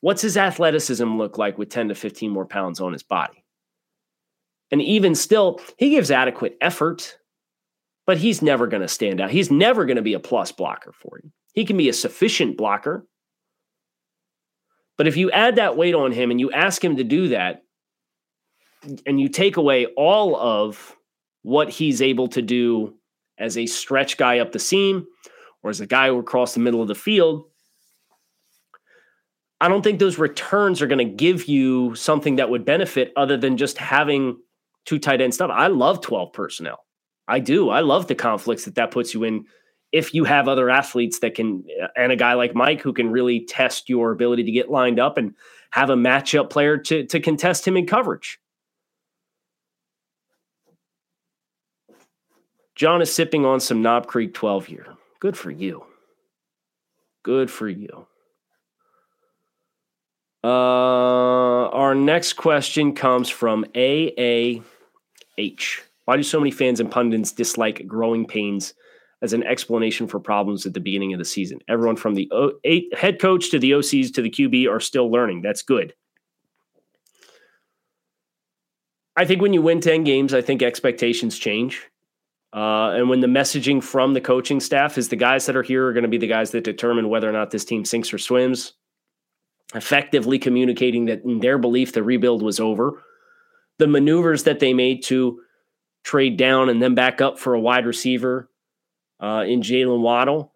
What's 0.00 0.22
his 0.22 0.36
athleticism 0.36 1.16
look 1.16 1.38
like 1.38 1.58
with 1.58 1.70
10 1.70 1.88
to 1.88 1.94
15 1.94 2.30
more 2.30 2.46
pounds 2.46 2.80
on 2.80 2.92
his 2.92 3.02
body? 3.02 3.44
And 4.70 4.82
even 4.82 5.14
still, 5.14 5.60
he 5.78 5.90
gives 5.90 6.10
adequate 6.10 6.56
effort, 6.60 7.18
but 8.06 8.18
he's 8.18 8.42
never 8.42 8.66
going 8.66 8.82
to 8.82 8.88
stand 8.88 9.20
out. 9.20 9.30
He's 9.30 9.50
never 9.50 9.84
going 9.84 9.96
to 9.96 10.02
be 10.02 10.14
a 10.14 10.20
plus 10.20 10.52
blocker 10.52 10.92
for 10.92 11.20
you. 11.22 11.30
He 11.54 11.64
can 11.64 11.76
be 11.76 11.88
a 11.88 11.92
sufficient 11.92 12.56
blocker. 12.56 13.06
But 14.98 15.06
if 15.06 15.16
you 15.16 15.30
add 15.30 15.56
that 15.56 15.76
weight 15.76 15.94
on 15.94 16.12
him 16.12 16.30
and 16.30 16.40
you 16.40 16.50
ask 16.50 16.82
him 16.82 16.96
to 16.96 17.04
do 17.04 17.28
that, 17.28 17.62
and 19.06 19.20
you 19.20 19.28
take 19.28 19.56
away 19.56 19.86
all 19.96 20.36
of 20.36 20.96
what 21.42 21.70
he's 21.70 22.02
able 22.02 22.28
to 22.28 22.42
do 22.42 22.94
as 23.38 23.58
a 23.58 23.66
stretch 23.66 24.16
guy 24.16 24.38
up 24.38 24.52
the 24.52 24.58
seam 24.58 25.06
or 25.62 25.70
as 25.70 25.80
a 25.80 25.86
guy 25.86 26.08
who 26.08 26.18
across 26.18 26.54
the 26.54 26.60
middle 26.60 26.82
of 26.82 26.88
the 26.88 26.94
field, 26.94 27.44
I 29.60 29.68
don't 29.68 29.82
think 29.82 29.98
those 29.98 30.18
returns 30.18 30.82
are 30.82 30.86
going 30.86 30.98
to 30.98 31.04
give 31.04 31.46
you 31.46 31.94
something 31.94 32.36
that 32.36 32.50
would 32.50 32.64
benefit 32.64 33.12
other 33.16 33.36
than 33.36 33.56
just 33.56 33.78
having 33.78 34.38
two 34.84 34.98
tight 34.98 35.20
end 35.20 35.34
stuff. 35.34 35.50
I 35.52 35.68
love 35.68 36.00
12 36.00 36.32
personnel. 36.32 36.84
I 37.26 37.40
do. 37.40 37.70
I 37.70 37.80
love 37.80 38.06
the 38.06 38.14
conflicts 38.14 38.66
that 38.66 38.74
that 38.76 38.90
puts 38.90 39.14
you 39.14 39.24
in 39.24 39.46
if 39.92 40.12
you 40.12 40.24
have 40.24 40.48
other 40.48 40.68
athletes 40.68 41.20
that 41.20 41.34
can, 41.34 41.64
uh, 41.82 41.88
and 41.96 42.12
a 42.12 42.16
guy 42.16 42.34
like 42.34 42.54
Mike 42.54 42.82
who 42.82 42.92
can 42.92 43.10
really 43.10 43.46
test 43.46 43.88
your 43.88 44.12
ability 44.12 44.44
to 44.44 44.52
get 44.52 44.70
lined 44.70 45.00
up 45.00 45.16
and 45.16 45.34
have 45.70 45.90
a 45.90 45.96
matchup 45.96 46.50
player 46.50 46.76
to, 46.76 47.06
to 47.06 47.20
contest 47.20 47.66
him 47.66 47.76
in 47.76 47.86
coverage. 47.86 48.38
John 52.74 53.00
is 53.00 53.12
sipping 53.12 53.46
on 53.46 53.58
some 53.60 53.80
Knob 53.80 54.06
Creek 54.06 54.34
12 54.34 54.68
year. 54.68 54.86
Good 55.18 55.36
for 55.36 55.50
you. 55.50 55.86
Good 57.22 57.50
for 57.50 57.68
you. 57.68 58.06
Uh, 60.46 61.68
our 61.70 61.92
next 61.92 62.34
question 62.34 62.94
comes 62.94 63.28
from 63.28 63.64
AAH. 63.74 64.62
Why 66.04 66.16
do 66.16 66.22
so 66.22 66.38
many 66.38 66.52
fans 66.52 66.78
and 66.78 66.88
pundits 66.88 67.32
dislike 67.32 67.84
growing 67.88 68.24
pains 68.24 68.72
as 69.22 69.32
an 69.32 69.42
explanation 69.42 70.06
for 70.06 70.20
problems 70.20 70.64
at 70.64 70.72
the 70.72 70.78
beginning 70.78 71.12
of 71.12 71.18
the 71.18 71.24
season? 71.24 71.58
Everyone 71.66 71.96
from 71.96 72.14
the 72.14 72.30
o- 72.30 72.52
eight, 72.62 72.96
head 72.96 73.20
coach 73.20 73.50
to 73.50 73.58
the 73.58 73.72
OCs 73.72 74.14
to 74.14 74.22
the 74.22 74.30
QB 74.30 74.70
are 74.70 74.78
still 74.78 75.10
learning. 75.10 75.42
That's 75.42 75.62
good. 75.62 75.94
I 79.16 79.24
think 79.24 79.42
when 79.42 79.52
you 79.52 79.62
win 79.62 79.80
10 79.80 80.04
games, 80.04 80.32
I 80.32 80.42
think 80.42 80.62
expectations 80.62 81.36
change. 81.36 81.82
Uh, 82.52 82.90
and 82.90 83.08
when 83.08 83.18
the 83.18 83.26
messaging 83.26 83.82
from 83.82 84.14
the 84.14 84.20
coaching 84.20 84.60
staff 84.60 84.96
is 84.96 85.08
the 85.08 85.16
guys 85.16 85.46
that 85.46 85.56
are 85.56 85.64
here 85.64 85.88
are 85.88 85.92
going 85.92 86.04
to 86.04 86.08
be 86.08 86.18
the 86.18 86.28
guys 86.28 86.52
that 86.52 86.62
determine 86.62 87.08
whether 87.08 87.28
or 87.28 87.32
not 87.32 87.50
this 87.50 87.64
team 87.64 87.84
sinks 87.84 88.12
or 88.12 88.18
swims, 88.18 88.74
effectively 89.74 90.38
communicating 90.38 91.06
that 91.06 91.24
in 91.24 91.40
their 91.40 91.58
belief 91.58 91.92
the 91.92 92.02
rebuild 92.02 92.42
was 92.42 92.60
over. 92.60 93.02
The 93.78 93.86
maneuvers 93.86 94.44
that 94.44 94.60
they 94.60 94.74
made 94.74 95.02
to 95.04 95.40
trade 96.02 96.36
down 96.36 96.68
and 96.68 96.80
then 96.80 96.94
back 96.94 97.20
up 97.20 97.38
for 97.38 97.54
a 97.54 97.60
wide 97.60 97.84
receiver 97.84 98.48
uh, 99.20 99.44
in 99.46 99.60
Jaylen 99.60 100.00
Waddle, 100.00 100.52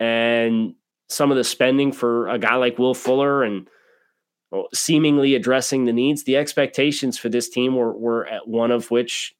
and 0.00 0.74
some 1.08 1.30
of 1.30 1.36
the 1.36 1.44
spending 1.44 1.92
for 1.92 2.28
a 2.28 2.38
guy 2.38 2.56
like 2.56 2.78
Will 2.78 2.94
Fuller 2.94 3.42
and 3.44 3.68
seemingly 4.72 5.34
addressing 5.34 5.84
the 5.84 5.92
needs, 5.92 6.24
the 6.24 6.36
expectations 6.36 7.18
for 7.18 7.28
this 7.28 7.48
team 7.48 7.74
were, 7.74 7.92
were 7.92 8.26
at 8.26 8.48
one 8.48 8.70
of 8.70 8.90
which 8.90 9.34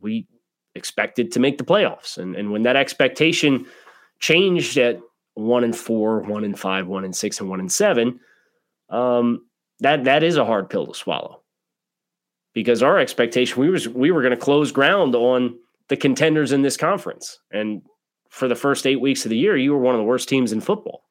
we 0.00 0.26
expected 0.74 1.32
to 1.32 1.40
make 1.40 1.58
the 1.58 1.64
playoffs. 1.64 2.18
And, 2.18 2.36
and 2.36 2.50
when 2.50 2.62
that 2.62 2.76
expectation 2.76 3.66
changed 4.18 4.76
at 4.78 5.00
one 5.34 5.64
and 5.64 5.76
four, 5.76 6.20
one 6.22 6.44
and 6.44 6.58
five, 6.58 6.86
one 6.86 7.04
and 7.04 7.14
six, 7.14 7.40
and 7.40 7.48
one 7.48 7.60
and 7.60 7.70
seven, 7.70 8.20
um, 8.88 9.46
that 9.80 10.04
that 10.04 10.22
is 10.22 10.36
a 10.36 10.44
hard 10.44 10.68
pill 10.68 10.86
to 10.86 10.94
swallow. 10.94 11.42
Because 12.52 12.82
our 12.82 12.98
expectation, 12.98 13.60
we 13.60 13.70
was 13.70 13.88
we 13.88 14.10
were 14.10 14.22
going 14.22 14.32
to 14.32 14.36
close 14.36 14.72
ground 14.72 15.14
on 15.14 15.58
the 15.88 15.96
contenders 15.96 16.52
in 16.52 16.62
this 16.62 16.76
conference. 16.76 17.38
And 17.50 17.82
for 18.28 18.48
the 18.48 18.56
first 18.56 18.86
eight 18.86 19.00
weeks 19.00 19.24
of 19.24 19.30
the 19.30 19.38
year, 19.38 19.56
you 19.56 19.72
were 19.72 19.78
one 19.78 19.94
of 19.94 19.98
the 19.98 20.04
worst 20.04 20.28
teams 20.28 20.52
in 20.52 20.60
football. 20.60 21.04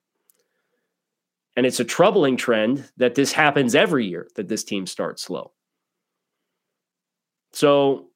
And 1.56 1.66
it's 1.66 1.80
a 1.80 1.86
troubling 1.86 2.38
trend 2.38 2.90
that 2.98 3.16
this 3.16 3.34
happens 3.34 3.76
every 3.76 4.06
year 4.06 4.28
that 4.36 4.48
this 4.48 4.64
team 4.64 4.86
starts 4.86 5.24
slow. 5.24 5.52
So 7.52 8.09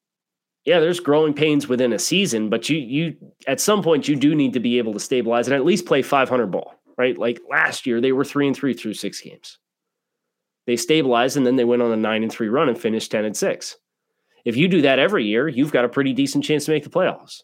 yeah, 0.66 0.80
there's 0.80 1.00
growing 1.00 1.34
pains 1.34 1.68
within 1.68 1.92
a 1.92 2.00
season, 2.00 2.50
but 2.50 2.70
you 2.70 2.78
you 2.78 3.16
at 3.48 3.60
some 3.60 3.84
point 3.84 4.08
you 4.08 4.16
do 4.16 4.34
need 4.34 4.54
to 4.54 4.60
be 4.60 4.78
able 4.78 4.94
to 4.94 5.00
stabilize 5.00 5.48
and 5.48 5.56
at 5.56 5.66
least 5.66 5.86
play 5.86 6.02
500 6.02 6.48
ball, 6.48 6.76
right? 6.98 7.18
Like 7.18 7.42
last 7.50 7.86
year 7.86 8.00
they 8.00 8.14
were 8.14 8.24
3 8.24 8.48
and 8.48 8.56
3 8.56 8.74
through 8.74 8.94
6 8.94 9.22
games. 9.22 9.60
They 10.66 10.78
stabilized 10.78 11.36
and 11.36 11.46
then 11.46 11.58
they 11.58 11.66
went 11.66 11.82
on 11.82 11.92
a 11.92 11.98
9 11.98 12.24
and 12.24 12.32
3 12.32 12.48
run 12.48 12.70
and 12.70 12.78
finished 12.78 13.12
10 13.12 13.26
and 13.26 13.36
6. 13.36 13.78
If 14.46 14.56
you 14.56 14.68
do 14.70 14.82
that 14.84 15.00
every 15.00 15.26
year, 15.26 15.48
you've 15.48 15.72
got 15.74 15.86
a 15.86 15.90
pretty 15.90 16.14
decent 16.14 16.46
chance 16.46 16.66
to 16.66 16.72
make 16.72 16.84
the 16.84 16.90
playoffs. 16.90 17.42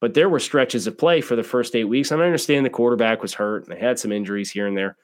But 0.00 0.14
there 0.14 0.28
were 0.28 0.40
stretches 0.40 0.86
of 0.86 0.98
play 0.98 1.20
for 1.20 1.36
the 1.36 1.42
first 1.42 1.74
8 1.74 1.84
weeks 1.84 2.10
and 2.10 2.20
I 2.20 2.26
understand 2.26 2.66
the 2.66 2.70
quarterback 2.70 3.22
was 3.22 3.32
hurt 3.32 3.66
and 3.66 3.74
they 3.74 3.80
had 3.80 3.98
some 3.98 4.12
injuries 4.12 4.50
here 4.50 4.66
and 4.66 4.76
there. 4.76 4.96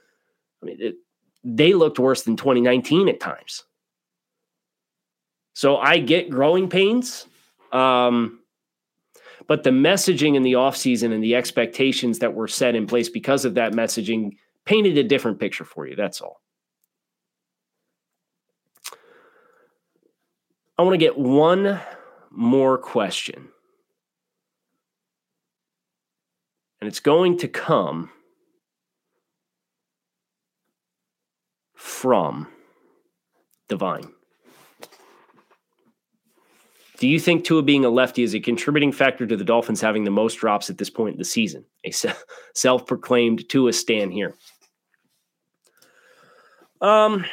I 0.63 0.67
mean, 0.67 0.77
it, 0.81 0.95
they 1.43 1.73
looked 1.73 1.99
worse 1.99 2.23
than 2.23 2.37
2019 2.37 3.09
at 3.09 3.21
times. 3.21 3.65
So 5.57 5.79
I 5.79 6.01
get 6.01 6.29
growing 6.29 6.69
pains. 6.69 7.27
Um, 7.73 8.41
but 9.47 9.63
the 9.63 9.71
messaging 9.71 10.37
in 10.37 10.43
the 10.43 10.53
offseason 10.53 11.15
and 11.15 11.25
the 11.25 11.35
expectations 11.35 12.19
that 12.19 12.35
were 12.35 12.47
set 12.47 12.75
in 12.75 12.87
place 12.87 13.09
because 13.09 13.47
of 13.47 13.55
that 13.55 13.73
messaging 13.73 14.37
painted 14.67 14.99
a 14.99 15.03
different 15.03 15.41
picture 15.41 15.65
for 15.65 15.87
you. 15.87 15.97
That's 15.97 16.21
all. 16.21 16.43
I 20.77 20.83
want 20.83 20.93
to 20.93 20.99
get 20.99 21.17
one 21.17 21.81
more 22.31 22.77
question. 22.77 23.49
And 26.83 26.89
it's 26.89 27.01
going 27.01 27.39
to 27.39 27.49
come 27.49 28.11
from 31.75 32.49
Divine. 33.69 34.13
Do 36.99 37.07
you 37.09 37.21
think 37.21 37.45
Tua 37.45 37.63
being 37.63 37.85
a 37.85 37.91
lefty 37.91 38.23
is 38.23 38.35
a 38.35 38.41
contributing 38.41 38.93
factor 38.93 39.27
to 39.27 39.37
the 39.37 39.45
Dolphins 39.45 39.81
having 39.81 40.05
the 40.05 40.11
most 40.11 40.37
drops 40.37 40.71
at 40.71 40.79
this 40.79 40.91
point 40.91 41.15
in 41.15 41.19
the 41.19 41.25
season? 41.25 41.65
A 41.85 41.93
self 42.55 42.87
proclaimed 42.87 43.49
Tua 43.49 43.73
stand 43.73 44.13
here. 44.13 44.35
Um, 46.81 47.25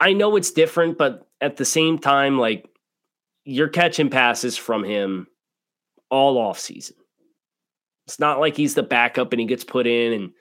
I 0.00 0.12
know 0.12 0.36
it's 0.36 0.50
different, 0.50 0.98
but 0.98 1.26
at 1.40 1.56
the 1.56 1.64
same 1.64 1.98
time, 1.98 2.38
like 2.38 2.68
you're 3.44 3.68
catching 3.68 4.10
passes 4.10 4.56
from 4.56 4.84
him 4.84 5.26
all 6.10 6.38
off 6.38 6.58
season. 6.58 6.96
It's 8.06 8.18
not 8.18 8.40
like 8.40 8.56
he's 8.56 8.74
the 8.74 8.82
backup 8.82 9.32
and 9.32 9.40
he 9.40 9.46
gets 9.46 9.64
put 9.64 9.86
in 9.86 10.12
and 10.12 10.32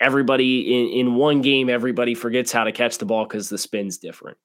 everybody 0.00 0.74
in, 0.74 1.06
in 1.08 1.14
one 1.14 1.42
game, 1.42 1.68
everybody 1.68 2.14
forgets 2.14 2.52
how 2.52 2.64
to 2.64 2.72
catch 2.72 2.98
the 2.98 3.06
ball 3.06 3.24
because 3.24 3.48
the 3.48 3.58
spin's 3.58 3.98
different. 3.98 4.36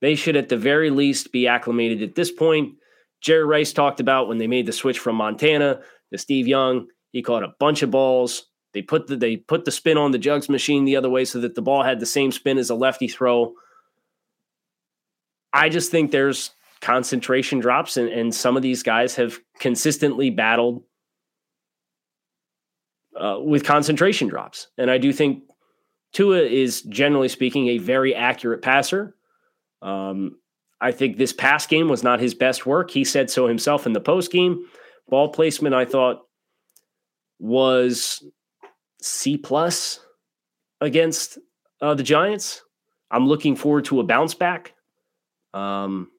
They 0.00 0.14
should, 0.14 0.36
at 0.36 0.48
the 0.48 0.56
very 0.56 0.90
least, 0.90 1.32
be 1.32 1.46
acclimated 1.46 2.02
at 2.02 2.14
this 2.14 2.30
point. 2.30 2.74
Jerry 3.20 3.44
Rice 3.44 3.72
talked 3.72 4.00
about 4.00 4.28
when 4.28 4.38
they 4.38 4.46
made 4.46 4.66
the 4.66 4.72
switch 4.72 4.98
from 4.98 5.16
Montana 5.16 5.80
to 6.12 6.18
Steve 6.18 6.46
Young. 6.46 6.88
He 7.12 7.22
caught 7.22 7.42
a 7.42 7.54
bunch 7.58 7.82
of 7.82 7.90
balls. 7.90 8.46
They 8.74 8.82
put 8.82 9.06
the 9.06 9.16
they 9.16 9.38
put 9.38 9.64
the 9.64 9.70
spin 9.70 9.96
on 9.96 10.10
the 10.10 10.18
jugs 10.18 10.50
machine 10.50 10.84
the 10.84 10.96
other 10.96 11.08
way 11.08 11.24
so 11.24 11.40
that 11.40 11.54
the 11.54 11.62
ball 11.62 11.82
had 11.82 11.98
the 11.98 12.06
same 12.06 12.30
spin 12.30 12.58
as 12.58 12.68
a 12.68 12.74
lefty 12.74 13.08
throw. 13.08 13.54
I 15.52 15.70
just 15.70 15.90
think 15.90 16.10
there's 16.10 16.50
concentration 16.82 17.58
drops, 17.58 17.96
and, 17.96 18.10
and 18.10 18.34
some 18.34 18.56
of 18.56 18.62
these 18.62 18.82
guys 18.82 19.14
have 19.16 19.38
consistently 19.58 20.28
battled 20.28 20.82
uh, 23.18 23.38
with 23.40 23.64
concentration 23.64 24.28
drops. 24.28 24.68
And 24.76 24.90
I 24.90 24.98
do 24.98 25.12
think 25.12 25.44
Tua 26.12 26.42
is 26.42 26.82
generally 26.82 27.28
speaking 27.28 27.68
a 27.68 27.78
very 27.78 28.14
accurate 28.14 28.60
passer. 28.60 29.15
Um, 29.82 30.38
I 30.80 30.92
think 30.92 31.16
this 31.16 31.32
past 31.32 31.68
game 31.68 31.88
was 31.88 32.02
not 32.02 32.20
his 32.20 32.34
best 32.34 32.66
work. 32.66 32.90
He 32.90 33.04
said 33.04 33.30
so 33.30 33.46
himself 33.46 33.86
in 33.86 33.92
the 33.92 34.00
post 34.00 34.30
game. 34.30 34.66
Ball 35.08 35.28
placement, 35.28 35.74
I 35.74 35.84
thought, 35.84 36.22
was 37.38 38.22
C 39.00 39.36
plus 39.36 40.00
against 40.80 41.38
uh, 41.80 41.94
the 41.94 42.02
Giants. 42.02 42.62
I'm 43.10 43.26
looking 43.26 43.56
forward 43.56 43.84
to 43.86 44.00
a 44.00 44.04
bounce 44.04 44.34
back. 44.34 44.74
Um, 45.54 46.10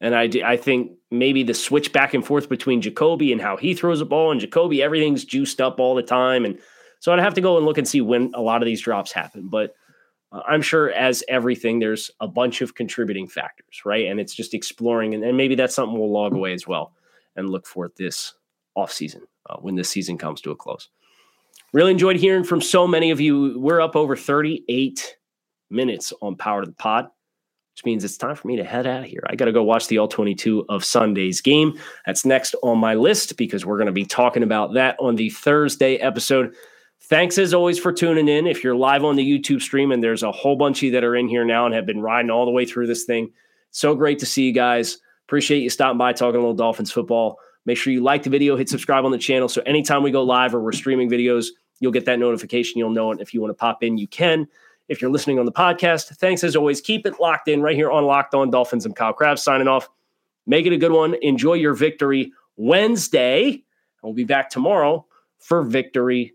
and 0.00 0.14
I, 0.14 0.30
I 0.44 0.56
think 0.56 0.92
maybe 1.10 1.42
the 1.42 1.54
switch 1.54 1.92
back 1.92 2.14
and 2.14 2.24
forth 2.24 2.48
between 2.48 2.80
Jacoby 2.80 3.32
and 3.32 3.40
how 3.40 3.56
he 3.56 3.74
throws 3.74 4.00
a 4.00 4.06
ball 4.06 4.32
and 4.32 4.40
Jacoby, 4.40 4.82
everything's 4.82 5.24
juiced 5.24 5.60
up 5.60 5.78
all 5.78 5.94
the 5.94 6.02
time. 6.02 6.44
And 6.44 6.58
so 7.00 7.12
I'd 7.12 7.18
have 7.18 7.34
to 7.34 7.40
go 7.40 7.56
and 7.56 7.66
look 7.66 7.78
and 7.78 7.86
see 7.86 8.00
when 8.00 8.32
a 8.34 8.40
lot 8.40 8.62
of 8.62 8.66
these 8.66 8.80
drops 8.80 9.12
happen. 9.12 9.48
But 9.48 9.74
I'm 10.32 10.62
sure, 10.62 10.92
as 10.92 11.24
everything, 11.28 11.80
there's 11.80 12.10
a 12.20 12.28
bunch 12.28 12.60
of 12.60 12.74
contributing 12.74 13.26
factors, 13.26 13.82
right? 13.84 14.06
And 14.06 14.20
it's 14.20 14.34
just 14.34 14.54
exploring, 14.54 15.14
and, 15.14 15.24
and 15.24 15.36
maybe 15.36 15.56
that's 15.56 15.74
something 15.74 15.98
we'll 15.98 16.12
log 16.12 16.34
away 16.34 16.52
as 16.52 16.66
well 16.68 16.92
and 17.36 17.50
look 17.50 17.66
for 17.66 17.90
this 17.96 18.34
off 18.76 18.92
season 18.92 19.22
uh, 19.48 19.56
when 19.56 19.74
this 19.74 19.90
season 19.90 20.18
comes 20.18 20.40
to 20.42 20.50
a 20.52 20.56
close. 20.56 20.88
Really 21.72 21.90
enjoyed 21.90 22.16
hearing 22.16 22.44
from 22.44 22.60
so 22.60 22.86
many 22.86 23.10
of 23.10 23.20
you. 23.20 23.58
We're 23.58 23.80
up 23.80 23.96
over 23.96 24.16
38 24.16 25.16
minutes 25.70 26.12
on 26.20 26.36
Power 26.36 26.62
to 26.62 26.66
the 26.66 26.72
Pod, 26.72 27.06
which 27.74 27.84
means 27.84 28.04
it's 28.04 28.16
time 28.16 28.34
for 28.36 28.48
me 28.48 28.56
to 28.56 28.64
head 28.64 28.86
out 28.86 29.04
of 29.04 29.06
here. 29.06 29.24
I 29.28 29.36
got 29.36 29.44
to 29.46 29.52
go 29.52 29.62
watch 29.62 29.88
the 29.88 29.98
All 29.98 30.08
22 30.08 30.66
of 30.68 30.84
Sunday's 30.84 31.40
game. 31.40 31.78
That's 32.06 32.24
next 32.24 32.54
on 32.62 32.78
my 32.78 32.94
list 32.94 33.36
because 33.36 33.64
we're 33.64 33.76
going 33.76 33.86
to 33.86 33.92
be 33.92 34.04
talking 34.04 34.42
about 34.42 34.74
that 34.74 34.96
on 35.00 35.16
the 35.16 35.30
Thursday 35.30 35.96
episode. 35.96 36.54
Thanks 37.04 37.38
as 37.38 37.54
always 37.54 37.78
for 37.78 37.92
tuning 37.92 38.28
in. 38.28 38.46
If 38.46 38.62
you're 38.62 38.76
live 38.76 39.04
on 39.04 39.16
the 39.16 39.26
YouTube 39.26 39.62
stream, 39.62 39.90
and 39.90 40.02
there's 40.02 40.22
a 40.22 40.30
whole 40.30 40.54
bunch 40.54 40.78
of 40.78 40.82
you 40.84 40.90
that 40.92 41.04
are 41.04 41.16
in 41.16 41.28
here 41.28 41.44
now 41.44 41.66
and 41.66 41.74
have 41.74 41.86
been 41.86 42.02
riding 42.02 42.30
all 42.30 42.44
the 42.44 42.50
way 42.50 42.66
through 42.66 42.86
this 42.86 43.04
thing, 43.04 43.32
so 43.70 43.94
great 43.94 44.18
to 44.20 44.26
see 44.26 44.44
you 44.44 44.52
guys. 44.52 44.98
Appreciate 45.26 45.60
you 45.60 45.70
stopping 45.70 45.98
by 45.98 46.12
talking 46.12 46.36
a 46.36 46.38
little 46.38 46.54
Dolphins 46.54 46.92
football. 46.92 47.38
Make 47.64 47.78
sure 47.78 47.92
you 47.92 48.02
like 48.02 48.22
the 48.22 48.30
video, 48.30 48.56
hit 48.56 48.68
subscribe 48.68 49.04
on 49.04 49.10
the 49.10 49.18
channel. 49.18 49.48
So 49.48 49.62
anytime 49.62 50.02
we 50.02 50.10
go 50.10 50.22
live 50.22 50.54
or 50.54 50.60
we're 50.60 50.72
streaming 50.72 51.08
videos, 51.08 51.48
you'll 51.78 51.92
get 51.92 52.04
that 52.04 52.18
notification. 52.18 52.78
You'll 52.78 52.90
know 52.90 53.12
it. 53.12 53.20
If 53.20 53.32
you 53.32 53.40
want 53.40 53.50
to 53.50 53.54
pop 53.54 53.82
in, 53.82 53.96
you 53.96 54.06
can. 54.06 54.46
If 54.88 55.00
you're 55.00 55.10
listening 55.10 55.38
on 55.38 55.46
the 55.46 55.52
podcast, 55.52 56.16
thanks 56.16 56.42
as 56.42 56.56
always. 56.56 56.80
Keep 56.80 57.06
it 57.06 57.20
locked 57.20 57.48
in 57.48 57.62
right 57.62 57.76
here 57.76 57.90
on 57.90 58.04
Locked 58.04 58.34
On 58.34 58.50
Dolphins. 58.50 58.86
and 58.86 58.96
Kyle 58.96 59.12
Crabbs 59.12 59.42
signing 59.42 59.68
off. 59.68 59.88
Make 60.46 60.66
it 60.66 60.72
a 60.72 60.76
good 60.76 60.92
one. 60.92 61.14
Enjoy 61.22 61.54
your 61.54 61.74
victory 61.74 62.32
Wednesday. 62.56 63.62
We'll 64.02 64.14
be 64.14 64.24
back 64.24 64.50
tomorrow 64.50 65.06
for 65.38 65.62
victory 65.62 66.34